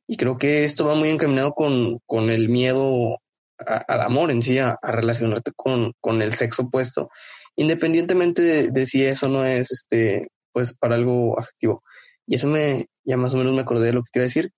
Y 0.07 0.18
creo 0.18 0.38
que 0.38 0.63
esto 0.63 0.86
va 0.86 0.95
muy 0.95 1.09
encaminado 1.09 1.53
con, 1.53 1.99
con 2.05 2.30
el 2.30 2.49
miedo 2.49 3.18
al 3.57 4.01
amor 4.01 4.32
en 4.32 4.41
sí, 4.43 4.59
a, 4.59 4.78
relacionarte 4.84 5.51
con, 5.55 5.93
con, 5.99 6.22
el 6.22 6.34
sexo 6.34 6.63
opuesto, 6.63 7.09
independientemente 7.56 8.41
de, 8.41 8.72
de, 8.72 8.86
si 8.86 9.03
eso 9.03 9.28
no 9.28 9.45
es, 9.45 9.72
este, 9.72 10.28
pues, 10.51 10.74
para 10.76 10.95
algo 10.95 11.39
afectivo. 11.39 11.84
Y 12.28 12.36
eso 12.36 12.47
me, 12.47 12.88
ya 13.03 13.18
más 13.18 13.34
o 13.34 13.38
menos 13.38 13.53
me 13.53 13.62
acordé 13.62 13.88
de 13.88 13.93
lo 13.93 14.03
que 14.03 14.10
te 14.12 14.20
iba 14.20 14.24
a 14.24 14.28
decir, 14.28 14.51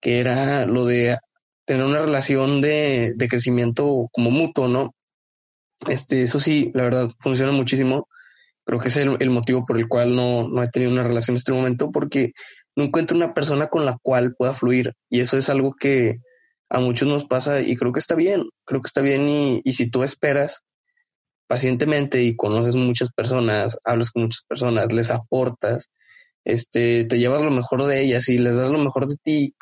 que 0.00 0.20
era 0.20 0.66
lo 0.66 0.86
de 0.86 1.18
tener 1.66 1.84
una 1.84 2.00
relación 2.02 2.60
de, 2.60 3.14
de 3.16 3.28
crecimiento 3.28 4.08
como 4.12 4.30
mutuo, 4.30 4.68
¿no? 4.68 4.94
Este, 5.88 6.22
eso 6.22 6.40
sí, 6.40 6.70
la 6.74 6.84
verdad, 6.84 7.10
funciona 7.20 7.52
muchísimo. 7.52 8.08
Creo 8.64 8.80
que 8.80 8.88
es 8.88 8.96
el, 8.96 9.30
motivo 9.30 9.64
por 9.64 9.78
el 9.78 9.88
cual 9.88 10.16
no, 10.16 10.48
no 10.48 10.62
he 10.62 10.70
tenido 10.70 10.92
una 10.92 11.02
relación 11.02 11.34
en 11.34 11.38
este 11.38 11.52
momento, 11.52 11.90
porque 11.90 12.32
no 12.76 12.84
encuentro 12.84 13.16
una 13.16 13.34
persona 13.34 13.68
con 13.68 13.84
la 13.84 13.98
cual 14.02 14.34
pueda 14.36 14.54
fluir. 14.54 14.94
Y 15.10 15.20
eso 15.20 15.36
es 15.36 15.48
algo 15.50 15.74
que 15.74 16.18
a 16.70 16.80
muchos 16.80 17.06
nos 17.06 17.24
pasa 17.24 17.60
y 17.60 17.76
creo 17.76 17.92
que 17.92 18.00
está 18.00 18.14
bien, 18.14 18.44
creo 18.64 18.80
que 18.80 18.88
está 18.88 19.02
bien 19.02 19.28
y, 19.28 19.60
y 19.64 19.74
si 19.74 19.90
tú 19.90 20.02
esperas 20.02 20.62
pacientemente 21.54 22.20
y 22.20 22.34
conoces 22.34 22.74
muchas 22.74 23.12
personas, 23.12 23.78
hablas 23.84 24.10
con 24.10 24.24
muchas 24.24 24.42
personas, 24.42 24.92
les 24.92 25.08
aportas, 25.08 25.88
este, 26.44 27.04
te 27.04 27.18
llevas 27.18 27.42
lo 27.42 27.52
mejor 27.52 27.86
de 27.86 28.02
ellas 28.02 28.28
y 28.28 28.38
les 28.38 28.56
das 28.56 28.70
lo 28.70 28.78
mejor 28.78 29.06
de 29.06 29.14
ti, 29.22 29.54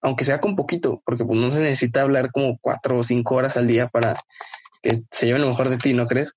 aunque 0.00 0.24
sea 0.24 0.40
con 0.40 0.54
poquito, 0.54 1.02
porque 1.04 1.24
pues 1.24 1.40
no 1.40 1.50
se 1.50 1.58
necesita 1.58 2.02
hablar 2.02 2.30
como 2.30 2.56
cuatro 2.60 3.00
o 3.00 3.02
cinco 3.02 3.34
horas 3.34 3.56
al 3.56 3.66
día 3.66 3.88
para 3.88 4.14
que 4.80 5.00
se 5.10 5.26
lleven 5.26 5.42
lo 5.42 5.48
mejor 5.48 5.70
de 5.70 5.76
ti, 5.76 5.92
¿no 5.92 6.06
crees? 6.06 6.34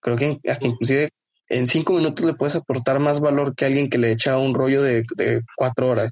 Creo 0.00 0.16
que 0.16 0.40
hasta 0.50 0.66
inclusive 0.66 1.10
en 1.48 1.68
cinco 1.68 1.92
minutos 1.92 2.26
le 2.26 2.34
puedes 2.34 2.56
aportar 2.56 2.98
más 2.98 3.20
valor 3.20 3.54
que 3.54 3.66
alguien 3.66 3.88
que 3.88 3.98
le 3.98 4.10
echa 4.10 4.36
un 4.36 4.52
rollo 4.52 4.82
de, 4.82 5.04
de 5.14 5.42
cuatro 5.54 5.90
horas. 5.90 6.10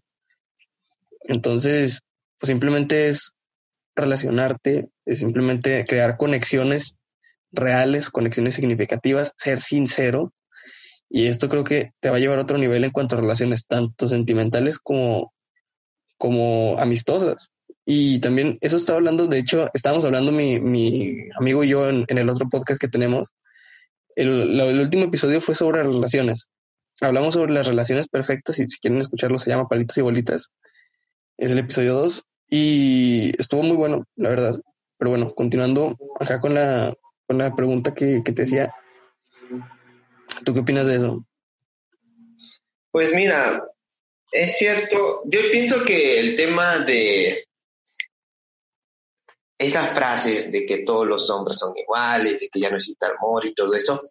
Entonces, 1.24 2.02
pues 2.38 2.50
simplemente 2.50 3.08
es 3.08 3.32
relacionarte, 3.96 4.90
es 5.06 5.18
simplemente 5.18 5.84
crear 5.86 6.16
conexiones 6.16 6.98
reales, 7.52 8.10
conexiones 8.10 8.54
significativas, 8.54 9.32
ser 9.38 9.60
sincero. 9.60 10.32
Y 11.08 11.26
esto 11.26 11.48
creo 11.48 11.64
que 11.64 11.92
te 12.00 12.10
va 12.10 12.16
a 12.16 12.18
llevar 12.18 12.38
a 12.38 12.42
otro 12.42 12.58
nivel 12.58 12.84
en 12.84 12.90
cuanto 12.90 13.16
a 13.16 13.20
relaciones 13.20 13.66
tanto 13.66 14.06
sentimentales 14.08 14.78
como, 14.78 15.32
como 16.16 16.78
amistosas. 16.78 17.50
Y 17.84 18.20
también 18.20 18.58
eso 18.60 18.76
estaba 18.76 18.98
hablando, 18.98 19.26
de 19.26 19.38
hecho, 19.38 19.68
estábamos 19.74 20.04
hablando 20.04 20.32
mi, 20.32 20.60
mi 20.60 21.16
amigo 21.38 21.64
y 21.64 21.68
yo 21.68 21.88
en, 21.88 22.06
el 22.08 22.28
otro 22.28 22.48
podcast 22.48 22.80
que 22.80 22.88
tenemos. 22.88 23.28
El, 24.14 24.58
el, 24.60 24.80
último 24.80 25.04
episodio 25.04 25.40
fue 25.40 25.54
sobre 25.54 25.82
relaciones. 25.82 26.48
Hablamos 27.00 27.34
sobre 27.34 27.52
las 27.52 27.66
relaciones 27.66 28.08
perfectas 28.08 28.58
y 28.58 28.70
si 28.70 28.78
quieren 28.78 29.00
escucharlo 29.00 29.38
se 29.38 29.50
llama 29.50 29.68
Palitos 29.68 29.98
y 29.98 30.02
Bolitas. 30.02 30.52
Es 31.36 31.50
el 31.50 31.58
episodio 31.58 31.94
2 31.94 32.24
y 32.48 33.32
estuvo 33.40 33.62
muy 33.62 33.76
bueno, 33.76 34.04
la 34.16 34.28
verdad. 34.28 34.60
Pero 34.98 35.10
bueno, 35.10 35.34
continuando 35.34 35.96
acá 36.20 36.40
con 36.40 36.54
la, 36.54 36.94
con 37.32 37.38
la 37.38 37.56
pregunta 37.56 37.94
que, 37.94 38.22
que 38.22 38.32
te 38.32 38.42
decía, 38.42 38.74
¿tú 40.44 40.52
qué 40.52 40.60
opinas 40.60 40.86
de 40.86 40.96
eso? 40.96 41.24
Pues 42.90 43.14
mira, 43.14 43.64
es 44.30 44.58
cierto, 44.58 45.22
yo 45.24 45.40
pienso 45.50 45.82
que 45.82 46.20
el 46.20 46.36
tema 46.36 46.80
de 46.80 47.46
esas 49.58 49.94
frases 49.94 50.52
de 50.52 50.66
que 50.66 50.78
todos 50.78 51.06
los 51.06 51.30
hombres 51.30 51.56
son 51.56 51.72
iguales, 51.74 52.38
de 52.38 52.50
que 52.50 52.60
ya 52.60 52.68
no 52.68 52.76
existe 52.76 53.06
amor 53.06 53.46
y 53.46 53.54
todo 53.54 53.74
eso, 53.74 54.02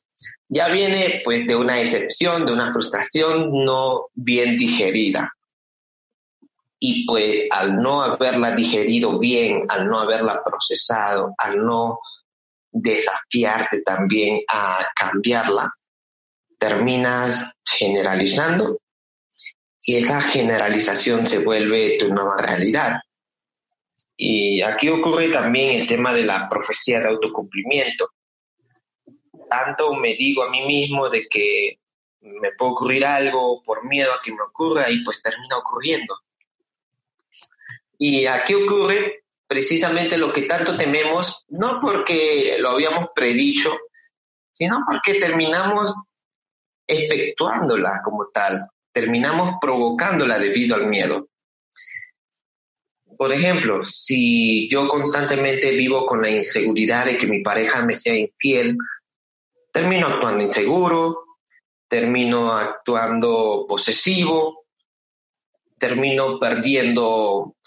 ya 0.49 0.69
viene 0.69 1.21
pues 1.23 1.45
de 1.45 1.55
una 1.55 1.79
excepción, 1.79 2.43
de 2.43 2.53
una 2.53 2.71
frustración 2.71 3.51
no 3.63 4.07
bien 4.15 4.57
digerida 4.57 5.31
y 6.79 7.05
pues 7.05 7.45
al 7.51 7.75
no 7.75 8.01
haberla 8.01 8.55
digerido 8.55 9.19
bien, 9.19 9.67
al 9.69 9.87
no 9.87 9.99
haberla 9.99 10.41
procesado, 10.43 11.35
al 11.37 11.59
no 11.63 11.99
desafiarte 12.71 13.81
también 13.81 14.41
a 14.49 14.87
cambiarla, 14.95 15.71
terminas 16.57 17.51
generalizando 17.65 18.79
y 19.83 19.95
esa 19.95 20.21
generalización 20.21 21.25
se 21.25 21.39
vuelve 21.39 21.97
tu 21.97 22.09
nueva 22.13 22.37
realidad. 22.37 22.99
Y 24.15 24.61
aquí 24.61 24.89
ocurre 24.89 25.29
también 25.29 25.81
el 25.81 25.87
tema 25.87 26.13
de 26.13 26.23
la 26.23 26.47
profecía 26.47 26.99
de 26.99 27.07
autocumplimiento. 27.07 28.09
Tanto 29.49 29.95
me 29.95 30.13
digo 30.13 30.43
a 30.43 30.51
mí 30.51 30.65
mismo 30.67 31.09
de 31.09 31.27
que 31.27 31.79
me 32.21 32.51
puede 32.55 32.71
ocurrir 32.71 33.05
algo 33.05 33.63
por 33.63 33.83
miedo 33.87 34.13
a 34.13 34.21
que 34.21 34.31
me 34.31 34.43
ocurra 34.43 34.89
y 34.91 35.03
pues 35.03 35.21
termina 35.23 35.57
ocurriendo. 35.57 36.15
Y 37.97 38.27
aquí 38.27 38.53
ocurre 38.53 39.23
precisamente 39.51 40.17
lo 40.17 40.31
que 40.31 40.43
tanto 40.43 40.77
tememos, 40.77 41.43
no 41.49 41.77
porque 41.81 42.55
lo 42.61 42.69
habíamos 42.69 43.07
predicho, 43.13 43.69
sino 44.53 44.85
porque 44.89 45.15
terminamos 45.15 45.93
efectuándola 46.87 47.99
como 48.01 48.27
tal, 48.31 48.65
terminamos 48.93 49.55
provocándola 49.59 50.39
debido 50.39 50.77
al 50.77 50.87
miedo. 50.87 51.27
Por 53.17 53.33
ejemplo, 53.33 53.85
si 53.85 54.69
yo 54.69 54.87
constantemente 54.87 55.71
vivo 55.71 56.05
con 56.05 56.21
la 56.21 56.29
inseguridad 56.29 57.07
de 57.07 57.17
que 57.17 57.27
mi 57.27 57.43
pareja 57.43 57.81
me 57.81 57.97
sea 57.97 58.15
infiel, 58.15 58.77
termino 59.73 60.07
actuando 60.07 60.45
inseguro, 60.45 61.25
termino 61.89 62.53
actuando 62.53 63.65
posesivo, 63.67 64.63
termino 65.77 66.39
perdiendo 66.39 67.57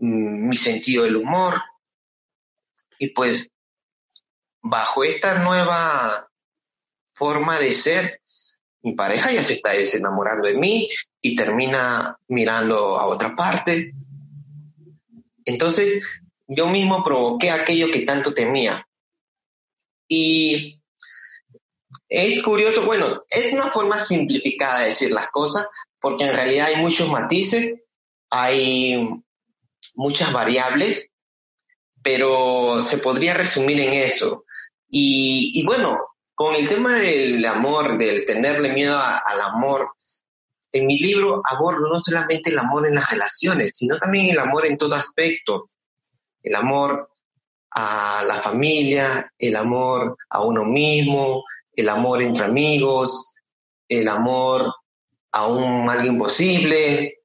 mi 0.00 0.56
sentido 0.56 1.04
del 1.04 1.16
humor. 1.16 1.62
Y 2.98 3.08
pues 3.08 3.50
bajo 4.62 5.04
esta 5.04 5.38
nueva 5.38 6.30
forma 7.12 7.58
de 7.58 7.72
ser, 7.72 8.20
mi 8.82 8.92
pareja 8.92 9.30
ya 9.30 9.44
se 9.44 9.54
está 9.54 9.72
desenamorando 9.72 10.48
de 10.48 10.56
mí 10.56 10.88
y 11.20 11.36
termina 11.36 12.18
mirando 12.28 12.98
a 12.98 13.06
otra 13.06 13.36
parte. 13.36 13.94
Entonces 15.44 16.02
yo 16.48 16.68
mismo 16.68 17.02
provoqué 17.02 17.50
aquello 17.50 17.90
que 17.92 18.00
tanto 18.00 18.34
temía. 18.34 18.86
Y 20.08 20.80
es 22.08 22.42
curioso, 22.42 22.84
bueno, 22.84 23.20
es 23.30 23.52
una 23.52 23.70
forma 23.70 24.00
simplificada 24.00 24.80
de 24.80 24.86
decir 24.86 25.12
las 25.12 25.28
cosas, 25.28 25.66
porque 26.00 26.24
en 26.24 26.34
realidad 26.34 26.66
hay 26.66 26.76
muchos 26.82 27.08
matices, 27.08 27.76
hay 28.30 29.22
muchas 29.96 30.32
variables, 30.32 31.10
pero 32.02 32.80
se 32.82 32.98
podría 32.98 33.34
resumir 33.34 33.80
en 33.80 33.92
eso. 33.92 34.44
Y, 34.88 35.62
bueno, 35.64 35.98
con 36.34 36.54
el 36.54 36.66
tema 36.66 36.94
del 36.94 37.44
amor, 37.44 37.98
del 37.98 38.24
tenerle 38.24 38.72
miedo 38.72 38.98
al 38.98 39.40
amor, 39.40 39.92
en 40.72 40.86
mi 40.86 40.98
libro 40.98 41.42
abordo 41.44 41.88
no 41.88 41.98
solamente 41.98 42.50
el 42.50 42.58
amor 42.58 42.86
en 42.86 42.94
las 42.94 43.10
relaciones, 43.10 43.72
sino 43.74 43.98
también 43.98 44.30
el 44.30 44.38
amor 44.38 44.66
en 44.66 44.78
todo 44.78 44.94
aspecto. 44.94 45.64
El 46.42 46.54
amor 46.54 47.10
a 47.72 48.24
la 48.26 48.34
familia, 48.34 49.32
el 49.38 49.56
amor 49.56 50.16
a 50.28 50.42
uno 50.42 50.64
mismo, 50.64 51.44
el 51.74 51.88
amor 51.88 52.22
entre 52.22 52.44
amigos, 52.44 53.34
el 53.88 54.08
amor 54.08 54.72
a 55.32 55.46
un 55.46 55.88
alguien 55.88 56.18
posible. 56.18 57.18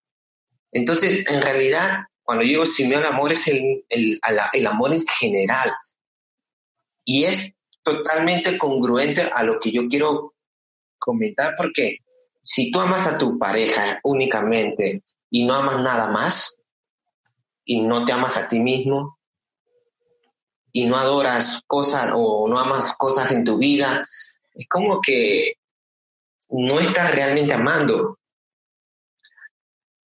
Entonces, 0.72 1.30
en 1.32 1.42
realidad, 1.42 2.00
cuando 2.26 2.44
yo 2.44 2.64
digo 2.64 2.98
al 2.98 3.06
amor 3.06 3.32
es 3.32 3.48
el, 3.48 3.86
el, 3.88 4.20
el 4.54 4.68
amor 4.68 4.94
en 4.94 5.06
general. 5.06 5.72
Y 7.06 7.26
es 7.26 7.54
totalmente 7.84 8.58
congruente 8.58 9.22
a 9.22 9.44
lo 9.44 9.60
que 9.60 9.72
yo 9.72 9.88
quiero 9.88 10.34
comentar 10.98 11.54
porque 11.56 12.00
si 12.42 12.72
tú 12.72 12.80
amas 12.80 13.06
a 13.06 13.20
tu 13.20 13.38
pareja 13.38 14.00
únicamente 14.04 15.04
y 15.30 15.46
no 15.46 15.54
amas 15.54 15.82
nada 15.82 16.10
más 16.10 16.58
y 17.64 17.82
no 17.82 18.06
te 18.06 18.12
amas 18.12 18.38
a 18.38 18.48
ti 18.48 18.60
mismo 18.60 19.20
y 20.72 20.86
no 20.86 20.98
adoras 20.98 21.62
cosas 21.68 22.10
o 22.16 22.48
no 22.48 22.58
amas 22.58 22.96
cosas 22.98 23.32
en 23.32 23.44
tu 23.44 23.60
vida, 23.60 24.04
es 24.56 24.68
como 24.68 25.00
que 25.00 25.60
no 26.50 26.80
estás 26.80 27.14
realmente 27.14 27.54
amando. 27.54 28.18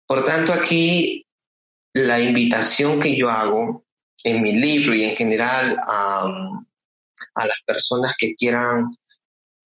Por 0.05 0.23
tanto, 0.23 0.53
aquí 0.53 1.25
la 1.93 2.19
invitación 2.19 2.99
que 2.99 3.17
yo 3.17 3.29
hago 3.29 3.85
en 4.23 4.41
mi 4.41 4.53
libro 4.53 4.93
y 4.93 5.03
en 5.03 5.15
general 5.15 5.77
a, 5.87 6.27
las 7.35 7.61
personas 7.65 8.15
que 8.17 8.35
quieran 8.35 8.97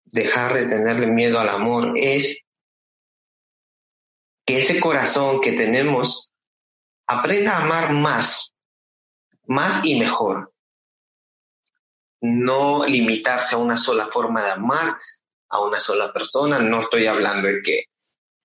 dejar 0.05 0.53
de 0.53 0.65
tenerle 0.65 1.07
miedo 1.07 1.39
al 1.39 1.49
amor 1.49 1.93
es 1.95 2.43
que 4.45 4.59
ese 4.59 4.79
corazón 4.79 5.41
que 5.41 5.53
tenemos 5.53 6.31
aprenda 7.07 7.53
a 7.53 7.63
amar 7.63 7.93
más, 7.93 8.53
más 9.45 9.85
y 9.85 9.99
mejor. 9.99 10.53
No 12.21 12.85
limitarse 12.85 13.55
a 13.55 13.59
una 13.59 13.77
sola 13.77 14.07
forma 14.07 14.43
de 14.43 14.51
amar, 14.51 14.97
a 15.49 15.61
una 15.61 15.79
sola 15.79 16.11
persona. 16.11 16.59
No 16.59 16.79
estoy 16.79 17.05
hablando 17.05 17.47
de 17.47 17.61
que 17.61 17.83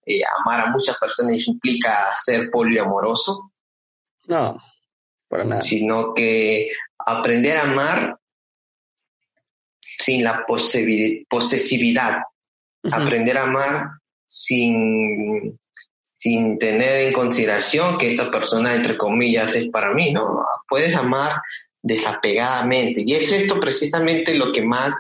eh, 0.05 0.21
amar 0.41 0.67
a 0.67 0.71
muchas 0.71 0.99
personas 0.99 1.47
implica 1.47 2.13
ser 2.13 2.51
poliamoroso, 2.51 3.52
no, 4.27 4.63
para 5.29 5.45
nada. 5.45 5.61
Sino 5.61 6.15
que 6.15 6.71
aprender 6.99 7.57
a 7.57 7.63
amar 7.63 8.19
sin 9.81 10.25
la 10.25 10.45
posesividad. 10.47 12.19
Aprender 12.91 13.39
a 13.39 13.45
amar 13.45 13.89
sin, 14.27 15.59
sin 16.15 16.59
tener 16.59 17.09
en 17.09 17.13
consideración 17.13 17.99
que 17.99 18.11
esta 18.11 18.31
persona, 18.31 18.75
entre 18.75 18.97
comillas, 18.97 19.55
es 19.55 19.69
para 19.71 19.93
mí, 19.95 20.13
¿no? 20.13 20.45
Puedes 20.69 20.97
amar 20.97 21.33
desapegadamente. 21.81 23.03
Y 23.07 23.15
es 23.15 23.33
esto 23.33 23.61
precisamente 23.61 24.35
lo 24.35 24.53
que 24.53 24.63
más 24.63 24.95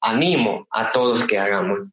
animo 0.00 0.66
a 0.70 0.90
todos 0.90 1.26
que 1.26 1.38
hagamos. 1.38 1.88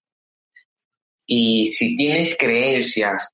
Y 1.25 1.67
si 1.67 1.97
tienes 1.97 2.37
creencias 2.37 3.29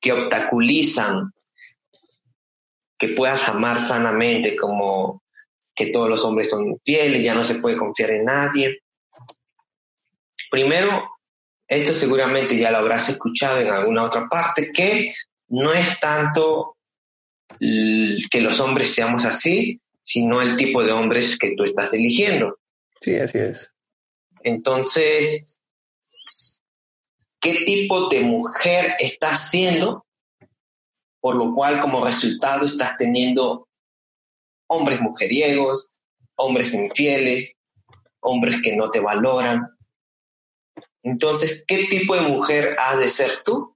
que 0.00 0.12
obstaculizan 0.12 1.32
que 3.00 3.08
puedas 3.08 3.48
amar 3.48 3.78
sanamente, 3.80 4.54
como 4.54 5.22
que 5.74 5.86
todos 5.86 6.08
los 6.08 6.22
hombres 6.24 6.50
son 6.50 6.66
infieles, 6.66 7.24
ya 7.24 7.34
no 7.34 7.42
se 7.42 7.56
puede 7.56 7.78
confiar 7.78 8.10
en 8.10 8.26
nadie. 8.26 8.82
Primero, 10.50 11.08
esto 11.66 11.94
seguramente 11.94 12.58
ya 12.58 12.70
lo 12.70 12.78
habrás 12.78 13.08
escuchado 13.08 13.60
en 13.60 13.68
alguna 13.68 14.04
otra 14.04 14.28
parte, 14.28 14.70
que 14.72 15.14
no 15.48 15.72
es 15.72 15.98
tanto 15.98 16.76
que 17.58 18.40
los 18.40 18.60
hombres 18.60 18.92
seamos 18.92 19.24
así, 19.24 19.80
sino 20.02 20.42
el 20.42 20.56
tipo 20.56 20.84
de 20.84 20.92
hombres 20.92 21.38
que 21.38 21.54
tú 21.56 21.64
estás 21.64 21.94
eligiendo. 21.94 22.58
Sí, 23.00 23.16
así 23.16 23.38
es. 23.38 23.70
Entonces, 24.42 25.60
¿qué 27.40 27.54
tipo 27.64 28.08
de 28.08 28.20
mujer 28.20 28.96
estás 28.98 29.50
siendo? 29.50 30.04
Por 31.20 31.36
lo 31.36 31.54
cual, 31.54 31.80
como 31.80 32.04
resultado, 32.04 32.66
estás 32.66 32.96
teniendo 32.96 33.68
hombres 34.68 35.00
mujeriegos, 35.00 36.00
hombres 36.36 36.72
infieles, 36.72 37.54
hombres 38.20 38.60
que 38.62 38.74
no 38.76 38.90
te 38.90 39.00
valoran. 39.00 39.68
Entonces, 41.02 41.64
¿qué 41.66 41.86
tipo 41.86 42.14
de 42.14 42.22
mujer 42.22 42.76
has 42.78 42.98
de 42.98 43.08
ser 43.08 43.42
tú 43.44 43.74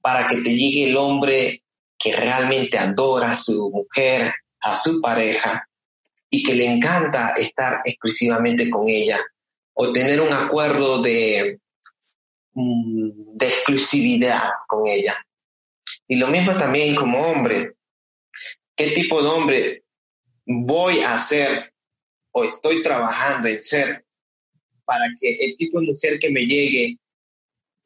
para 0.00 0.28
que 0.28 0.36
te 0.38 0.54
llegue 0.54 0.90
el 0.90 0.96
hombre 0.96 1.64
que 1.98 2.12
realmente 2.12 2.78
adora 2.78 3.32
a 3.32 3.34
su 3.34 3.70
mujer, 3.70 4.32
a 4.60 4.74
su 4.74 5.00
pareja 5.00 5.68
y 6.30 6.42
que 6.42 6.54
le 6.54 6.66
encanta 6.66 7.30
estar 7.30 7.80
exclusivamente 7.84 8.70
con 8.70 8.88
ella 8.88 9.20
o 9.74 9.92
tener 9.92 10.20
un 10.20 10.32
acuerdo 10.32 11.02
de, 11.02 11.60
mm, 12.52 13.32
de 13.32 13.46
exclusividad 13.46 14.50
con 14.66 14.86
ella. 14.86 15.16
Y 16.08 16.16
lo 16.16 16.28
mismo 16.28 16.54
también 16.56 16.94
como 16.94 17.20
hombre. 17.20 17.74
¿Qué 18.74 18.90
tipo 18.92 19.22
de 19.22 19.28
hombre 19.28 19.84
voy 20.46 21.00
a 21.00 21.18
ser 21.18 21.74
o 22.32 22.44
estoy 22.44 22.82
trabajando 22.82 23.48
en 23.48 23.62
ser 23.62 24.04
para 24.84 25.04
que 25.20 25.36
el 25.40 25.54
tipo 25.56 25.80
de 25.80 25.86
mujer 25.88 26.18
que 26.18 26.30
me 26.30 26.46
llegue 26.46 26.96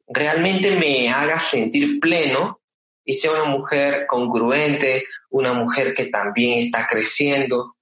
realmente 0.07 0.71
me 0.71 1.09
haga 1.09 1.39
sentir 1.39 1.99
pleno 1.99 2.61
y 3.03 3.15
sea 3.15 3.31
una 3.31 3.45
mujer 3.45 4.05
congruente, 4.07 5.05
una 5.29 5.53
mujer 5.53 5.93
que 5.93 6.05
también 6.05 6.65
está 6.65 6.87
creciendo. 6.87 7.75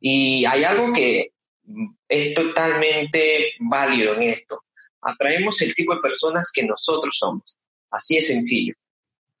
Y 0.00 0.44
hay 0.44 0.64
algo 0.64 0.92
que 0.92 1.30
es 2.08 2.34
totalmente 2.34 3.52
válido 3.60 4.14
en 4.14 4.22
esto. 4.22 4.64
Atraemos 5.00 5.60
el 5.60 5.74
tipo 5.74 5.94
de 5.94 6.00
personas 6.00 6.50
que 6.52 6.64
nosotros 6.64 7.16
somos. 7.16 7.56
Así 7.90 8.16
es 8.16 8.26
sencillo. 8.26 8.74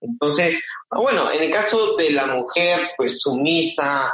Entonces, 0.00 0.62
bueno, 0.90 1.30
en 1.30 1.42
el 1.42 1.50
caso 1.50 1.96
de 1.96 2.10
la 2.10 2.26
mujer, 2.26 2.90
pues 2.96 3.20
sumisa, 3.20 4.12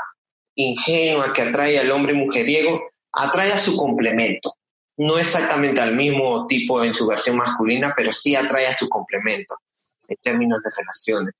ingenua, 0.54 1.32
que 1.32 1.42
atrae 1.42 1.78
al 1.78 1.90
hombre 1.90 2.12
mujeriego, 2.14 2.82
atrae 3.12 3.52
a 3.52 3.58
su 3.58 3.76
complemento. 3.76 4.54
No 4.96 5.18
exactamente 5.18 5.80
al 5.80 5.96
mismo 5.96 6.46
tipo 6.46 6.84
en 6.84 6.94
su 6.94 7.06
versión 7.06 7.36
masculina, 7.36 7.92
pero 7.96 8.12
sí 8.12 8.36
atrae 8.36 8.66
a 8.66 8.76
su 8.76 8.88
complemento 8.88 9.56
en 10.08 10.16
términos 10.22 10.60
de 10.62 10.70
relaciones. 10.76 11.34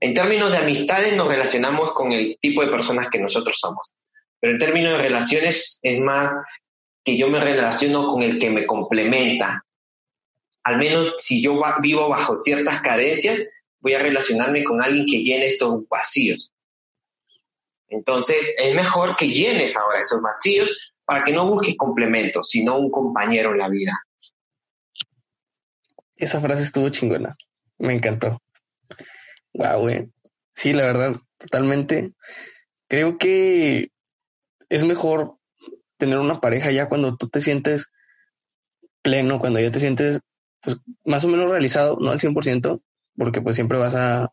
En 0.00 0.14
términos 0.14 0.50
de 0.50 0.58
amistades 0.58 1.16
nos 1.16 1.28
relacionamos 1.28 1.92
con 1.92 2.12
el 2.12 2.36
tipo 2.40 2.62
de 2.62 2.70
personas 2.70 3.08
que 3.08 3.20
nosotros 3.20 3.56
somos, 3.58 3.94
pero 4.40 4.52
en 4.52 4.58
términos 4.58 4.92
de 4.92 4.98
relaciones 4.98 5.78
es 5.80 6.00
más 6.00 6.44
que 7.04 7.16
yo 7.16 7.28
me 7.28 7.40
relaciono 7.40 8.06
con 8.06 8.22
el 8.22 8.38
que 8.38 8.50
me 8.50 8.66
complementa. 8.66 9.64
Al 10.64 10.78
menos 10.78 11.14
si 11.18 11.42
yo 11.42 11.60
vivo 11.80 12.08
bajo 12.08 12.40
ciertas 12.40 12.80
carencias, 12.80 13.40
voy 13.80 13.94
a 13.94 13.98
relacionarme 13.98 14.62
con 14.62 14.80
alguien 14.80 15.06
que 15.06 15.22
llene 15.22 15.46
estos 15.46 15.88
vacíos. 15.88 16.52
Entonces 17.88 18.36
es 18.56 18.74
mejor 18.74 19.16
que 19.16 19.28
llenes 19.28 19.76
ahora 19.76 20.00
esos 20.00 20.20
vacíos 20.22 20.94
para 21.04 21.24
que 21.24 21.32
no 21.32 21.46
busques 21.46 21.76
complementos, 21.76 22.48
sino 22.48 22.78
un 22.78 22.90
compañero 22.90 23.52
en 23.52 23.58
la 23.58 23.68
vida. 23.68 23.92
Esa 26.16 26.40
frase 26.40 26.62
estuvo 26.62 26.88
chingona. 26.88 27.36
Me 27.78 27.94
encantó. 27.94 28.40
Wow, 29.54 29.80
güey. 29.80 30.08
Sí, 30.54 30.72
la 30.72 30.84
verdad, 30.84 31.16
totalmente. 31.38 32.12
Creo 32.88 33.18
que 33.18 33.90
es 34.68 34.84
mejor 34.84 35.36
tener 35.98 36.18
una 36.18 36.40
pareja 36.40 36.70
ya 36.70 36.88
cuando 36.88 37.16
tú 37.16 37.28
te 37.28 37.40
sientes 37.40 37.90
pleno, 39.02 39.40
cuando 39.40 39.60
ya 39.60 39.72
te 39.72 39.80
sientes 39.80 40.20
pues, 40.62 40.78
más 41.04 41.24
o 41.24 41.28
menos 41.28 41.50
realizado, 41.50 41.98
no 42.00 42.10
al 42.10 42.20
100%, 42.20 42.80
porque 43.16 43.40
pues 43.40 43.56
siempre 43.56 43.78
vas 43.78 43.94
a 43.94 44.32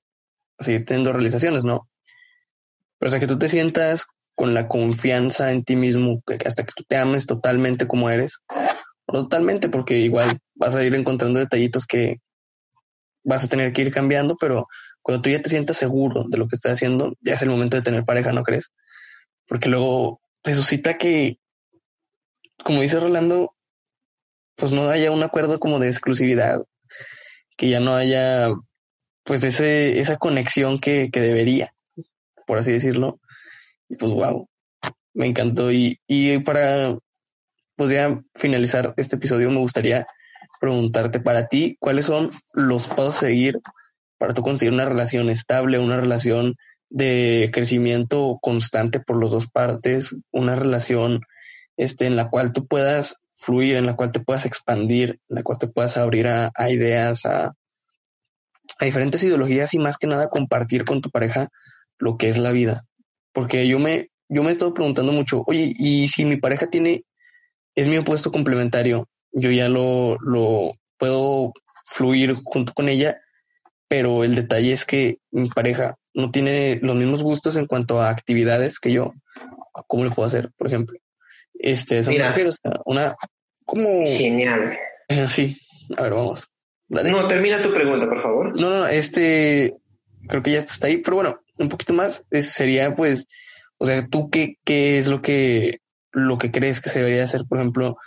seguir 0.60 0.86
teniendo 0.86 1.14
realizaciones, 1.14 1.64
¿no? 1.64 1.90
Pero 2.98 3.08
hasta 3.08 3.20
que 3.20 3.28
tú 3.28 3.38
te 3.38 3.50
sientas 3.50 4.06
con 4.36 4.54
la 4.54 4.68
confianza 4.68 5.52
en 5.52 5.64
ti 5.64 5.76
mismo, 5.76 6.22
hasta 6.46 6.66
que 6.66 6.72
tú 6.76 6.84
te 6.88 6.98
ames 6.98 7.26
totalmente 7.26 7.88
como 7.88 8.10
eres, 8.10 8.40
totalmente, 9.06 9.70
porque 9.70 9.98
igual 9.98 10.40
vas 10.56 10.76
a 10.76 10.84
ir 10.84 10.96
encontrando 10.96 11.40
detallitos 11.40 11.86
que, 11.86 12.20
vas 13.24 13.44
a 13.44 13.48
tener 13.48 13.74
que 13.74 13.82
ir 13.82 13.94
cambiando, 13.94 14.36
pero 14.40 14.68
cuando 15.02 15.22
tú 15.22 15.30
ya 15.30 15.42
te 15.42 15.50
sientas 15.50 15.78
seguro 15.78 16.26
de 16.28 16.38
lo 16.38 16.48
que 16.48 16.56
estás 16.56 16.74
haciendo, 16.74 17.14
ya 17.22 17.34
es 17.34 17.42
el 17.42 17.50
momento 17.50 17.78
de 17.78 17.84
tener 17.84 18.04
pareja, 18.04 18.32
¿no 18.32 18.44
crees? 18.44 18.72
Porque 19.48 19.70
luego 19.70 20.22
te 20.42 20.56
suscita 20.56 20.98
que, 20.98 21.38
como 22.64 22.82
dice 22.82 23.00
Rolando, 23.00 23.54
pues 24.60 24.72
no 24.72 24.89
haya 24.89 25.12
un 25.12 25.24
acuerdo 25.24 25.60
como 25.60 25.80
de 25.80 25.88
exclusividad, 25.88 26.64
que 27.57 27.70
ya 27.70 27.80
no 27.80 27.95
haya 27.95 28.49
pues 29.24 29.43
ese, 29.43 29.99
esa 29.99 30.18
conexión 30.18 30.80
que, 30.80 31.10
que 31.12 31.22
debería, 31.22 31.74
por 32.45 32.57
así 32.57 32.72
decirlo. 32.72 33.20
Y 33.88 33.95
pues 33.95 34.12
wow, 34.12 34.47
me 35.14 35.28
encantó. 35.28 35.72
Y, 35.72 35.99
y 36.07 36.39
para 36.39 36.97
pues 37.76 37.91
ya 37.91 38.22
finalizar 38.36 38.93
este 38.97 39.16
episodio, 39.16 39.49
me 39.49 39.60
gustaría 39.60 40.05
preguntarte 40.60 41.20
para 41.20 41.47
ti, 41.47 41.78
¿cuáles 41.80 42.05
son 42.05 42.30
los 42.53 42.88
pasos 42.88 43.18
a 43.18 43.20
seguir 43.22 43.60
para 44.18 44.34
tú 44.34 44.41
conseguir 44.41 44.74
una 44.74 44.86
relación 44.86 45.30
estable, 45.30 45.80
una 45.80 45.97
relación 45.97 46.55
de 46.89 47.49
crecimiento 47.53 48.38
constante 48.41 48.99
por 48.99 49.22
las 49.22 49.32
dos 49.32 49.47
partes, 49.47 50.14
una 50.32 50.55
relación 50.55 51.22
este, 51.78 52.05
en 52.07 52.16
la 52.16 52.30
cual 52.30 52.51
tú 52.51 52.68
puedas 52.68 53.22
fluir, 53.40 53.78
en 53.78 53.86
la 53.86 53.96
cual 53.96 54.12
te 54.12 54.20
puedas 54.20 54.46
expandir, 54.46 55.20
en 55.30 55.36
la 55.36 55.44
cual 55.44 55.58
te 55.58 55.68
puedas 55.68 55.98
abrir 55.98 56.28
a, 56.28 56.52
ideas, 56.70 57.26
a, 57.26 57.56
a 58.78 58.86
diferentes 58.86 59.24
ideologías 59.24 59.74
y 59.74 59.80
más 59.80 59.98
que 59.98 60.08
nada 60.08 60.30
compartir 60.30 60.84
con 60.84 61.02
tu 61.02 61.10
pareja 61.10 61.50
lo 61.98 62.18
que 62.18 62.30
es 62.30 62.38
la 62.38 62.52
vida. 62.52 62.86
Porque 63.34 63.68
yo 63.68 63.80
me, 63.80 64.10
yo 64.28 64.44
me 64.44 64.50
he 64.50 64.52
estado 64.52 64.74
preguntando 64.74 65.14
mucho, 65.14 65.44
oye, 65.48 65.74
y 65.78 66.10
si 66.10 66.26
mi 66.26 66.38
pareja 66.38 66.70
tiene, 66.70 67.04
es 67.76 67.88
mi 67.88 67.98
opuesto 67.98 68.32
complementario, 68.32 69.08
yo 69.32 69.52
ya 69.52 69.70
lo, 69.70 70.18
lo 70.20 70.74
puedo 70.98 71.54
fluir 71.86 72.36
junto 72.44 72.74
con 72.74 72.90
ella, 72.90 73.22
pero 73.88 74.24
el 74.24 74.36
detalle 74.36 74.74
es 74.74 74.86
que 74.86 75.20
mi 75.32 75.50
pareja 75.50 75.96
no 76.14 76.30
tiene 76.32 76.80
los 76.82 76.96
mismos 76.96 77.24
gustos 77.24 77.56
en 77.56 77.68
cuanto 77.68 78.02
a 78.02 78.10
actividades 78.10 78.80
que 78.80 78.92
yo. 78.92 79.14
¿Cómo 79.88 80.04
le 80.04 80.12
puedo 80.12 80.28
hacer, 80.28 80.52
por 80.58 80.68
ejemplo? 80.68 81.00
Este, 81.60 82.01
Mira, 82.03 82.34
una 82.86 83.16
como 83.66 84.05
genial. 84.05 84.78
sí, 85.28 85.57
a 85.95 86.03
ver, 86.03 86.14
vamos. 86.14 86.49
No, 86.88 87.28
termina 87.28 87.62
tu 87.62 87.72
pregunta, 87.72 88.07
por 88.07 88.22
favor. 88.24 88.60
No, 88.60 88.70
no, 88.70 88.88
este, 88.88 89.76
creo 90.28 90.41
que 90.41 90.53
ya 90.53 90.60
está 90.60 90.88
ahí, 90.88 90.97
pero 90.97 91.18
bueno, 91.18 91.39
un 91.57 91.70
poquito 91.70 91.93
más 91.93 92.26
sería, 92.32 92.95
pues, 92.95 93.28
o 93.78 93.86
sea, 93.86 94.07
tú 94.07 94.30
qué, 94.30 94.55
qué 94.64 94.97
es 94.97 95.07
lo 95.07 95.22
que, 95.22 95.80
lo 96.12 96.38
que 96.38 96.51
crees 96.51 96.82
que 96.82 96.89
se 96.89 96.99
debería 96.99 97.26
hacer, 97.26 97.43
por 97.47 97.60
ejemplo, 97.60 97.97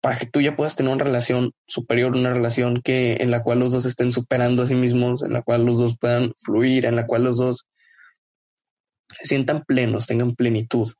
para 0.00 0.18
que 0.18 0.26
tú 0.26 0.40
ya 0.40 0.54
puedas 0.54 0.76
tener 0.76 0.92
una 0.92 1.02
relación 1.02 1.52
superior, 1.66 2.14
una 2.14 2.32
relación 2.32 2.82
que 2.82 3.16
en 3.20 3.30
la 3.30 3.42
cual 3.42 3.58
los 3.58 3.72
dos 3.72 3.86
estén 3.86 4.12
superando 4.12 4.62
a 4.62 4.66
sí 4.66 4.74
mismos, 4.74 5.22
en 5.22 5.32
la 5.32 5.42
cual 5.42 5.64
los 5.64 5.78
dos 5.78 5.96
puedan 5.98 6.34
fluir, 6.42 6.84
en 6.84 6.94
la 6.94 7.06
cual 7.06 7.24
los 7.24 7.38
dos 7.38 7.66
se 9.18 9.26
sientan 9.26 9.64
plenos, 9.64 10.06
tengan 10.06 10.34
plenitud. 10.34 10.92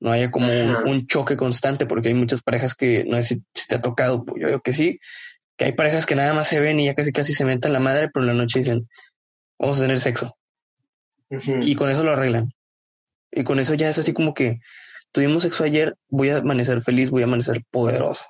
No 0.00 0.10
haya 0.12 0.30
como 0.30 0.48
un, 0.84 1.06
choque 1.06 1.36
constante, 1.36 1.86
porque 1.86 2.08
hay 2.08 2.14
muchas 2.14 2.42
parejas 2.42 2.74
que, 2.74 3.04
no 3.04 3.22
sé 3.22 3.40
si, 3.54 3.66
te 3.66 3.76
ha 3.76 3.80
tocado, 3.80 4.24
pues 4.24 4.40
yo 4.40 4.48
digo 4.48 4.60
que 4.60 4.72
sí, 4.72 5.00
que 5.56 5.66
hay 5.66 5.72
parejas 5.72 6.04
que 6.04 6.14
nada 6.14 6.34
más 6.34 6.48
se 6.48 6.60
ven 6.60 6.80
y 6.80 6.86
ya 6.86 6.94
casi 6.94 7.12
casi 7.12 7.32
se 7.32 7.44
mentan 7.44 7.72
la 7.72 7.80
madre, 7.80 8.10
pero 8.12 8.24
en 8.24 8.28
la 8.28 8.42
noche 8.42 8.58
dicen, 8.58 8.88
vamos 9.58 9.78
a 9.78 9.82
tener 9.82 10.00
sexo. 10.00 10.36
Y 11.30 11.74
con 11.74 11.90
eso 11.90 12.02
lo 12.02 12.12
arreglan. 12.12 12.52
Y 13.32 13.44
con 13.44 13.58
eso 13.58 13.74
ya 13.74 13.88
es 13.88 13.98
así 13.98 14.12
como 14.12 14.34
que 14.34 14.60
tuvimos 15.12 15.42
sexo 15.42 15.64
ayer, 15.64 15.96
voy 16.08 16.30
a 16.30 16.38
amanecer 16.38 16.82
feliz, 16.82 17.10
voy 17.10 17.22
a 17.22 17.26
amanecer 17.26 17.62
poderoso. 17.70 18.26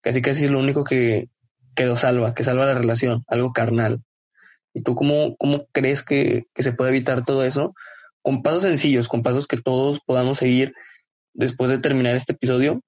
Casi 0.00 0.22
casi 0.22 0.44
es 0.44 0.50
lo 0.50 0.58
único 0.58 0.84
que, 0.84 1.28
que 1.74 1.86
lo 1.86 1.96
salva, 1.96 2.34
que 2.34 2.44
salva 2.44 2.66
la 2.66 2.74
relación, 2.74 3.24
algo 3.26 3.52
carnal. 3.52 4.02
¿Y 4.72 4.82
tú 4.82 4.94
cómo, 4.94 5.36
cómo 5.36 5.66
crees 5.72 6.02
que, 6.02 6.46
que 6.54 6.62
se 6.62 6.72
puede 6.72 6.90
evitar 6.90 7.24
todo 7.24 7.44
eso? 7.44 7.74
Con 8.24 8.42
pasos 8.42 8.62
sencillos, 8.62 9.06
con 9.06 9.22
pasos 9.22 9.46
que 9.46 9.60
todos 9.60 10.00
podamos 10.00 10.38
seguir 10.38 10.72
después 11.34 11.70
de 11.70 11.78
terminar 11.78 12.16
este 12.16 12.32
episodio. 12.32 12.80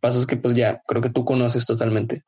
Pasos 0.00 0.26
que 0.26 0.36
pues 0.36 0.54
ya 0.54 0.80
creo 0.88 1.02
que 1.02 1.10
tú 1.10 1.26
conoces 1.26 1.66
totalmente. 1.66 2.22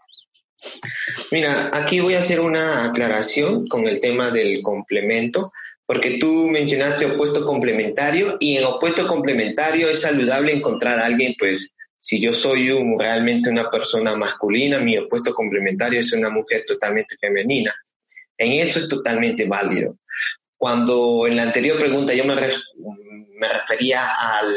Mira, 1.30 1.70
aquí 1.72 2.00
voy 2.00 2.14
a 2.14 2.18
hacer 2.18 2.40
una 2.40 2.84
aclaración 2.84 3.66
con 3.66 3.88
el 3.88 3.98
tema 3.98 4.30
del 4.30 4.60
complemento, 4.60 5.52
porque 5.86 6.18
tú 6.18 6.48
mencionaste 6.48 7.06
opuesto 7.06 7.46
complementario 7.46 8.36
y 8.38 8.58
en 8.58 8.64
opuesto 8.64 9.06
complementario 9.06 9.88
es 9.88 10.02
saludable 10.02 10.52
encontrar 10.52 10.98
a 10.98 11.06
alguien, 11.06 11.34
pues, 11.38 11.74
si 11.98 12.20
yo 12.20 12.34
soy 12.34 12.68
realmente 12.98 13.48
una 13.48 13.70
persona 13.70 14.14
masculina, 14.16 14.80
mi 14.80 14.98
opuesto 14.98 15.32
complementario 15.32 15.98
es 15.98 16.12
una 16.12 16.28
mujer 16.28 16.64
totalmente 16.66 17.16
femenina. 17.16 17.74
En 18.36 18.52
eso 18.52 18.78
es 18.80 18.88
totalmente 18.88 19.46
válido. 19.46 19.96
Cuando 20.62 21.26
en 21.26 21.34
la 21.34 21.42
anterior 21.42 21.76
pregunta 21.76 22.14
yo 22.14 22.24
me, 22.24 22.36
me 22.36 23.48
refería 23.48 24.12
al, 24.12 24.54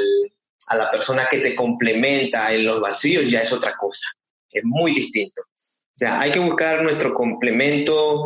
a 0.67 0.75
la 0.75 0.91
persona 0.91 1.27
que 1.27 1.39
te 1.39 1.55
complementa 1.55 2.53
en 2.53 2.63
los 2.63 2.79
vacíos, 2.79 3.25
ya 3.27 3.41
es 3.41 3.51
otra 3.51 3.75
cosa. 3.75 4.09
Es 4.51 4.61
muy 4.63 4.93
distinto. 4.93 5.41
O 5.41 5.97
sea, 5.97 6.19
hay 6.19 6.29
que 6.29 6.37
buscar 6.37 6.83
nuestro 6.83 7.11
complemento, 7.11 8.25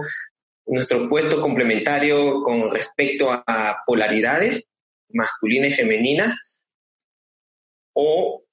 nuestro 0.67 1.07
puesto 1.07 1.39
complementario 1.39 2.43
con 2.43 2.69
respecto 2.69 3.31
a 3.31 3.77
polaridades 3.85 4.67
masculina 5.13 5.67
y 5.67 5.71
femenina 5.71 6.37
o 7.93 8.43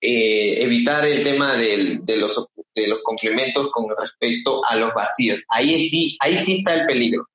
eh, 0.00 0.62
evitar 0.62 1.04
el 1.06 1.24
tema 1.24 1.56
de, 1.56 2.00
los, 2.20 2.50
de 2.76 2.86
los 2.86 3.00
complementos 3.02 3.68
con 3.72 3.86
respecto 4.00 4.64
a 4.64 4.76
los 4.76 4.94
vacíos. 4.94 5.42
Ahí 5.48 5.88
sí, 5.88 6.16
ahí 6.20 6.38
sí 6.38 6.58
está 6.58 6.80
el 6.80 6.86
peligro. 6.86 7.29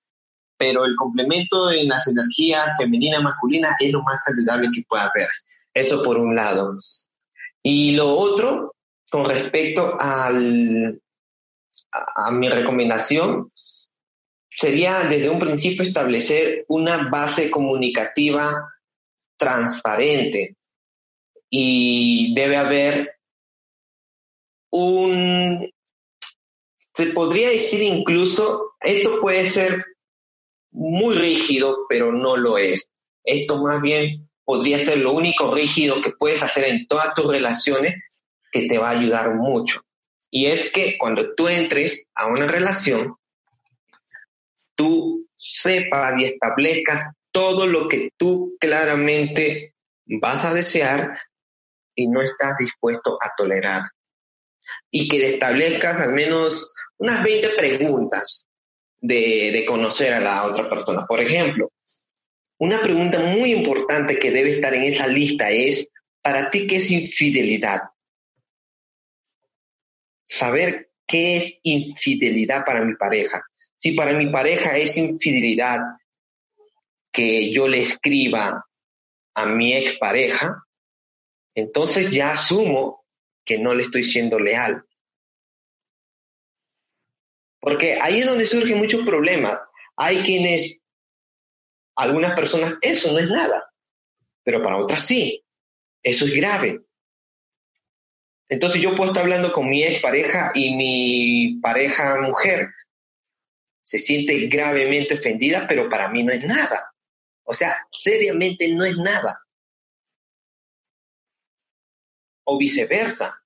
Pero 0.57 0.85
el 0.85 0.95
complemento 0.95 1.71
en 1.71 1.89
las 1.89 2.07
energías 2.07 2.77
femenina 2.77 3.19
masculina 3.19 3.75
es 3.79 3.91
lo 3.91 4.01
más 4.03 4.23
saludable 4.23 4.69
que 4.73 4.83
pueda 4.87 5.11
haber. 5.13 5.27
Eso 5.73 6.01
por 6.01 6.17
un 6.17 6.35
lado. 6.35 6.75
Y 7.61 7.91
lo 7.95 8.09
otro, 8.09 8.75
con 9.09 9.25
respecto 9.25 9.97
al, 9.99 11.01
a, 11.91 12.31
mi 12.31 12.49
recomendación 12.49 13.47
sería 14.49 15.03
desde 15.03 15.29
un 15.29 15.39
principio 15.39 15.83
establecer 15.83 16.63
una 16.69 17.09
base 17.09 17.51
comunicativa 17.51 18.73
transparente 19.37 20.55
y 21.49 22.33
debe 22.35 22.55
haber 22.55 23.15
un, 24.71 25.69
se 26.93 27.07
podría 27.07 27.49
decir 27.49 27.81
incluso, 27.81 28.75
esto 28.79 29.19
puede 29.19 29.49
ser 29.49 29.85
muy 30.75 31.15
rígido, 31.15 31.85
pero 31.87 32.11
no 32.11 32.35
lo 32.35 32.57
es. 32.57 32.91
Esto 33.23 33.63
más 33.63 33.81
bien 33.81 34.29
podría 34.43 34.77
ser 34.77 34.97
lo 34.99 35.13
único 35.13 35.53
rígido 35.53 36.01
que 36.01 36.11
puedes 36.11 36.43
hacer 36.43 36.65
en 36.65 36.85
todas 36.85 37.13
tus 37.13 37.31
relaciones 37.31 37.93
que 38.51 38.67
te 38.67 38.77
va 38.77 38.89
a 38.89 38.99
ayudar 38.99 39.35
mucho. 39.35 39.81
Y 40.29 40.47
es 40.47 40.69
que 40.71 40.97
cuando 40.97 41.33
tú 41.33 41.47
entres 41.47 42.03
a 42.13 42.27
una 42.27 42.45
relación, 42.45 43.15
tú 44.75 45.27
sepas 45.33 46.19
y 46.19 46.25
establezcas 46.25 47.03
todo 47.31 47.67
lo 47.67 47.87
que 47.87 48.09
tú 48.17 48.57
claramente 48.59 49.75
vas 50.05 50.43
a 50.43 50.53
desear 50.53 51.17
y 51.95 52.07
no 52.09 52.21
estás 52.21 52.57
dispuesto 52.59 53.17
a 53.21 53.31
tolerar. 53.37 53.83
Y 54.91 55.07
que 55.07 55.25
establezcas 55.25 56.01
al 56.01 56.11
menos 56.11 56.73
unas 56.97 57.23
20 57.23 57.49
preguntas 57.49 58.44
de, 59.07 59.65
conocer 59.67 60.13
a 60.13 60.19
la 60.19 60.45
otra 60.45 60.69
persona. 60.69 61.05
Por 61.07 61.21
ejemplo, 61.21 61.71
una 62.57 62.81
pregunta 62.81 63.19
muy 63.19 63.51
importante 63.51 64.19
que 64.19 64.31
debe 64.31 64.51
estar 64.51 64.73
en 64.73 64.83
esa 64.83 65.07
lista 65.07 65.51
es, 65.51 65.89
¿para 66.21 66.49
ti 66.49 66.67
qué 66.67 66.77
es 66.77 66.91
infidelidad? 66.91 67.81
saber 70.25 70.91
qué 71.07 71.37
es 71.37 71.59
infidelidad 71.63 72.65
para 72.65 72.83
mi 72.83 72.95
pareja. 72.95 73.43
Si 73.77 73.93
para 73.93 74.13
mi 74.13 74.31
pareja 74.31 74.77
es 74.77 74.97
infidelidad 74.97 75.79
que 77.11 77.53
yo 77.53 77.67
le 77.67 77.79
escriba 77.79 78.65
a 79.35 79.45
mi 79.45 79.73
expareja, 79.73 80.63
entonces 81.53 82.11
ya 82.11 82.31
asumo 82.31 83.05
que 83.45 83.59
no 83.59 83.73
le 83.73 83.83
estoy 83.83 84.03
siendo 84.03 84.39
leal. 84.39 84.83
Porque 87.65 87.97
ahí 87.99 88.19
es 88.19 88.27
donde 88.27 88.45
surgen 88.45 88.77
muchos 88.77 89.03
problemas. 89.03 89.59
Hay 89.97 90.19
quienes, 90.19 90.81
algunas 91.95 92.35
personas, 92.35 92.77
eso 92.83 93.11
no 93.11 93.17
es 93.17 93.25
nada, 93.25 93.73
pero 94.43 94.61
para 94.61 94.77
otras 94.77 95.03
sí, 95.03 95.43
eso 96.03 96.25
es 96.25 96.35
grave. 96.35 96.81
Entonces 98.49 98.79
yo 98.83 98.93
puedo 98.93 99.09
estar 99.09 99.23
hablando 99.23 99.51
con 99.51 99.67
mi 99.67 99.83
ex 99.83 99.99
pareja 99.99 100.51
y 100.53 100.75
mi 100.75 101.59
pareja 101.59 102.21
mujer 102.21 102.69
se 103.81 103.97
siente 103.97 104.45
gravemente 104.45 105.15
ofendida, 105.15 105.65
pero 105.67 105.89
para 105.89 106.09
mí 106.09 106.23
no 106.23 106.33
es 106.33 106.45
nada. 106.45 106.93
O 107.45 107.53
sea, 107.55 107.75
seriamente 107.89 108.71
no 108.75 108.85
es 108.85 108.95
nada. 108.95 109.39
O 112.43 112.59
viceversa. 112.59 113.43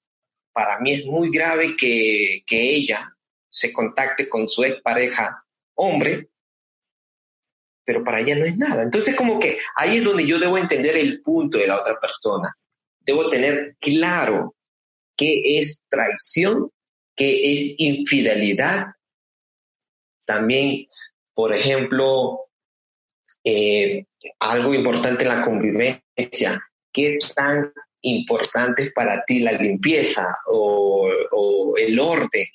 Para 0.52 0.78
mí 0.82 0.92
es 0.92 1.06
muy 1.06 1.30
grave 1.30 1.78
que, 1.78 2.44
que 2.46 2.76
ella 2.76 3.16
se 3.50 3.74
contacte 3.74 4.30
con 4.30 4.48
su 4.48 4.64
ex 4.64 4.82
pareja 4.82 5.44
hombre, 5.76 6.30
pero 7.84 8.04
para 8.04 8.20
ella 8.20 8.36
no 8.36 8.46
es 8.46 8.58
nada. 8.58 8.84
Entonces 8.84 9.16
como 9.16 9.40
que 9.40 9.58
ahí 9.76 9.98
es 9.98 10.04
donde 10.04 10.26
yo 10.26 10.38
debo 10.40 10.58
entender 10.58 10.96
el 10.96 11.22
punto 11.22 11.58
de 11.58 11.68
la 11.68 11.80
otra 11.80 12.00
persona. 12.00 12.56
Debo 13.00 13.28
tener 13.30 13.78
claro 13.80 14.56
qué 15.16 15.60
es 15.60 15.82
traición, 15.90 16.72
qué 17.16 17.54
es 17.54 17.80
infidelidad. 17.80 18.88
También, 20.26 20.86
por 21.34 21.56
ejemplo, 21.56 22.50
eh, 23.44 24.06
algo 24.40 24.74
importante 24.74 25.24
en 25.24 25.30
la 25.30 25.42
convivencia, 25.42 26.62
qué 26.94 27.18
tan 27.36 27.74
importante 28.02 28.84
es 28.84 28.94
para 28.94 29.24
ti 29.26 29.40
la 29.40 29.54
limpieza 29.54 30.28
o 30.46 31.10
el 31.76 32.00
orden. 32.00 32.46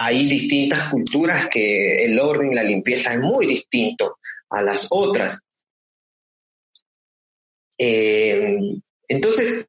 Hay 0.00 0.28
distintas 0.28 0.90
culturas 0.90 1.48
que 1.48 2.04
el 2.04 2.20
orden 2.20 2.52
y 2.52 2.54
la 2.54 2.62
limpieza 2.62 3.14
es 3.14 3.20
muy 3.20 3.46
distinto 3.46 4.18
a 4.48 4.62
las 4.62 4.86
otras. 4.90 5.40
Eh, 7.76 8.58
entonces, 9.08 9.66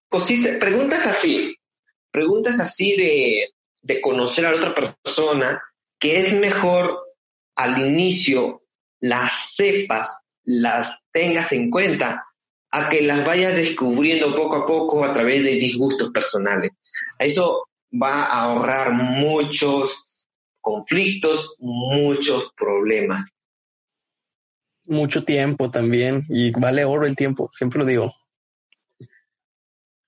preguntas 0.59 1.07
así, 1.07 1.55
preguntas 2.11 2.59
así 2.59 2.95
de, 2.95 3.49
de 3.81 4.01
conocer 4.01 4.45
a 4.45 4.51
la 4.51 4.57
otra 4.57 4.75
persona, 4.75 5.63
que 5.97 6.19
es 6.19 6.33
mejor 6.33 6.99
al 7.55 7.79
inicio 7.79 8.61
las 8.99 9.55
sepas, 9.55 10.17
las 10.43 10.95
tengas 11.11 11.53
en 11.53 11.71
cuenta, 11.71 12.23
a 12.69 12.87
que 12.87 13.01
las 13.01 13.25
vayas 13.25 13.55
descubriendo 13.55 14.35
poco 14.35 14.57
a 14.57 14.65
poco 14.67 15.03
a 15.03 15.11
través 15.11 15.43
de 15.43 15.55
disgustos 15.55 16.11
personales. 16.11 16.69
Eso 17.17 17.67
va 17.91 18.25
a 18.25 18.43
ahorrar 18.43 18.91
muchos 18.91 20.05
conflictos, 20.69 21.55
muchos 21.59 22.53
problemas. 22.55 23.25
Mucho 24.85 25.23
tiempo 25.23 25.71
también, 25.71 26.25
y 26.29 26.51
vale 26.51 26.85
oro 26.85 27.05
el 27.05 27.15
tiempo, 27.15 27.49
siempre 27.53 27.79
lo 27.79 27.85
digo. 27.85 28.13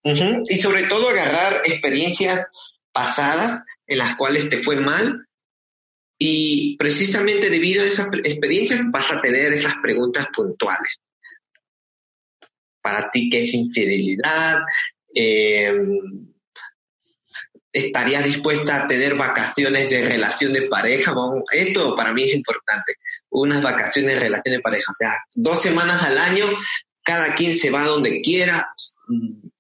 Y 0.04 0.58
sobre 0.58 0.84
todo 0.84 1.10
agarrar 1.10 1.62
experiencias 1.66 2.48
pasadas 2.92 3.62
en 3.88 3.98
las 4.00 4.16
cuales 4.16 4.50
te 4.50 4.58
fue 4.58 4.78
mal 4.78 5.28
y 6.18 6.76
precisamente 6.78 7.50
debido 7.50 7.84
a 7.84 7.88
esas 7.88 8.08
experiencias 8.24 8.82
vas 8.92 9.12
a 9.12 9.22
tener 9.22 9.54
esas 9.54 9.76
preguntas 9.82 10.28
puntuales. 10.36 11.02
Para 12.82 13.10
ti, 13.12 13.30
¿qué 13.30 13.44
es 13.44 13.54
infidelidad? 13.54 14.60
Em, 15.14 16.32
¿Estarías 17.74 18.24
dispuesta 18.26 18.84
a 18.84 18.88
tener 18.88 19.16
vacaciones 19.16 19.90
de 19.90 20.02
relación 20.02 20.54
de 20.54 20.64
pareja? 20.64 21.14
esto 21.52 21.96
para 21.96 22.14
mí 22.14 22.24
es 22.24 22.34
importante. 22.34 22.96
Unas 23.30 23.64
vacaciones 23.64 24.16
de 24.16 24.22
relación 24.22 24.56
de 24.56 24.62
pareja. 24.62 24.92
O 24.92 24.96
sea, 24.96 25.14
dos 25.36 25.62
semanas 25.62 26.04
al 26.04 26.18
año, 26.18 26.46
cada 27.04 27.34
quien 27.36 27.56
se 27.58 27.70
va 27.70 27.86
donde 27.86 28.22
quiera, 28.22 28.74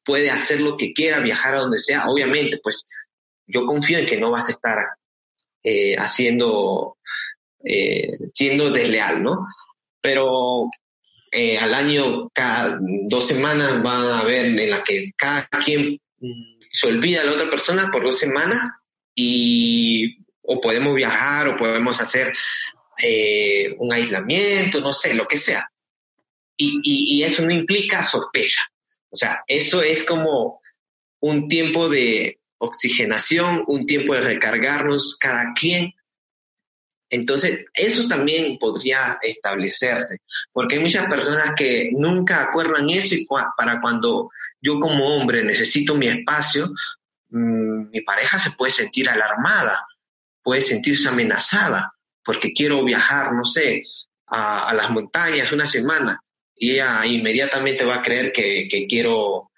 puede 0.04 0.30
hacer 0.30 0.60
lo 0.62 0.78
que 0.78 0.94
quiera, 0.94 1.20
viajar 1.20 1.56
a 1.56 1.60
donde 1.60 1.80
sea. 1.80 2.06
Obviamente, 2.08 2.60
pues 2.62 2.86
yo 3.48 3.66
confío 3.66 4.00
en 4.00 4.06
que 4.06 4.18
no 4.18 4.32
vas 4.32 4.48
a 4.48 4.52
estar 4.52 4.78
eh, 5.64 5.96
haciendo, 5.96 6.98
eh, 7.64 8.18
siendo 8.34 8.72
desleal, 8.72 9.22
¿no? 9.24 9.48
Pero 10.02 10.70
eh, 11.32 11.58
al 11.58 11.74
año, 11.74 12.30
cada 12.34 12.80
dos 12.82 13.26
semanas 13.26 13.74
va 13.86 14.18
a 14.18 14.20
haber 14.20 14.48
en 14.48 14.70
la 14.70 14.84
que 14.84 15.12
cada 15.16 15.48
quien 15.64 16.00
mm, 16.20 16.51
se 16.72 16.88
olvida 16.88 17.24
la 17.24 17.34
otra 17.34 17.50
persona 17.50 17.90
por 17.92 18.04
dos 18.04 18.18
semanas 18.18 18.72
y 19.14 20.18
o 20.42 20.62
podemos 20.62 20.96
viajar 20.96 21.48
o 21.48 21.58
podemos 21.58 22.00
hacer 22.00 22.34
un 23.80 23.94
aislamiento, 23.94 24.80
no 24.80 24.94
sé, 24.94 25.14
lo 25.16 25.28
que 25.28 25.38
sea. 25.38 25.72
y 26.58 27.24
eso 27.24 27.44
no 27.44 27.52
implica 27.52 28.04
sospecha 28.04 28.62
O 29.10 29.16
sea, 29.16 29.44
eso 29.48 29.82
es 29.82 30.04
como 30.04 30.60
un 31.20 31.48
tiempo 31.48 31.90
de 31.90 32.40
oxigenación, 32.60 33.64
un 33.68 33.86
tiempo 33.86 34.14
de 34.14 34.22
recargarnos 34.22 35.18
cada 35.20 35.54
quien. 35.54 35.94
Entonces, 37.12 37.66
eso 37.74 38.08
también 38.08 38.58
podría 38.58 39.18
establecerse, 39.22 40.22
porque 40.54 40.76
hay 40.76 40.82
muchas 40.82 41.08
personas 41.08 41.54
que 41.58 41.92
nunca 41.92 42.42
acuerdan 42.42 42.90
eso 42.90 43.16
y 43.16 43.28
para 43.58 43.82
cuando 43.82 44.30
yo 44.62 44.80
como 44.80 45.18
hombre 45.18 45.44
necesito 45.44 45.94
mi 45.94 46.08
espacio, 46.08 46.72
mm, 47.30 47.90
mi 47.92 48.02
pareja 48.02 48.40
se 48.40 48.52
puede 48.52 48.72
sentir 48.72 49.10
alarmada, 49.10 49.86
puede 50.42 50.62
sentirse 50.62 51.10
amenazada, 51.10 51.94
porque 52.24 52.54
quiero 52.54 52.82
viajar, 52.86 53.34
no 53.34 53.44
sé, 53.44 53.84
a, 54.28 54.74
las 54.74 54.90
montañas 54.90 55.52
una 55.52 55.68
semana 55.68 56.24
y 56.56 56.72
ella 56.72 57.06
inmediatamente 57.06 57.84
va 57.84 57.96
a 57.96 58.02
creer 58.02 58.32
que, 58.32 58.70
que 58.70 58.88
quiero 58.88 59.52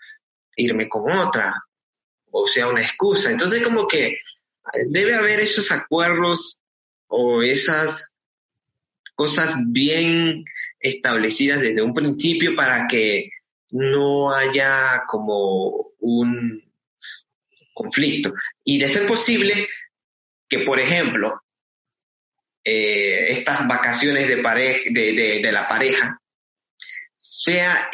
irme 0.56 0.90
con 0.90 1.12
otra, 1.12 1.54
o 2.32 2.48
sea, 2.48 2.68
una 2.68 2.82
excusa. 2.82 3.30
Entonces, 3.30 3.62
como 3.64 3.88
que 3.88 4.18
debe 4.90 5.14
haber 5.14 5.40
esos 5.40 5.72
acuerdos 5.72 6.63
o 7.16 7.44
esas 7.44 8.16
cosas 9.14 9.54
bien 9.68 10.46
establecidas 10.80 11.62
desde 11.62 11.84
un 11.84 11.94
principio 11.94 12.56
para 12.56 12.88
que 12.88 13.30
no 13.70 14.34
haya 14.34 15.04
como 15.08 15.92
un 16.00 16.60
conflicto. 17.74 18.34
Y 18.64 18.80
de 18.80 18.90
ser 18.90 19.06
posible 19.06 19.68
que, 20.50 20.60
por 20.60 20.80
ejemplo, 20.80 21.40
eh, 22.64 23.32
estas 23.32 23.68
vacaciones 23.68 24.28
de, 24.28 24.38
de, 24.38 25.40
de, 25.44 25.52
la 25.52 25.68
pareja 25.68 26.20
sea 27.20 27.90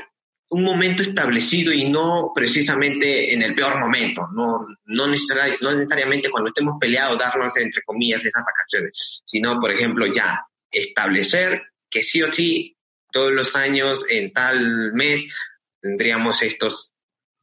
un 0.50 0.64
momento 0.64 1.04
establecido 1.04 1.72
y 1.72 1.90
no 1.90 2.32
precisamente 2.34 3.34
en 3.34 3.44
el 3.44 3.54
peor 3.54 3.80
momento, 3.80 4.28
no, 4.34 4.66
no, 4.86 5.08
necesariamente 5.08 6.30
cuando 6.30 6.48
estemos 6.48 6.76
peleados 6.80 7.20
darnos 7.20 7.56
entre 7.58 7.84
comillas 7.84 8.26
esas 8.26 8.44
vacaciones, 8.44 9.22
sino 9.26 9.60
por 9.60 9.72
ejemplo 9.72 10.08
ya 10.08 10.48
establecer 10.72 11.62
que 11.90 12.02
sí 12.02 12.22
o 12.24 12.32
sí 12.32 12.76
todos 13.12 13.32
los 13.32 13.56
años 13.56 14.06
en 14.10 14.34
tal 14.34 14.94
mes 14.94 15.34
tendríamos 15.82 16.42
estos, 16.42 16.94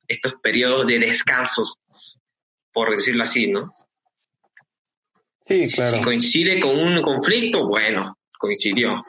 estos 0.09 0.35
periodos 0.43 0.87
de 0.87 0.99
descansos, 0.99 1.79
por 2.73 2.91
decirlo 2.91 3.25
así, 3.25 3.49
¿no? 3.49 3.73
Sí, 5.43 5.63
claro. 5.73 5.99
Si 5.99 6.03
coincide 6.03 6.61
con 6.61 6.77
un 6.77 7.03
conflicto, 7.03 7.69
bueno, 7.69 8.19
coincidió. 8.37 9.03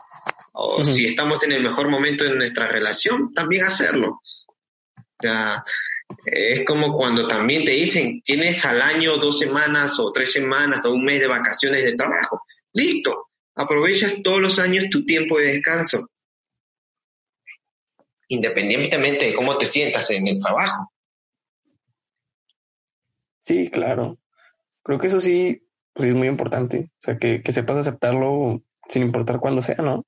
O 0.60 0.84
si 0.84 1.06
estamos 1.06 1.44
en 1.44 1.52
el 1.52 1.62
mejor 1.62 1.88
momento 1.88 2.24
de 2.24 2.36
nuestra 2.36 2.68
relación, 2.68 3.32
también 3.32 3.66
hacerlo. 3.66 4.22
O 5.24 5.64
es 6.26 6.66
como 6.66 6.94
cuando 6.94 7.28
también 7.28 7.64
te 7.64 7.72
dicen, 7.72 8.22
tienes 8.24 8.66
al 8.66 8.82
año 8.82 9.18
dos 9.18 9.38
semanas 9.38 10.00
o 10.00 10.12
tres 10.12 10.32
semanas 10.32 10.84
o 10.84 10.92
un 10.92 11.06
mes 11.06 11.20
de 11.20 11.28
vacaciones 11.28 11.84
de 11.84 11.94
trabajo. 11.94 12.42
Listo, 12.74 13.28
aprovechas 13.54 14.24
todos 14.24 14.42
los 14.42 14.58
años 14.58 14.90
tu 14.90 15.06
tiempo 15.06 15.38
de 15.38 15.54
descanso. 15.54 16.10
Independientemente 18.30 19.26
de 19.26 19.36
cómo 19.36 19.60
te 19.60 19.68
sientas 19.68 20.10
en 20.10 20.28
el 20.28 20.40
trabajo. 20.40 20.92
Sí, 23.42 23.70
claro. 23.70 24.18
Creo 24.82 24.98
que 24.98 25.08
eso 25.08 25.20
sí 25.20 25.62
pues 25.94 26.10
es 26.10 26.16
muy 26.16 26.28
importante. 26.28 26.90
O 26.98 27.02
sea, 27.02 27.20
que, 27.20 27.44
que 27.44 27.54
sepas 27.54 27.78
aceptarlo 27.78 28.64
sin 28.90 29.04
importar 29.04 29.40
cuándo 29.40 29.62
sea, 29.62 29.76
¿no? 29.76 30.04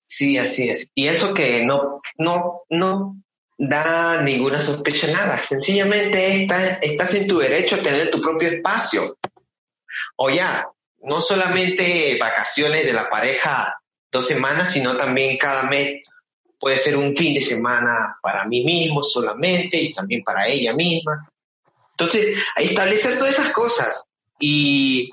Sí, 0.00 0.38
así 0.38 0.68
es. 0.68 0.88
Y 0.94 1.08
eso 1.08 1.34
que 1.34 1.64
no, 1.64 2.00
no, 2.18 2.62
no 2.70 3.16
da 3.58 4.22
ninguna 4.22 4.60
sospecha 4.60 5.08
nada. 5.08 5.38
Sencillamente 5.38 6.42
estás, 6.42 6.78
estás 6.82 7.14
en 7.14 7.26
tu 7.26 7.38
derecho 7.38 7.76
a 7.76 7.82
tener 7.82 8.10
tu 8.10 8.20
propio 8.20 8.48
espacio. 8.48 9.18
O 10.16 10.30
ya, 10.30 10.68
no 11.00 11.20
solamente 11.20 12.16
vacaciones 12.20 12.84
de 12.84 12.92
la 12.92 13.08
pareja 13.08 13.80
dos 14.12 14.26
semanas, 14.26 14.72
sino 14.72 14.96
también 14.96 15.38
cada 15.38 15.64
mes 15.64 16.02
puede 16.58 16.78
ser 16.78 16.96
un 16.96 17.16
fin 17.16 17.34
de 17.34 17.42
semana 17.42 18.18
para 18.22 18.44
mí 18.46 18.64
mismo 18.64 19.02
solamente 19.02 19.76
y 19.76 19.92
también 19.92 20.22
para 20.22 20.46
ella 20.48 20.72
misma. 20.72 21.28
Entonces, 21.90 22.42
establecer 22.56 23.18
todas 23.18 23.32
esas 23.32 23.50
cosas 23.50 24.04
y, 24.38 25.10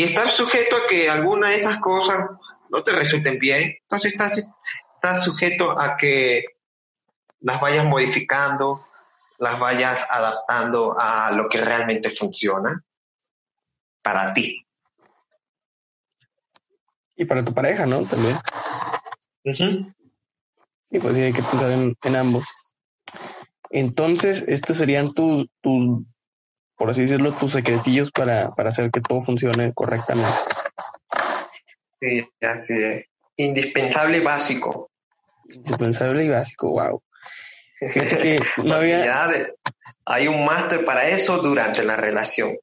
y 0.00 0.04
estar 0.04 0.30
sujeto 0.30 0.76
a 0.76 0.86
que 0.88 1.10
alguna 1.10 1.50
de 1.50 1.56
esas 1.56 1.76
cosas 1.76 2.30
no 2.70 2.82
te 2.82 2.92
resulten 2.92 3.38
bien, 3.38 3.76
entonces 3.82 4.12
estás, 4.12 4.38
estás 4.94 5.22
sujeto 5.22 5.78
a 5.78 5.98
que 5.98 6.56
las 7.40 7.60
vayas 7.60 7.84
modificando, 7.84 8.82
las 9.36 9.60
vayas 9.60 10.06
adaptando 10.08 10.94
a 10.98 11.32
lo 11.32 11.50
que 11.50 11.60
realmente 11.60 12.08
funciona 12.08 12.82
para 14.00 14.32
ti. 14.32 14.66
Y 17.14 17.26
para 17.26 17.44
tu 17.44 17.52
pareja, 17.52 17.84
¿no? 17.84 18.02
También. 18.04 18.38
Sí, 19.44 19.84
pues 20.98 21.14
sí, 21.14 21.20
hay 21.20 21.34
que 21.34 21.42
pensar 21.42 21.72
en 21.72 22.16
ambos. 22.16 22.46
Entonces, 23.68 24.46
estos 24.48 24.78
serían 24.78 25.12
tus, 25.12 25.46
tus, 25.60 26.06
por 26.80 26.88
así 26.88 27.02
decirlo, 27.02 27.32
tus 27.32 27.52
secretillos 27.52 28.10
para, 28.10 28.52
para 28.52 28.70
hacer 28.70 28.90
que 28.90 29.02
todo 29.02 29.20
funcione 29.20 29.74
correctamente. 29.74 30.32
Sí, 32.00 32.26
así 32.40 32.72
es. 32.72 33.04
Indispensable 33.36 34.16
y 34.16 34.20
básico. 34.20 34.90
Indispensable 35.54 36.24
y 36.24 36.28
básico, 36.30 36.70
wow. 36.70 37.02
no 38.64 38.74
había... 38.74 39.28
hay 40.06 40.26
un 40.26 40.42
máster 40.46 40.82
para 40.82 41.06
eso 41.06 41.36
durante 41.42 41.84
la 41.84 41.96
relación. 41.96 42.56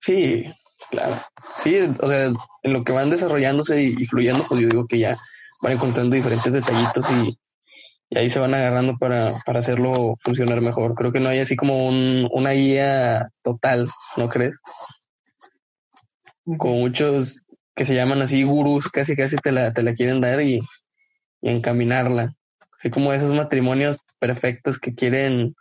Sí, 0.00 0.52
claro. 0.90 1.14
Sí, 1.62 1.78
o 2.00 2.08
sea, 2.08 2.24
en 2.24 2.72
lo 2.72 2.82
que 2.82 2.90
van 2.90 3.10
desarrollándose 3.10 3.80
y, 3.80 3.94
y 3.96 4.04
fluyendo, 4.04 4.44
pues 4.48 4.62
yo 4.62 4.66
digo 4.66 4.86
que 4.88 4.98
ya 4.98 5.16
van 5.62 5.74
encontrando 5.74 6.16
diferentes 6.16 6.52
detallitos 6.52 7.08
y, 7.12 7.38
y 8.10 8.18
ahí 8.18 8.28
se 8.28 8.40
van 8.40 8.54
agarrando 8.54 8.98
para, 8.98 9.34
para 9.46 9.60
hacerlo 9.60 10.16
funcionar 10.20 10.60
mejor. 10.60 10.94
Creo 10.96 11.12
que 11.12 11.20
no 11.20 11.30
hay 11.30 11.38
así 11.38 11.54
como 11.54 11.86
un, 11.86 12.28
una 12.32 12.50
guía 12.50 13.30
total, 13.42 13.88
¿no 14.16 14.28
crees? 14.28 14.54
Como 16.58 16.74
muchos 16.74 17.44
que 17.76 17.84
se 17.84 17.94
llaman 17.94 18.20
así 18.20 18.42
gurús, 18.42 18.88
casi 18.88 19.14
casi 19.14 19.36
te 19.36 19.52
la, 19.52 19.72
te 19.72 19.84
la 19.84 19.94
quieren 19.94 20.20
dar 20.20 20.42
y, 20.42 20.58
y 21.40 21.50
encaminarla. 21.50 22.34
Así 22.76 22.90
como 22.90 23.12
esos 23.12 23.32
matrimonios 23.32 23.98
perfectos 24.18 24.80
que 24.80 24.92
quieren 24.92 25.54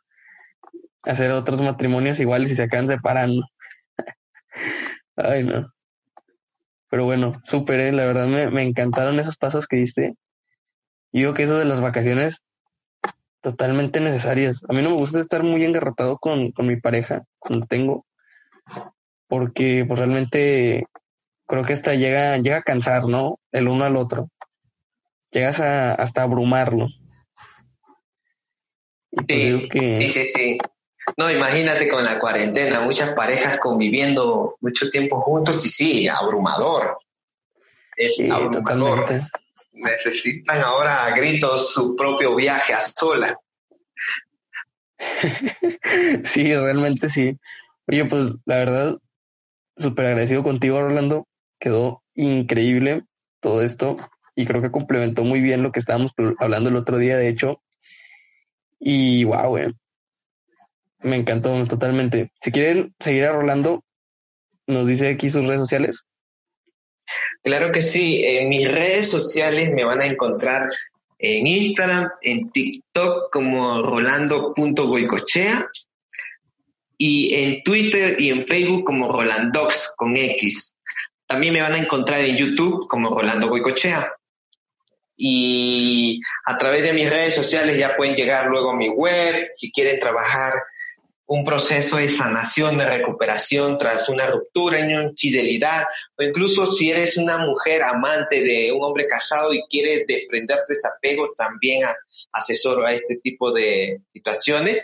hacer 1.04 1.32
otros 1.32 1.62
matrimonios 1.62 2.20
iguales 2.20 2.50
y 2.50 2.56
se 2.56 2.64
acaban 2.64 2.88
separando. 2.88 3.43
Ay, 5.16 5.43
no. 5.43 5.72
Pero 6.89 7.06
bueno, 7.06 7.34
súper, 7.43 7.80
¿eh? 7.80 7.91
la 7.91 8.06
verdad 8.06 8.26
me, 8.26 8.50
me 8.50 8.64
encantaron 8.64 9.20
esos 9.20 9.38
pasos 9.38 9.68
que 9.68 9.78
diste 9.78 10.16
y 11.12 11.20
digo 11.20 11.34
que 11.34 11.43
eso 11.43 11.57
de 11.57 11.66
las 11.66 11.82
vacaciones, 11.82 12.43
totalmente 13.41 13.99
necesarias. 13.99 14.64
A 14.68 14.74
mí 14.74 14.82
no 14.82 14.91
me 14.91 14.97
gusta 14.97 15.20
estar 15.20 15.43
muy 15.43 15.64
engarrotado 15.64 16.18
con, 16.18 16.51
con 16.51 16.68
mi 16.68 16.80
pareja 16.80 17.24
cuando 17.39 17.66
tengo, 17.66 18.05
porque 19.28 19.86
pues 19.88 19.99
realmente 19.99 20.86
creo 21.47 21.64
que 21.64 21.74
hasta 21.74 21.95
llega, 21.95 22.38
llega 22.38 22.57
a 22.57 22.64
cansar, 22.64 23.05
¿no? 23.05 23.39
El 23.51 23.68
uno 23.68 23.86
al 23.86 23.97
otro. 23.97 24.30
Llegas 25.32 25.60
a, 25.60 25.93
hasta 25.93 26.24
abrumarlo. 26.24 26.88
Pues, 29.12 29.28
sí, 29.28 29.70
sí, 29.72 30.14
sí, 30.14 30.24
sí. 30.24 30.57
No, 31.18 31.32
imagínate 31.32 31.88
con 31.88 32.05
la 32.05 32.20
cuarentena, 32.20 32.82
muchas 32.82 33.14
parejas 33.14 33.60
conviviendo 33.60 34.57
mucho 34.62 34.91
tiempo 34.91 35.20
juntos 35.20 35.66
y 35.66 35.70
sí, 35.70 36.07
abrumador. 36.07 36.99
Es 37.95 38.18
sí, 38.18 38.30
abrumador. 38.30 39.05
Totalmente 39.05 39.39
necesitan 39.80 40.61
ahora 40.61 41.05
a 41.05 41.15
gritos 41.15 41.73
su 41.73 41.95
propio 41.95 42.36
viaje 42.36 42.73
a 42.73 42.82
sola. 42.82 43.36
sí, 46.23 46.55
realmente 46.55 47.09
sí. 47.09 47.38
Oye, 47.88 48.05
pues 48.05 48.34
la 48.45 48.57
verdad, 48.57 48.97
súper 49.77 50.07
agradecido 50.07 50.43
contigo, 50.43 50.82
Rolando. 50.82 51.27
Quedó 51.59 52.03
increíble 52.15 53.03
todo 53.39 53.63
esto 53.63 53.97
y 54.36 54.45
creo 54.45 54.61
que 54.61 54.71
complementó 54.71 55.23
muy 55.23 55.41
bien 55.41 55.63
lo 55.63 55.71
que 55.71 55.80
estábamos 55.80 56.13
hablando 56.39 56.69
el 56.69 56.75
otro 56.75 56.97
día, 56.97 57.17
de 57.17 57.30
hecho. 57.30 57.61
Y 58.80 59.23
wow, 59.25 59.57
me 61.01 61.15
encantó 61.15 61.65
totalmente. 61.65 62.32
Si 62.41 62.51
quieren 62.51 62.93
seguir 62.99 63.25
a 63.25 63.34
Rolando, 63.34 63.84
nos 64.67 64.88
dice 64.88 65.09
aquí 65.09 65.30
sus 65.30 65.45
redes 65.45 65.59
sociales. 65.59 66.05
Claro 67.43 67.72
que 67.72 67.82
sí, 67.82 68.24
en 68.26 68.49
mis 68.49 68.68
redes 68.70 69.10
sociales 69.10 69.72
me 69.72 69.84
van 69.84 70.01
a 70.01 70.05
encontrar 70.05 70.66
en 71.20 71.47
Instagram, 71.47 72.10
en 72.22 72.49
TikTok 72.51 73.32
como 73.32 73.82
rolando.goicochea 73.82 75.70
y 76.97 77.34
en 77.34 77.64
Twitter 77.64 78.16
y 78.20 78.30
en 78.30 78.45
Facebook 78.45 78.84
como 78.84 79.12
Rolandox 79.12 79.93
con 79.95 80.16
X. 80.16 80.76
También 81.26 81.53
me 81.53 81.62
van 81.62 81.74
a 81.74 81.78
encontrar 81.80 82.22
en 82.22 82.36
YouTube 82.36 82.88
como 82.88 83.10
Rolando 83.10 83.47
Goicochea. 83.47 84.14
y 85.22 86.22
a 86.45 86.57
través 86.57 86.82
de 86.84 86.93
mis 86.93 87.10
redes 87.10 87.36
sociales 87.36 87.78
ya 87.78 87.95
pueden 87.97 88.16
llegar 88.16 88.47
luego 88.47 88.72
a 88.72 88.76
mi 88.76 88.88
web 88.88 89.49
si 89.53 89.70
quieren 89.70 89.99
trabajar 89.99 90.53
un 91.30 91.45
proceso 91.45 91.97
de 91.97 92.09
sanación, 92.09 92.77
de 92.77 92.86
recuperación 92.86 93.77
tras 93.77 94.09
una 94.09 94.25
ruptura, 94.32 94.80
una 94.80 95.03
infidelidad, 95.03 95.86
o 96.17 96.23
incluso 96.23 96.73
si 96.73 96.89
eres 96.89 97.17
una 97.17 97.38
mujer 97.38 97.84
amante 97.84 98.41
de 98.41 98.71
un 98.71 98.84
hombre 98.84 99.05
casado 99.05 99.53
y 99.53 99.63
quieres 99.69 100.07
desprenderte 100.07 100.63
de 100.69 100.73
ese 100.73 100.88
apego, 100.88 101.30
también 101.38 101.84
asesoro 102.32 102.86
a 102.86 102.93
este 102.93 103.17
tipo 103.17 103.51
de 103.51 104.01
situaciones. 104.11 104.82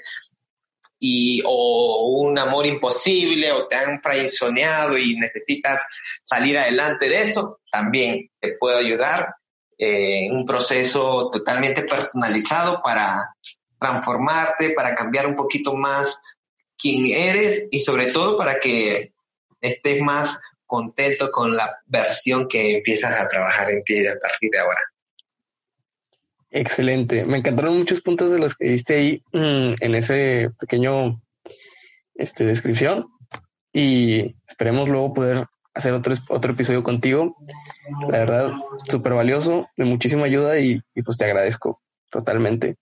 Y, 0.99 1.41
o 1.45 2.09
un 2.21 2.37
amor 2.37 2.67
imposible, 2.67 3.51
o 3.51 3.67
te 3.67 3.75
han 3.75 3.99
fraizoneado 3.99 4.99
y 4.99 5.15
necesitas 5.15 5.81
salir 6.23 6.57
adelante 6.59 7.09
de 7.09 7.23
eso, 7.23 7.59
también 7.71 8.29
te 8.39 8.53
puedo 8.59 8.77
ayudar 8.77 9.33
eh, 9.77 10.27
en 10.27 10.35
un 10.35 10.45
proceso 10.45 11.29
totalmente 11.31 11.81
personalizado 11.81 12.81
para 12.83 13.34
transformarte, 13.79 14.71
para 14.71 14.95
cambiar 14.95 15.27
un 15.27 15.35
poquito 15.35 15.75
más 15.75 16.19
quién 16.77 17.05
eres 17.05 17.67
y 17.71 17.79
sobre 17.79 18.07
todo 18.07 18.37
para 18.37 18.59
que 18.59 19.13
estés 19.61 20.01
más 20.01 20.39
contento 20.65 21.31
con 21.31 21.55
la 21.55 21.77
versión 21.85 22.47
que 22.47 22.77
empiezas 22.77 23.19
a 23.19 23.27
trabajar 23.27 23.71
en 23.71 23.83
ti 23.83 24.05
a 24.05 24.17
partir 24.19 24.49
de 24.51 24.59
ahora. 24.59 24.81
Excelente. 26.51 27.25
Me 27.25 27.37
encantaron 27.37 27.77
muchos 27.77 28.01
puntos 28.01 28.31
de 28.31 28.39
los 28.39 28.55
que 28.55 28.69
diste 28.69 28.95
ahí 28.95 29.23
mm, 29.33 29.73
en 29.81 29.93
ese 29.93 30.51
pequeño 30.59 31.21
este, 32.15 32.45
descripción 32.45 33.07
y 33.73 34.35
esperemos 34.47 34.87
luego 34.87 35.13
poder 35.13 35.47
hacer 35.73 35.91
otro, 35.93 36.15
otro 36.29 36.53
episodio 36.53 36.81
contigo. 36.81 37.35
La 38.09 38.19
verdad, 38.19 38.53
súper 38.89 39.13
valioso, 39.13 39.67
de 39.75 39.83
muchísima 39.83 40.25
ayuda 40.25 40.57
y, 40.59 40.81
y, 40.95 41.01
pues 41.01 41.17
te 41.17 41.25
agradezco 41.25 41.81
totalmente. 42.09 42.77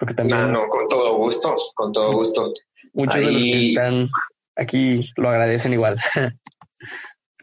Porque 0.00 0.14
también... 0.14 0.40
No, 0.40 0.62
no, 0.62 0.68
con 0.68 0.88
todo 0.88 1.14
gusto, 1.16 1.54
con 1.74 1.92
todo 1.92 2.14
gusto. 2.14 2.54
Muchos 2.94 3.20
de 3.20 3.30
los 3.30 3.42
que 3.42 3.68
están 3.68 4.08
aquí 4.56 5.12
lo 5.16 5.28
agradecen 5.28 5.74
igual. 5.74 6.00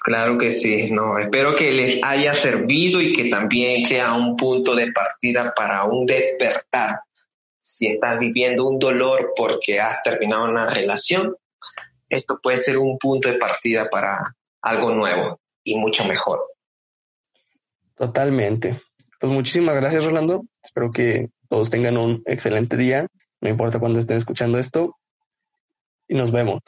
Claro 0.07 0.37
que 0.37 0.51
sí, 0.51 0.89
no, 0.89 1.19
espero 1.19 1.53
que 1.57 1.73
les 1.73 2.01
haya 2.01 2.33
servido 2.33 3.01
y 3.01 3.11
que 3.11 3.25
también 3.25 3.85
sea 3.85 4.13
un 4.13 4.37
punto 4.37 4.73
de 4.73 4.93
partida 4.93 5.53
para 5.53 5.83
un 5.83 6.05
despertar. 6.05 7.01
Si 7.59 7.87
estás 7.87 8.17
viviendo 8.17 8.65
un 8.65 8.79
dolor 8.79 9.33
porque 9.35 9.81
has 9.81 10.01
terminado 10.03 10.45
una 10.45 10.69
relación, 10.69 11.35
esto 12.07 12.39
puede 12.41 12.55
ser 12.55 12.77
un 12.77 12.97
punto 12.97 13.27
de 13.27 13.37
partida 13.37 13.89
para 13.89 14.33
algo 14.61 14.91
nuevo 14.91 15.41
y 15.61 15.75
mucho 15.75 16.05
mejor. 16.05 16.39
Totalmente. 17.95 18.81
Pues 19.19 19.33
muchísimas 19.33 19.75
gracias, 19.75 20.05
Rolando. 20.05 20.45
Espero 20.63 20.89
que 20.89 21.31
todos 21.49 21.69
tengan 21.69 21.97
un 21.97 22.21
excelente 22.25 22.77
día. 22.77 23.07
No 23.41 23.49
importa 23.49 23.79
cuándo 23.79 23.99
estén 23.99 24.17
escuchando 24.17 24.57
esto. 24.59 24.95
Y 26.07 26.15
nos 26.15 26.31
vemos. 26.31 26.61